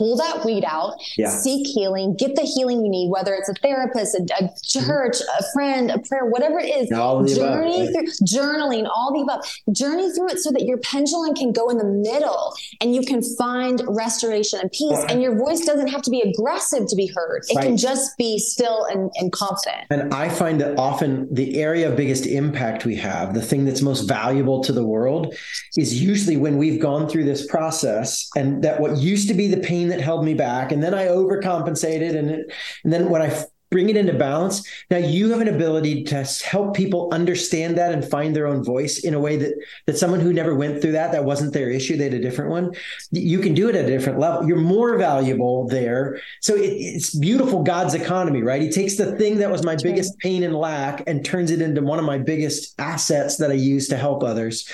pull 0.00 0.16
that 0.16 0.42
weed 0.46 0.64
out, 0.66 0.94
yeah. 1.18 1.28
seek 1.28 1.66
healing, 1.66 2.16
get 2.16 2.34
the 2.34 2.40
healing 2.42 2.82
you 2.82 2.90
need, 2.90 3.10
whether 3.10 3.34
it's 3.34 3.50
a 3.50 3.54
therapist, 3.54 4.14
a, 4.14 4.26
a 4.42 4.50
church, 4.62 5.18
a 5.38 5.44
friend, 5.52 5.90
a 5.90 5.98
prayer, 5.98 6.24
whatever 6.24 6.58
it 6.58 6.74
is. 6.74 6.88
journey 7.36 7.82
above, 7.82 7.92
through 7.92 8.26
journaling, 8.26 8.88
all 8.88 9.12
the 9.12 9.20
above. 9.20 9.44
Journey 9.72 10.10
through 10.12 10.30
it 10.30 10.38
so 10.38 10.50
that 10.52 10.62
your 10.62 10.78
pendulum 10.78 11.34
can 11.34 11.52
go 11.52 11.68
in 11.68 11.76
the 11.76 11.84
middle 11.84 12.54
and 12.80 12.94
you 12.94 13.02
can 13.02 13.22
find 13.36 13.82
restoration 13.88 14.58
and 14.58 14.72
peace. 14.72 15.04
And 15.10 15.20
your 15.20 15.36
voice 15.36 15.66
doesn't 15.66 15.88
have 15.88 16.00
to 16.02 16.10
be 16.10 16.22
aggressive 16.22 16.88
to 16.88 16.96
be 16.96 17.06
heard. 17.06 17.44
It 17.50 17.56
right. 17.56 17.66
can 17.66 17.76
just 17.76 18.16
be 18.16 18.38
still 18.38 18.86
and, 18.86 19.10
and 19.16 19.30
confident. 19.32 19.84
And 19.90 20.14
I 20.14 20.30
find 20.30 20.58
that 20.62 20.78
often 20.78 21.28
the 21.30 21.60
area 21.60 21.90
of 21.90 21.96
biggest 21.96 22.24
impact 22.26 22.86
we 22.86 22.96
have, 22.96 23.34
the 23.34 23.42
thing 23.42 23.66
that's 23.66 23.82
most 23.82 24.08
valuable 24.08 24.62
to 24.64 24.72
the 24.72 24.84
world, 24.84 25.34
is 25.76 26.02
usually 26.02 26.38
when 26.38 26.56
we've 26.56 26.80
gone 26.80 27.06
through 27.06 27.24
this 27.24 27.46
process 27.46 28.30
and 28.34 28.64
that 28.64 28.80
what 28.80 28.96
used 28.96 29.28
to 29.28 29.34
be 29.34 29.46
the 29.46 29.58
pain 29.58 29.89
that 29.90 30.00
held 30.00 30.24
me 30.24 30.34
back 30.34 30.72
and 30.72 30.82
then 30.82 30.94
i 30.94 31.06
overcompensated 31.06 32.16
and 32.16 32.30
it, 32.30 32.52
and 32.84 32.92
then 32.92 33.08
when 33.10 33.22
i 33.22 33.44
bring 33.70 33.88
it 33.88 33.96
into 33.96 34.12
balance 34.12 34.66
now 34.90 34.96
you 34.96 35.30
have 35.30 35.40
an 35.40 35.48
ability 35.48 36.02
to 36.02 36.24
help 36.44 36.74
people 36.74 37.08
understand 37.12 37.78
that 37.78 37.92
and 37.92 38.04
find 38.04 38.34
their 38.34 38.46
own 38.46 38.64
voice 38.64 38.98
in 39.04 39.14
a 39.14 39.20
way 39.20 39.36
that 39.36 39.54
that 39.86 39.96
someone 39.96 40.20
who 40.20 40.32
never 40.32 40.54
went 40.54 40.82
through 40.82 40.92
that 40.92 41.12
that 41.12 41.24
wasn't 41.24 41.52
their 41.52 41.70
issue 41.70 41.96
they 41.96 42.04
had 42.04 42.14
a 42.14 42.20
different 42.20 42.50
one 42.50 42.72
you 43.12 43.38
can 43.38 43.54
do 43.54 43.68
it 43.68 43.74
at 43.74 43.84
a 43.84 43.88
different 43.88 44.18
level. 44.18 44.46
You're 44.46 44.56
more 44.56 44.96
valuable 44.96 45.66
there. 45.68 46.20
So 46.40 46.54
it, 46.54 46.68
it's 46.68 47.14
beautiful 47.14 47.62
god's 47.62 47.94
economy 47.94 48.42
right? 48.42 48.62
He 48.62 48.70
takes 48.70 48.96
the 48.96 49.16
thing 49.16 49.38
that 49.38 49.50
was 49.50 49.64
my 49.64 49.76
biggest 49.76 50.18
pain 50.18 50.42
and 50.42 50.54
lack 50.54 51.02
and 51.06 51.24
turns 51.24 51.50
it 51.50 51.62
into 51.62 51.82
one 51.82 51.98
of 51.98 52.04
my 52.04 52.18
biggest 52.18 52.78
assets 52.80 53.36
that 53.36 53.50
i 53.50 53.54
use 53.54 53.88
to 53.88 53.96
help 53.96 54.22
others 54.22 54.68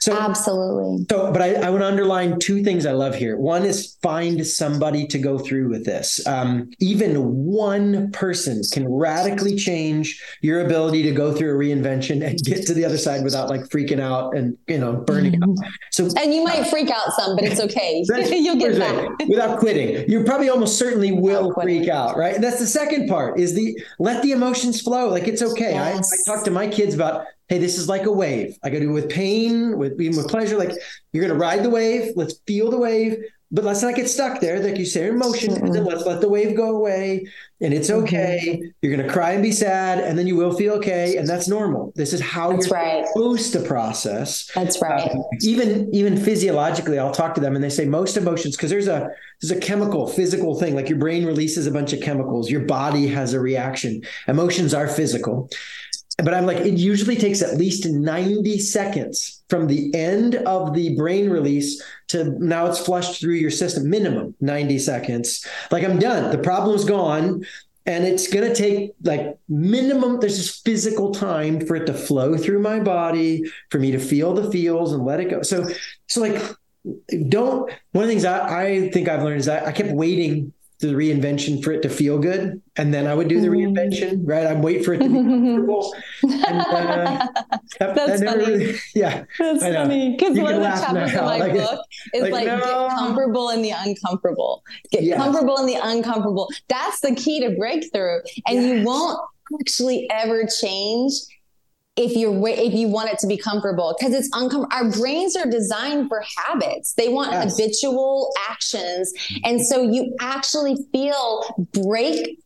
so 0.00 0.16
absolutely. 0.16 1.04
So, 1.10 1.30
but 1.30 1.42
I, 1.42 1.54
I 1.54 1.70
want 1.70 1.82
to 1.82 1.86
underline 1.86 2.38
two 2.38 2.64
things 2.64 2.86
I 2.86 2.92
love 2.92 3.14
here. 3.14 3.36
One 3.36 3.64
is 3.66 3.98
find 4.02 4.46
somebody 4.46 5.06
to 5.08 5.18
go 5.18 5.38
through 5.38 5.68
with 5.68 5.84
this. 5.84 6.26
Um, 6.26 6.70
even 6.80 7.44
one 7.44 8.10
person 8.12 8.62
can 8.72 8.88
radically 8.88 9.56
change 9.56 10.22
your 10.40 10.64
ability 10.64 11.02
to 11.02 11.12
go 11.12 11.34
through 11.34 11.54
a 11.54 11.58
reinvention 11.58 12.26
and 12.26 12.38
get 12.38 12.66
to 12.66 12.74
the 12.74 12.84
other 12.84 12.96
side 12.96 13.22
without 13.24 13.50
like 13.50 13.62
freaking 13.62 14.00
out 14.00 14.34
and 14.34 14.56
you 14.68 14.78
know 14.78 14.94
burning 14.94 15.34
out. 15.34 15.48
Mm-hmm. 15.50 15.70
So, 15.90 16.08
and 16.18 16.32
you 16.32 16.44
might 16.44 16.66
freak 16.68 16.90
out 16.90 17.12
some, 17.12 17.36
but 17.36 17.44
it's 17.44 17.60
okay. 17.70 18.02
You'll 18.08 18.56
get 18.56 18.78
back 18.78 19.28
without 19.28 19.58
quitting. 19.58 20.10
You 20.10 20.24
probably 20.24 20.48
almost 20.48 20.78
certainly 20.78 21.12
will 21.12 21.52
freak 21.52 21.88
out, 21.88 22.16
right? 22.16 22.34
And 22.34 22.42
that's 22.42 22.58
the 22.58 22.66
second 22.66 23.06
part 23.06 23.38
is 23.38 23.54
the 23.54 23.78
let 23.98 24.22
the 24.22 24.32
emotions 24.32 24.80
flow. 24.80 25.08
Like 25.08 25.28
it's 25.28 25.42
okay. 25.42 25.72
Yes. 25.72 26.10
I, 26.10 26.32
I 26.32 26.36
talk 26.36 26.44
to 26.46 26.50
my 26.50 26.68
kids 26.68 26.94
about 26.94 27.26
hey, 27.50 27.58
this 27.58 27.76
is 27.76 27.88
like 27.88 28.04
a 28.04 28.12
wave. 28.12 28.56
I 28.62 28.70
got 28.70 28.74
to 28.74 28.80
do 28.82 28.90
it 28.90 28.94
with 28.94 29.10
pain, 29.10 29.76
with 29.76 30.00
even 30.00 30.16
with 30.16 30.28
pleasure. 30.28 30.56
Like 30.56 30.72
you're 31.12 31.26
going 31.26 31.36
to 31.36 31.44
ride 31.44 31.64
the 31.64 31.70
wave. 31.70 32.12
Let's 32.14 32.38
feel 32.46 32.70
the 32.70 32.78
wave, 32.78 33.18
but 33.50 33.64
let's 33.64 33.82
not 33.82 33.96
get 33.96 34.08
stuck 34.08 34.40
there. 34.40 34.60
Like 34.60 34.78
you 34.78 34.86
say, 34.86 35.08
in 35.08 35.18
motion, 35.18 35.54
mm-hmm. 35.54 35.66
and 35.66 35.74
then 35.74 35.84
let's 35.84 36.06
let 36.06 36.20
the 36.20 36.28
wave 36.28 36.56
go 36.56 36.76
away. 36.76 37.26
And 37.60 37.74
it's 37.74 37.90
mm-hmm. 37.90 38.04
okay. 38.04 38.40
Mm-hmm. 38.52 38.68
You're 38.80 38.96
going 38.96 39.06
to 39.06 39.12
cry 39.12 39.32
and 39.32 39.42
be 39.42 39.50
sad, 39.50 39.98
and 39.98 40.16
then 40.16 40.28
you 40.28 40.36
will 40.36 40.52
feel 40.52 40.74
okay, 40.74 41.16
and 41.16 41.28
that's 41.28 41.48
normal. 41.48 41.92
This 41.96 42.12
is 42.12 42.20
how 42.20 42.52
that's 42.52 42.68
you're 42.68 42.76
right. 42.76 43.04
supposed 43.08 43.52
to 43.54 43.60
process. 43.62 44.48
That's 44.54 44.80
right. 44.80 45.10
Um, 45.10 45.24
even 45.42 45.92
even 45.92 46.16
physiologically, 46.16 47.00
I'll 47.00 47.10
talk 47.10 47.34
to 47.34 47.40
them, 47.40 47.56
and 47.56 47.64
they 47.64 47.68
say 47.68 47.84
most 47.84 48.16
emotions 48.16 48.56
because 48.56 48.70
there's 48.70 48.86
a 48.86 49.10
there's 49.42 49.50
a 49.50 49.60
chemical, 49.60 50.06
physical 50.06 50.54
thing. 50.54 50.76
Like 50.76 50.88
your 50.88 50.98
brain 50.98 51.26
releases 51.26 51.66
a 51.66 51.72
bunch 51.72 51.92
of 51.92 52.00
chemicals. 52.00 52.48
Your 52.48 52.60
body 52.60 53.08
has 53.08 53.34
a 53.34 53.40
reaction. 53.40 54.02
Emotions 54.28 54.72
are 54.72 54.86
physical 54.86 55.50
but 56.22 56.34
I'm 56.34 56.46
like, 56.46 56.58
it 56.58 56.78
usually 56.78 57.16
takes 57.16 57.42
at 57.42 57.56
least 57.56 57.86
90 57.86 58.58
seconds 58.58 59.42
from 59.48 59.66
the 59.66 59.94
end 59.94 60.36
of 60.36 60.74
the 60.74 60.96
brain 60.96 61.30
release 61.30 61.82
to 62.08 62.36
now 62.44 62.66
it's 62.66 62.78
flushed 62.78 63.20
through 63.20 63.34
your 63.34 63.50
system, 63.50 63.88
minimum 63.88 64.34
90 64.40 64.78
seconds. 64.78 65.46
Like 65.70 65.84
I'm 65.84 65.98
done. 65.98 66.30
The 66.30 66.42
problem's 66.42 66.84
gone. 66.84 67.44
and 67.86 68.04
it's 68.04 68.28
going 68.28 68.46
to 68.46 68.54
take 68.54 68.92
like 69.04 69.38
minimum 69.48 70.20
there's 70.20 70.36
this 70.36 70.60
physical 70.60 71.12
time 71.12 71.64
for 71.66 71.76
it 71.76 71.86
to 71.86 71.94
flow 71.94 72.36
through 72.36 72.60
my 72.60 72.78
body 72.78 73.42
for 73.70 73.78
me 73.78 73.90
to 73.90 73.98
feel 73.98 74.34
the 74.34 74.50
feels 74.50 74.92
and 74.92 75.04
let 75.04 75.18
it 75.18 75.30
go 75.30 75.42
so 75.42 75.66
so 76.06 76.20
like 76.20 76.40
don't 77.28 77.72
one 77.92 78.04
of 78.04 78.08
the 78.08 78.12
things 78.14 78.24
i, 78.26 78.66
I 78.66 78.90
think 78.90 79.08
i've 79.08 79.22
learned 79.22 79.40
is 79.40 79.48
I, 79.48 79.66
I 79.66 79.72
kept 79.72 79.92
waiting 79.92 80.52
the 80.80 80.88
reinvention 80.88 81.62
for 81.62 81.72
it 81.72 81.82
to 81.82 81.88
feel 81.88 82.18
good 82.18 82.60
and 82.76 82.92
then 82.92 83.06
i 83.06 83.14
would 83.14 83.28
do 83.28 83.40
the 83.40 83.48
mm-hmm. 83.48 83.74
reinvention 83.74 84.20
right 84.24 84.46
i'm 84.46 84.62
waiting 84.62 84.82
for 84.82 84.94
it 84.94 84.98
to 84.98 85.08
be 85.08 85.14
comfortable 85.14 85.94
and, 86.22 86.60
uh, 86.60 87.28
that, 87.78 87.94
that's 87.94 88.20
that 88.20 88.24
funny 88.24 88.44
really, 88.46 88.78
yeah 88.94 89.24
that's 89.38 89.62
funny 89.62 90.16
because 90.16 90.38
one 90.38 90.54
of 90.54 90.62
the 90.62 90.68
chapters 90.68 91.12
now. 91.12 91.20
in 91.20 91.24
my 91.24 91.38
like, 91.38 91.52
book 91.52 91.80
is 92.14 92.22
like, 92.22 92.32
like 92.32 92.46
no. 92.46 92.58
get 92.58 92.90
comfortable 92.98 93.50
in 93.50 93.62
the 93.62 93.70
uncomfortable 93.70 94.62
get 94.90 95.02
yes. 95.02 95.18
comfortable 95.18 95.58
in 95.58 95.66
the 95.66 95.78
uncomfortable 95.82 96.48
that's 96.68 97.00
the 97.00 97.14
key 97.14 97.40
to 97.40 97.54
breakthrough 97.56 98.20
and 98.46 98.62
yes. 98.62 98.78
you 98.78 98.84
won't 98.84 99.20
actually 99.60 100.08
ever 100.10 100.46
change 100.60 101.12
if 102.00 102.16
you're 102.16 102.48
if 102.48 102.72
you 102.72 102.88
want 102.88 103.10
it 103.10 103.18
to 103.18 103.26
be 103.26 103.36
comfortable 103.36 103.94
because 103.98 104.14
it's 104.14 104.28
uncomfortable 104.32 104.68
our 104.72 104.90
brains 104.90 105.36
are 105.36 105.48
designed 105.48 106.08
for 106.08 106.24
habits. 106.38 106.94
They 106.94 107.08
want 107.08 107.30
yes. 107.30 107.52
habitual 107.52 108.32
actions. 108.48 109.12
Mm-hmm. 109.12 109.40
And 109.44 109.66
so 109.66 109.82
you 109.82 110.16
actually 110.18 110.76
feel 110.92 111.66
break 111.72 112.38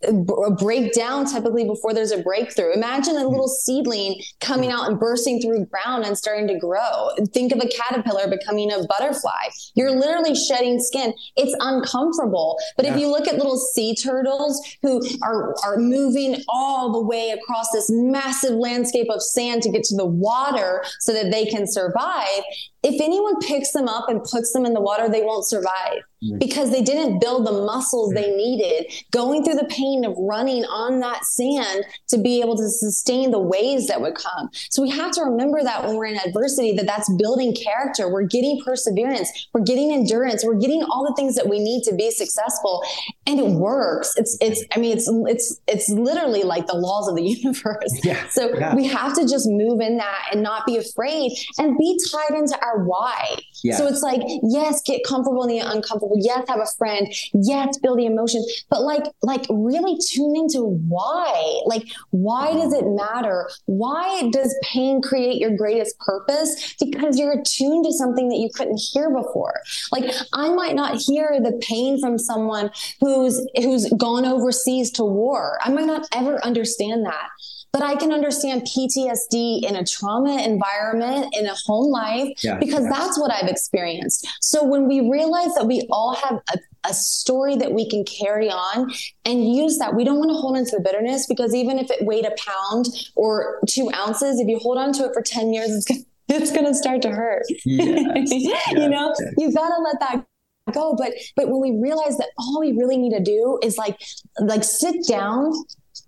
break 0.59 0.93
down 0.93 1.27
typically 1.27 1.65
before 1.65 1.95
there's 1.95 2.11
a 2.11 2.23
breakthrough. 2.23 2.73
Imagine 2.73 3.15
a 3.15 3.21
mm-hmm. 3.21 3.29
little 3.29 3.49
seedling 3.49 4.21
coming 4.41 4.71
mm-hmm. 4.71 4.79
out 4.81 4.91
and 4.91 4.99
bursting 4.99 5.41
through 5.41 5.67
ground 5.67 6.05
and 6.05 6.19
starting 6.19 6.49
to 6.49 6.59
grow. 6.59 7.11
Think 7.33 7.53
of 7.53 7.61
a 7.61 7.69
caterpillar 7.69 8.29
becoming 8.29 8.73
a 8.73 8.85
butterfly. 8.89 9.31
You're 9.75 9.93
literally 9.93 10.35
shedding 10.35 10.81
skin. 10.81 11.15
It's 11.37 11.55
uncomfortable. 11.61 12.59
But 12.77 12.87
yeah. 12.87 12.95
if 12.95 13.01
you 13.01 13.09
look 13.09 13.29
at 13.29 13.37
little 13.37 13.59
sea 13.59 13.95
turtles 13.95 14.61
who 14.83 15.01
are 15.23 15.55
are 15.65 15.77
moving 15.77 16.43
all 16.49 16.93
the 16.93 17.01
way 17.01 17.31
across 17.31 17.71
this 17.71 17.89
massive 17.91 18.55
landscape 18.55 19.07
of 19.11 19.23
sand 19.23 19.44
sand 19.45 19.63
to 19.63 19.71
get 19.71 19.85
to 19.85 19.97
the 19.97 20.07
water 20.07 20.85
so 21.01 21.13
that 21.13 21.31
they 21.31 21.45
can 21.45 21.67
survive. 21.67 22.43
If 22.85 23.01
anyone 23.01 23.41
picks 23.41 23.73
them 23.73 23.89
up 23.89 24.09
and 24.09 24.23
puts 24.23 24.53
them 24.53 24.67
in 24.67 24.75
the 24.75 24.81
water, 24.81 25.09
they 25.09 25.23
won't 25.23 25.47
survive 25.47 26.03
mm. 26.23 26.39
because 26.39 26.71
they 26.71 26.83
didn't 26.83 27.19
build 27.19 27.47
the 27.47 27.53
muscles 27.53 28.13
they 28.13 28.31
mm. 28.31 28.37
needed. 28.37 28.93
Going 29.11 29.43
through 29.43 29.55
the 29.55 29.65
pain 29.65 30.05
of 30.05 30.15
running 30.19 30.65
on 30.67 31.01
that 31.01 31.25
sand 31.25 31.85
to 32.09 32.19
be 32.19 32.41
able 32.41 32.57
to 32.57 32.69
sustain 32.69 33.31
the 33.31 33.41
waves 33.41 33.87
that 33.89 34.01
would 34.01 34.15
come. 34.15 34.51
So 34.71 34.83
we 34.83 34.91
have 34.91 35.13
to 35.13 35.23
remember 35.23 35.63
that 35.63 35.85
when 35.85 35.97
we're 35.97 36.07
in 36.07 36.19
adversity 36.19 36.73
that 36.77 36.87
that's 36.87 37.11
building 37.15 37.55
character. 37.55 38.11
We're 38.11 38.27
getting 38.27 38.61
perseverance. 38.65 39.49
We're 39.53 39.63
getting 39.63 39.93
endurance. 39.93 40.45
We're 40.45 40.55
getting 40.55 40.83
all 40.85 41.07
the 41.07 41.15
things 41.15 41.35
that 41.37 41.49
we 41.49 41.59
need 41.59 41.83
to 41.85 41.95
be 41.95 42.11
successful. 42.11 42.85
And 43.27 43.41
it 43.41 43.47
works. 43.47 44.13
It's 44.17 44.37
it's 44.41 44.65
i 44.75 44.79
mean 44.79 44.97
it's 44.97 45.09
it's 45.09 45.61
it's 45.67 45.89
literally 45.89 46.43
like 46.43 46.67
the 46.67 46.77
laws 46.77 47.09
of 47.09 47.17
the 47.17 47.23
universe. 47.43 48.01
Yeah, 48.03 48.27
so 48.29 48.55
yeah. 48.57 48.75
we 48.75 48.87
have 48.87 49.15
to 49.15 49.27
just 49.27 49.47
move 49.49 49.81
in 49.81 49.97
that 49.99 50.29
and 50.33 50.43
not 50.43 50.67
be 50.67 50.77
afraid 50.77 51.33
and 51.59 51.77
be 51.79 51.99
tied 52.11 52.37
into 52.37 52.59
our 52.63 52.74
why. 52.79 53.37
Yeah. 53.63 53.77
so 53.77 53.87
it's 53.87 54.03
like 54.03 54.21
yes 54.43 54.83
get 54.83 55.03
comfortable 55.07 55.43
in 55.45 55.49
the 55.49 55.59
uncomfortable. 55.59 56.17
Yes 56.21 56.45
have 56.49 56.61
a 56.61 56.67
friend. 56.79 57.09
Yes 57.33 57.79
build 57.79 57.99
the 57.99 58.07
emotion. 58.07 58.45
But 58.71 58.83
like 58.83 59.05
like 59.23 59.47
really 59.49 59.99
tune 60.11 60.37
into 60.37 60.63
why. 60.63 61.61
Like 61.67 61.85
why 62.11 62.53
does 62.53 62.73
it 62.73 62.85
matter? 62.87 63.49
Why 63.67 64.29
does 64.31 64.55
pain 64.63 65.01
create 65.01 65.41
your 65.41 65.57
greatest 65.57 65.99
purpose? 66.01 66.75
Because 66.81 67.19
you're 67.19 67.33
attuned 67.33 67.85
to 67.87 67.93
something 67.93 68.29
that 68.29 68.39
you 68.39 68.51
couldn't 68.55 68.81
hear 68.93 69.11
before. 69.11 69.61
Like 69.93 70.13
i 70.33 70.49
might 70.51 70.75
not 70.75 70.97
hear 70.97 71.41
the 71.43 71.59
pain 71.63 72.01
from 72.01 72.19
someone 72.19 72.71
who's 73.01 73.47
who's 73.57 73.91
gone 73.93 74.25
overseas 74.25 74.91
to 74.93 75.05
war. 75.05 75.59
I 75.63 75.71
might 75.71 75.87
not 75.87 76.07
ever 76.13 76.45
understand 76.45 77.07
that 77.07 77.29
but 77.75 77.83
I 77.83 77.97
can 77.97 78.13
understand 78.13 78.63
PTSD 78.63 79.65
in 79.65 79.75
a 79.75 79.85
trauma 79.85 80.41
environment, 80.41 81.35
in 81.37 81.45
a 81.47 81.55
home 81.67 81.91
life, 81.91 82.29
yeah, 82.45 82.57
because 82.57 82.85
yeah. 82.85 82.91
that's 82.91 83.19
what 83.19 83.33
I've 83.33 83.49
experienced. 83.49 84.29
So 84.41 84.63
when 84.63 84.87
we 84.87 85.01
realize 85.11 85.53
that 85.57 85.67
we 85.67 85.85
all 85.91 86.15
have 86.15 86.41
a, 86.55 86.59
a 86.89 86.95
story 86.95 87.57
that 87.57 87.73
we 87.73 87.91
can 87.91 88.05
carry 88.05 88.49
on 88.49 88.93
and 89.25 89.53
use 89.53 89.79
that, 89.79 89.97
we 89.97 90.05
don't 90.05 90.21
want 90.21 90.31
to 90.31 90.37
hold 90.37 90.57
into 90.57 90.77
the 90.77 90.83
bitterness 90.83 91.27
because 91.27 91.53
even 91.53 91.81
if 91.81 91.91
it 91.91 92.07
weighed 92.07 92.25
a 92.25 92.35
pound 92.39 92.87
or 93.17 93.59
two 93.69 93.91
ounces, 93.93 94.39
if 94.39 94.47
you 94.47 94.61
hold 94.61 94.79
on 94.79 94.93
to 94.93 95.07
it 95.07 95.11
for 95.13 95.21
10 95.21 95.53
years, 95.53 95.71
it's 95.71 95.89
going 95.89 96.05
it's 96.29 96.53
going 96.53 96.67
to 96.67 96.75
start 96.75 97.03
to 97.03 97.11
hurt. 97.11 97.43
Yes, 97.65 98.31
yes, 98.31 98.71
you 98.71 98.89
know, 98.89 99.13
yes. 99.19 99.35
you 99.37 99.53
got 99.53 99.69
to 99.75 99.83
let 99.83 99.99
that 99.99 100.25
go 100.73 100.95
but 100.97 101.13
but 101.37 101.51
when 101.51 101.61
we 101.61 101.79
realize 101.83 102.17
that 102.17 102.29
all 102.39 102.59
we 102.59 102.73
really 102.73 102.97
need 102.97 103.11
to 103.11 103.23
do 103.23 103.59
is 103.63 103.77
like 103.77 104.01
like 104.41 104.65
sit 104.65 105.07
down 105.07 105.53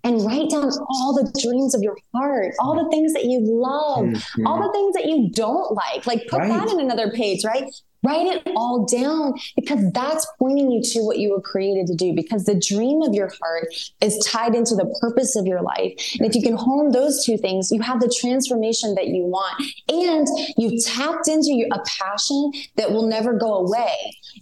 and 0.03 0.23
write 0.25 0.49
down 0.49 0.69
all 0.89 1.13
the 1.13 1.31
dreams 1.43 1.75
of 1.75 1.81
your 1.81 1.97
heart, 2.13 2.53
all 2.59 2.75
the 2.81 2.89
things 2.89 3.13
that 3.13 3.25
you 3.25 3.39
love, 3.41 4.05
mm-hmm. 4.05 4.47
all 4.47 4.61
the 4.61 4.71
things 4.71 4.95
that 4.95 5.05
you 5.05 5.29
don't 5.33 5.73
like. 5.73 6.05
Like 6.05 6.27
put 6.27 6.39
right. 6.39 6.49
that 6.49 6.69
in 6.69 6.79
another 6.79 7.11
page, 7.11 7.43
right? 7.43 7.69
Write 8.03 8.27
it 8.27 8.43
all 8.55 8.85
down 8.85 9.33
because 9.55 9.91
that's 9.91 10.27
pointing 10.39 10.71
you 10.71 10.81
to 10.81 10.99
what 11.01 11.17
you 11.17 11.31
were 11.31 11.41
created 11.41 11.87
to 11.87 11.95
do. 11.95 12.13
Because 12.13 12.45
the 12.45 12.59
dream 12.59 13.01
of 13.01 13.13
your 13.13 13.29
heart 13.41 13.67
is 14.01 14.17
tied 14.25 14.55
into 14.55 14.75
the 14.75 14.93
purpose 15.01 15.35
of 15.35 15.45
your 15.45 15.61
life. 15.61 15.93
And 16.19 16.27
if 16.27 16.35
you 16.35 16.41
can 16.41 16.55
hone 16.55 16.91
those 16.91 17.25
two 17.25 17.37
things, 17.37 17.71
you 17.71 17.81
have 17.81 17.99
the 17.99 18.13
transformation 18.19 18.95
that 18.95 19.07
you 19.07 19.23
want. 19.23 19.61
And 19.89 20.27
you 20.57 20.79
tapped 20.81 21.27
into 21.27 21.67
a 21.71 21.79
passion 21.99 22.51
that 22.75 22.91
will 22.91 23.07
never 23.07 23.33
go 23.33 23.55
away. 23.55 23.95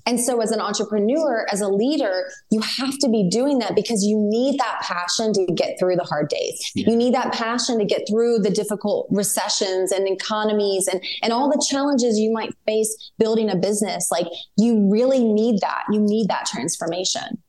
And 0.05 0.19
so, 0.19 0.41
as 0.41 0.51
an 0.51 0.59
entrepreneur, 0.59 1.45
as 1.51 1.61
a 1.61 1.69
leader, 1.69 2.29
you 2.51 2.61
have 2.61 2.97
to 2.99 3.09
be 3.09 3.29
doing 3.29 3.59
that 3.59 3.75
because 3.75 4.03
you 4.03 4.17
need 4.19 4.59
that 4.59 4.81
passion 4.81 5.33
to 5.33 5.45
get 5.53 5.79
through 5.79 5.95
the 5.95 6.03
hard 6.03 6.29
days. 6.29 6.71
Yeah. 6.75 6.89
You 6.89 6.95
need 6.95 7.13
that 7.13 7.33
passion 7.33 7.79
to 7.79 7.85
get 7.85 8.07
through 8.07 8.39
the 8.39 8.49
difficult 8.49 9.07
recessions 9.09 9.91
and 9.91 10.07
economies 10.07 10.87
and, 10.87 11.01
and 11.21 11.31
all 11.31 11.49
the 11.49 11.63
challenges 11.69 12.19
you 12.19 12.31
might 12.31 12.53
face 12.65 13.11
building 13.17 13.44
a 13.49 13.55
business. 13.55 14.09
Like, 14.11 14.27
you 14.57 14.89
really 14.91 15.23
need 15.23 15.61
that. 15.61 15.83
You 15.91 15.99
need 15.99 16.27
that 16.29 16.45
transformation. 16.45 17.41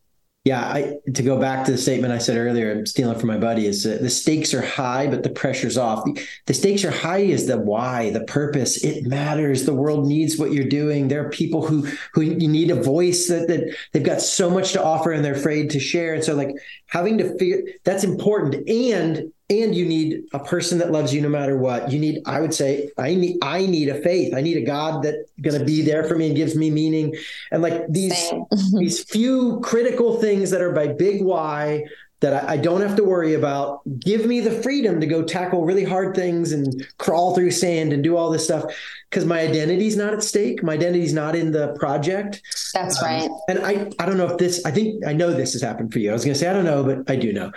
Yeah, 0.46 0.60
I, 0.60 0.98
to 1.12 1.24
go 1.24 1.40
back 1.40 1.66
to 1.66 1.72
the 1.72 1.76
statement 1.76 2.12
I 2.12 2.18
said 2.18 2.36
earlier, 2.36 2.70
I'm 2.70 2.86
stealing 2.86 3.18
from 3.18 3.26
my 3.26 3.36
buddy, 3.36 3.66
is 3.66 3.84
uh, 3.84 3.98
the 4.00 4.08
stakes 4.08 4.54
are 4.54 4.62
high, 4.62 5.08
but 5.08 5.24
the 5.24 5.30
pressure's 5.30 5.76
off. 5.76 6.04
The, 6.04 6.24
the, 6.46 6.54
stakes 6.54 6.84
are 6.84 6.90
high 6.92 7.18
is 7.18 7.48
the 7.48 7.58
why, 7.58 8.10
the 8.10 8.22
purpose. 8.26 8.84
It 8.84 9.06
matters. 9.06 9.64
The 9.64 9.74
world 9.74 10.06
needs 10.06 10.38
what 10.38 10.52
you're 10.52 10.68
doing. 10.68 11.08
There 11.08 11.26
are 11.26 11.30
people 11.30 11.66
who 11.66 11.88
who 12.12 12.20
you 12.20 12.46
need 12.46 12.70
a 12.70 12.80
voice 12.80 13.26
that, 13.26 13.48
that 13.48 13.76
they've 13.90 14.04
got 14.04 14.20
so 14.20 14.48
much 14.48 14.72
to 14.74 14.84
offer 14.84 15.10
and 15.10 15.24
they're 15.24 15.34
afraid 15.34 15.70
to 15.70 15.80
share. 15.80 16.14
And 16.14 16.22
so 16.22 16.36
like 16.36 16.54
having 16.86 17.18
to 17.18 17.36
figure 17.38 17.62
that's 17.82 18.04
important. 18.04 18.68
And 18.68 19.32
and 19.48 19.74
you 19.74 19.86
need 19.86 20.24
a 20.32 20.40
person 20.40 20.78
that 20.78 20.90
loves 20.90 21.14
you 21.14 21.20
no 21.20 21.28
matter 21.28 21.56
what. 21.56 21.90
You 21.90 21.98
need 21.98 22.22
i 22.26 22.40
would 22.40 22.52
say 22.52 22.90
i 22.98 23.14
need 23.14 23.38
i 23.42 23.64
need 23.64 23.88
a 23.88 24.00
faith. 24.02 24.34
I 24.34 24.40
need 24.40 24.56
a 24.56 24.64
god 24.64 25.02
that's 25.02 25.18
going 25.40 25.58
to 25.58 25.64
be 25.64 25.82
there 25.82 26.04
for 26.04 26.16
me 26.16 26.28
and 26.28 26.36
gives 26.36 26.56
me 26.56 26.70
meaning. 26.70 27.14
And 27.52 27.62
like 27.62 27.86
these 27.88 28.32
these 28.78 29.04
few 29.04 29.60
critical 29.60 30.20
things 30.20 30.50
that 30.50 30.60
are 30.60 30.72
by 30.72 30.88
big 30.88 31.22
why 31.22 31.84
that 32.20 32.44
I, 32.44 32.54
I, 32.54 32.56
don't 32.56 32.80
have 32.80 32.96
to 32.96 33.04
worry 33.04 33.34
about 33.34 33.82
give 34.00 34.24
me 34.24 34.40
the 34.40 34.50
freedom 34.62 35.00
to 35.00 35.06
go 35.06 35.22
tackle 35.22 35.66
really 35.66 35.84
hard 35.84 36.16
things 36.16 36.52
and 36.52 36.86
crawl 36.96 37.34
through 37.34 37.50
sand 37.50 37.92
and 37.92 38.02
do 38.02 38.16
all 38.16 38.30
this 38.30 38.44
stuff. 38.44 38.64
Because 39.10 39.26
my 39.26 39.40
identity's 39.40 39.98
not 39.98 40.14
at 40.14 40.22
stake. 40.22 40.62
My 40.62 40.72
identity's 40.72 41.12
not 41.12 41.36
in 41.36 41.52
the 41.52 41.74
project. 41.78 42.40
That's 42.72 43.02
um, 43.02 43.08
right. 43.08 43.30
and 43.48 43.58
i 43.60 43.90
i 44.00 44.06
don't 44.06 44.16
know 44.16 44.26
if 44.26 44.38
this 44.38 44.64
i 44.64 44.70
think 44.70 45.06
i 45.06 45.12
know 45.12 45.32
this 45.32 45.52
has 45.52 45.62
happened 45.62 45.92
for 45.92 46.00
you. 46.00 46.10
I 46.10 46.14
was 46.14 46.24
going 46.24 46.34
to 46.34 46.40
say 46.40 46.48
i 46.48 46.52
don't 46.52 46.64
know 46.64 46.82
but 46.82 47.08
i 47.10 47.16
do 47.16 47.32
know 47.32 47.52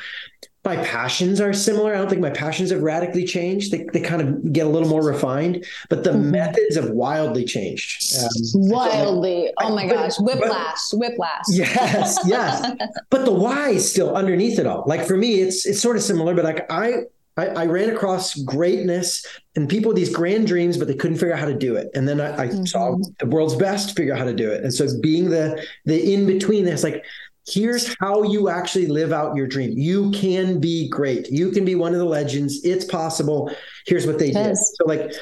my 0.76 0.84
passions 0.84 1.42
are 1.42 1.52
similar. 1.52 1.96
I 1.96 1.98
don't 1.98 2.10
think 2.10 2.22
my 2.22 2.30
passions 2.30 2.70
have 2.70 2.84
radically 2.84 3.26
changed. 3.26 3.72
They, 3.72 3.88
they 3.92 4.00
kind 4.00 4.22
of 4.22 4.54
get 4.54 4.68
a 4.68 4.70
little 4.70 4.88
more 4.88 5.04
refined, 5.04 5.66
but 5.90 6.04
the 6.04 6.12
mm-hmm. 6.12 6.30
methods 6.30 6.76
have 6.76 6.92
wildly 6.92 7.44
changed. 7.44 8.04
Um, 8.20 8.30
wildly. 8.54 9.52
oh 9.58 9.74
my 9.74 9.88
gosh. 9.88 10.20
Whiplash, 10.20 10.78
but, 10.92 11.00
whiplash. 11.00 11.44
Yes, 11.50 12.20
yes. 12.26 12.72
but 13.10 13.26
the 13.26 13.32
why 13.32 13.70
is 13.70 13.90
still 13.90 14.16
underneath 14.16 14.60
it 14.60 14.68
all. 14.68 14.84
Like 14.86 15.06
for 15.08 15.18
me, 15.18 15.42
it's 15.42 15.66
it's 15.66 15.82
sort 15.82 15.96
of 15.96 16.04
similar, 16.04 16.36
but 16.36 16.46
like 16.46 16.72
I 16.72 17.06
I, 17.38 17.48
I, 17.48 17.66
ran 17.68 17.90
across 17.90 18.36
greatness 18.36 19.26
and 19.56 19.70
people 19.70 19.90
with 19.90 19.96
these 19.96 20.14
grand 20.14 20.46
dreams, 20.46 20.78
but 20.78 20.90
they 20.90 20.94
couldn't 20.94 21.18
figure 21.18 21.34
out 21.34 21.40
how 21.40 21.46
to 21.46 21.54
do 21.54 21.78
it. 21.78 21.88
And 21.94 22.06
then 22.06 22.20
I, 22.20 22.34
I 22.34 22.48
mm-hmm. 22.48 22.66
saw 22.66 22.98
the 23.20 23.28
world's 23.28 23.56
best 23.56 23.96
figure 23.96 24.14
out 24.14 24.20
how 24.20 24.26
to 24.26 24.34
do 24.34 24.52
it. 24.52 24.64
And 24.64 24.74
so 24.74 24.88
being 25.02 25.30
the 25.30 25.66
the 25.86 26.14
in 26.14 26.26
between, 26.28 26.68
it's 26.68 26.84
like 26.84 27.04
here's 27.52 27.96
how 28.00 28.24
you 28.24 28.50
actually 28.50 28.88
live 28.88 29.12
out 29.12 29.36
your 29.36 29.48
dream. 29.48 29.78
You 29.78 30.12
can 30.12 30.60
be 30.60 30.90
great. 30.90 31.30
You 31.30 31.52
can 31.52 31.66
be 31.66 31.76
one 31.76 31.94
of 31.94 32.00
the 32.00 32.06
legends. 32.06 32.62
It's 32.64 32.86
possible. 32.86 33.52
Here's 33.86 34.06
what 34.06 34.20
they 34.20 34.32
did. 34.32 34.58
So 34.58 34.86
like 34.86 35.14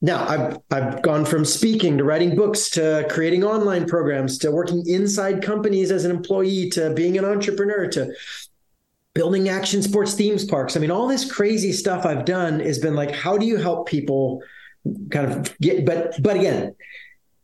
now 0.00 0.26
I've 0.28 0.58
I've 0.70 1.02
gone 1.02 1.24
from 1.24 1.44
speaking 1.44 1.96
to 1.98 2.04
writing 2.04 2.36
books 2.36 2.68
to 2.70 3.06
creating 3.10 3.42
online 3.42 3.86
programs 3.86 4.38
to 4.38 4.50
working 4.50 4.84
inside 4.86 5.42
companies 5.42 5.90
as 5.90 6.04
an 6.04 6.10
employee 6.10 6.68
to 6.70 6.90
being 6.90 7.16
an 7.16 7.24
entrepreneur 7.24 7.88
to 7.88 8.12
building 9.14 9.48
action 9.48 9.80
sports 9.80 10.14
themes 10.14 10.44
parks. 10.44 10.76
I 10.76 10.80
mean, 10.80 10.90
all 10.90 11.08
this 11.08 11.30
crazy 11.30 11.72
stuff 11.72 12.04
I've 12.04 12.24
done 12.24 12.60
has 12.60 12.78
been 12.78 12.94
like, 12.94 13.12
how 13.12 13.38
do 13.38 13.46
you 13.46 13.56
help 13.56 13.88
people 13.88 14.42
kind 15.10 15.32
of 15.32 15.56
get 15.58 15.86
but 15.86 16.22
but 16.22 16.36
again, 16.36 16.74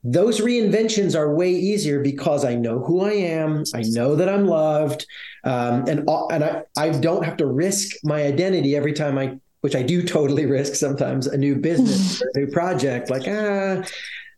those 0.03 0.41
reinventions 0.41 1.15
are 1.15 1.35
way 1.35 1.51
easier 1.51 2.01
because 2.01 2.45
I 2.45 2.55
know 2.55 2.79
who 2.81 3.03
I 3.03 3.13
am. 3.13 3.65
I 3.75 3.83
know 3.83 4.17
that 4.17 4.29
I'm 4.29 4.47
loved. 4.47 5.07
Um, 5.45 5.87
and 5.89 6.09
and 6.09 6.45
I, 6.45 6.63
I 6.77 6.89
don't 6.91 7.25
have 7.25 7.37
to 7.39 7.47
risk 7.47 7.97
my 8.03 8.23
identity 8.23 8.77
every 8.77 8.95
time 8.95 9.19
I, 9.19 9.39
which 9.61 9.77
I 9.77 9.83
do 9.83 10.03
totally 10.03 10.47
risk 10.47 10.75
sometimes, 10.75 11.27
a 11.27 11.37
new 11.37 11.57
business 11.57 12.23
or 12.23 12.31
a 12.35 12.41
new 12.41 12.47
project. 12.51 13.11
Like, 13.11 13.25
ah, 13.29 13.83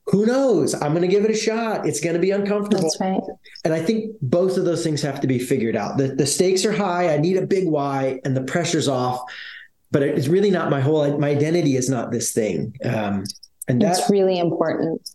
who 0.06 0.26
knows? 0.26 0.74
I'm 0.74 0.92
going 0.92 1.02
to 1.02 1.08
give 1.08 1.24
it 1.24 1.30
a 1.30 1.36
shot. 1.36 1.86
It's 1.86 2.00
going 2.00 2.14
to 2.14 2.20
be 2.20 2.32
uncomfortable. 2.32 2.82
That's 2.82 3.00
right. 3.00 3.22
And 3.64 3.72
I 3.72 3.80
think 3.80 4.16
both 4.20 4.56
of 4.56 4.64
those 4.64 4.82
things 4.82 5.00
have 5.02 5.20
to 5.20 5.28
be 5.28 5.38
figured 5.38 5.76
out. 5.76 5.96
The, 5.96 6.08
the 6.08 6.26
stakes 6.26 6.64
are 6.64 6.72
high. 6.72 7.14
I 7.14 7.18
need 7.18 7.36
a 7.36 7.46
big 7.46 7.68
why, 7.68 8.20
and 8.24 8.36
the 8.36 8.42
pressure's 8.42 8.88
off. 8.88 9.20
But 9.92 10.02
it's 10.02 10.26
really 10.26 10.50
not 10.50 10.70
my 10.70 10.80
whole. 10.80 11.18
My 11.18 11.28
identity 11.28 11.76
is 11.76 11.88
not 11.88 12.10
this 12.10 12.32
thing. 12.32 12.76
Um, 12.84 13.24
and 13.68 13.80
that's 13.80 14.10
really 14.10 14.40
important 14.40 15.08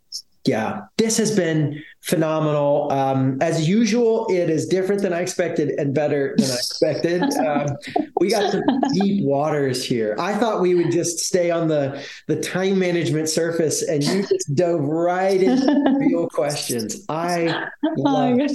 yeah, 0.47 0.81
this 0.97 1.17
has 1.17 1.35
been 1.35 1.83
phenomenal. 2.01 2.91
Um, 2.91 3.37
as 3.41 3.67
usual, 3.67 4.27
it 4.29 4.49
is 4.49 4.67
different 4.67 5.01
than 5.01 5.13
I 5.13 5.21
expected 5.21 5.69
and 5.79 5.93
better 5.93 6.35
than 6.37 6.51
I 6.51 6.55
expected. 6.55 7.23
Um, 7.47 7.67
we 8.19 8.29
got 8.29 8.51
some 8.51 8.63
deep 8.93 9.23
waters 9.23 9.85
here. 9.85 10.15
I 10.19 10.33
thought 10.33 10.59
we 10.59 10.75
would 10.75 10.91
just 10.91 11.19
stay 11.19 11.51
on 11.51 11.67
the 11.67 12.03
the 12.27 12.35
time 12.41 12.79
management 12.79 13.29
surface, 13.29 13.83
and 13.83 14.03
you 14.03 14.23
just 14.23 14.53
dove 14.55 14.81
right 14.81 15.41
into 15.41 15.95
real 15.99 16.27
questions. 16.33 17.05
I 17.09 17.67
love 17.95 18.39
oh 18.39 18.47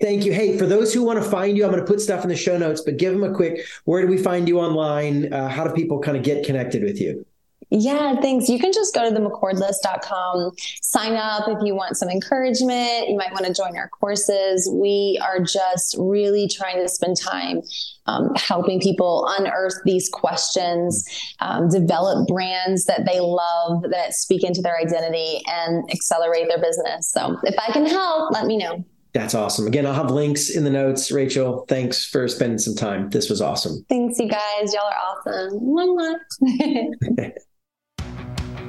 Thank 0.00 0.26
you. 0.26 0.32
Hey, 0.32 0.58
for 0.58 0.66
those 0.66 0.92
who 0.92 1.02
want 1.02 1.22
to 1.22 1.28
find 1.28 1.56
you, 1.56 1.64
I'm 1.64 1.70
going 1.70 1.82
to 1.82 1.90
put 1.90 2.00
stuff 2.00 2.22
in 2.22 2.28
the 2.28 2.36
show 2.36 2.58
notes, 2.58 2.82
but 2.82 2.98
give 2.98 3.14
them 3.14 3.24
a 3.24 3.34
quick 3.34 3.66
where 3.84 4.02
do 4.02 4.08
we 4.08 4.18
find 4.18 4.46
you 4.46 4.60
online? 4.60 5.32
Uh, 5.32 5.48
how 5.48 5.64
do 5.64 5.72
people 5.72 6.00
kind 6.00 6.16
of 6.16 6.22
get 6.22 6.44
connected 6.44 6.82
with 6.82 7.00
you? 7.00 7.24
Yeah, 7.70 8.14
thanks. 8.20 8.48
You 8.48 8.60
can 8.60 8.72
just 8.72 8.94
go 8.94 9.08
to 9.08 9.12
the 9.12 9.20
mccordlist.com, 9.20 10.52
sign 10.82 11.14
up 11.14 11.48
if 11.48 11.58
you 11.64 11.74
want 11.74 11.96
some 11.96 12.08
encouragement. 12.08 13.08
You 13.08 13.16
might 13.16 13.32
want 13.32 13.44
to 13.46 13.52
join 13.52 13.76
our 13.76 13.88
courses. 13.88 14.70
We 14.72 15.20
are 15.22 15.40
just 15.40 15.96
really 15.98 16.48
trying 16.48 16.80
to 16.80 16.88
spend 16.88 17.16
time 17.20 17.62
um, 18.06 18.32
helping 18.36 18.80
people 18.80 19.28
unearth 19.36 19.74
these 19.84 20.08
questions, 20.08 21.04
um, 21.40 21.68
develop 21.68 22.28
brands 22.28 22.84
that 22.84 23.04
they 23.04 23.18
love 23.18 23.82
that 23.90 24.14
speak 24.14 24.44
into 24.44 24.62
their 24.62 24.78
identity 24.78 25.42
and 25.48 25.90
accelerate 25.90 26.48
their 26.48 26.60
business. 26.60 27.10
So 27.10 27.36
if 27.42 27.56
I 27.58 27.72
can 27.72 27.84
help, 27.84 28.32
let 28.32 28.46
me 28.46 28.58
know. 28.58 28.84
That's 29.12 29.34
awesome. 29.34 29.66
Again, 29.66 29.86
I'll 29.86 29.94
have 29.94 30.10
links 30.10 30.50
in 30.50 30.62
the 30.62 30.70
notes. 30.70 31.10
Rachel, 31.10 31.64
thanks 31.68 32.04
for 32.04 32.28
spending 32.28 32.58
some 32.58 32.74
time. 32.74 33.08
This 33.08 33.30
was 33.30 33.40
awesome. 33.40 33.84
Thanks, 33.88 34.18
you 34.18 34.28
guys. 34.28 34.74
Y'all 34.74 34.84
are 34.84 35.40
awesome. 35.48 37.32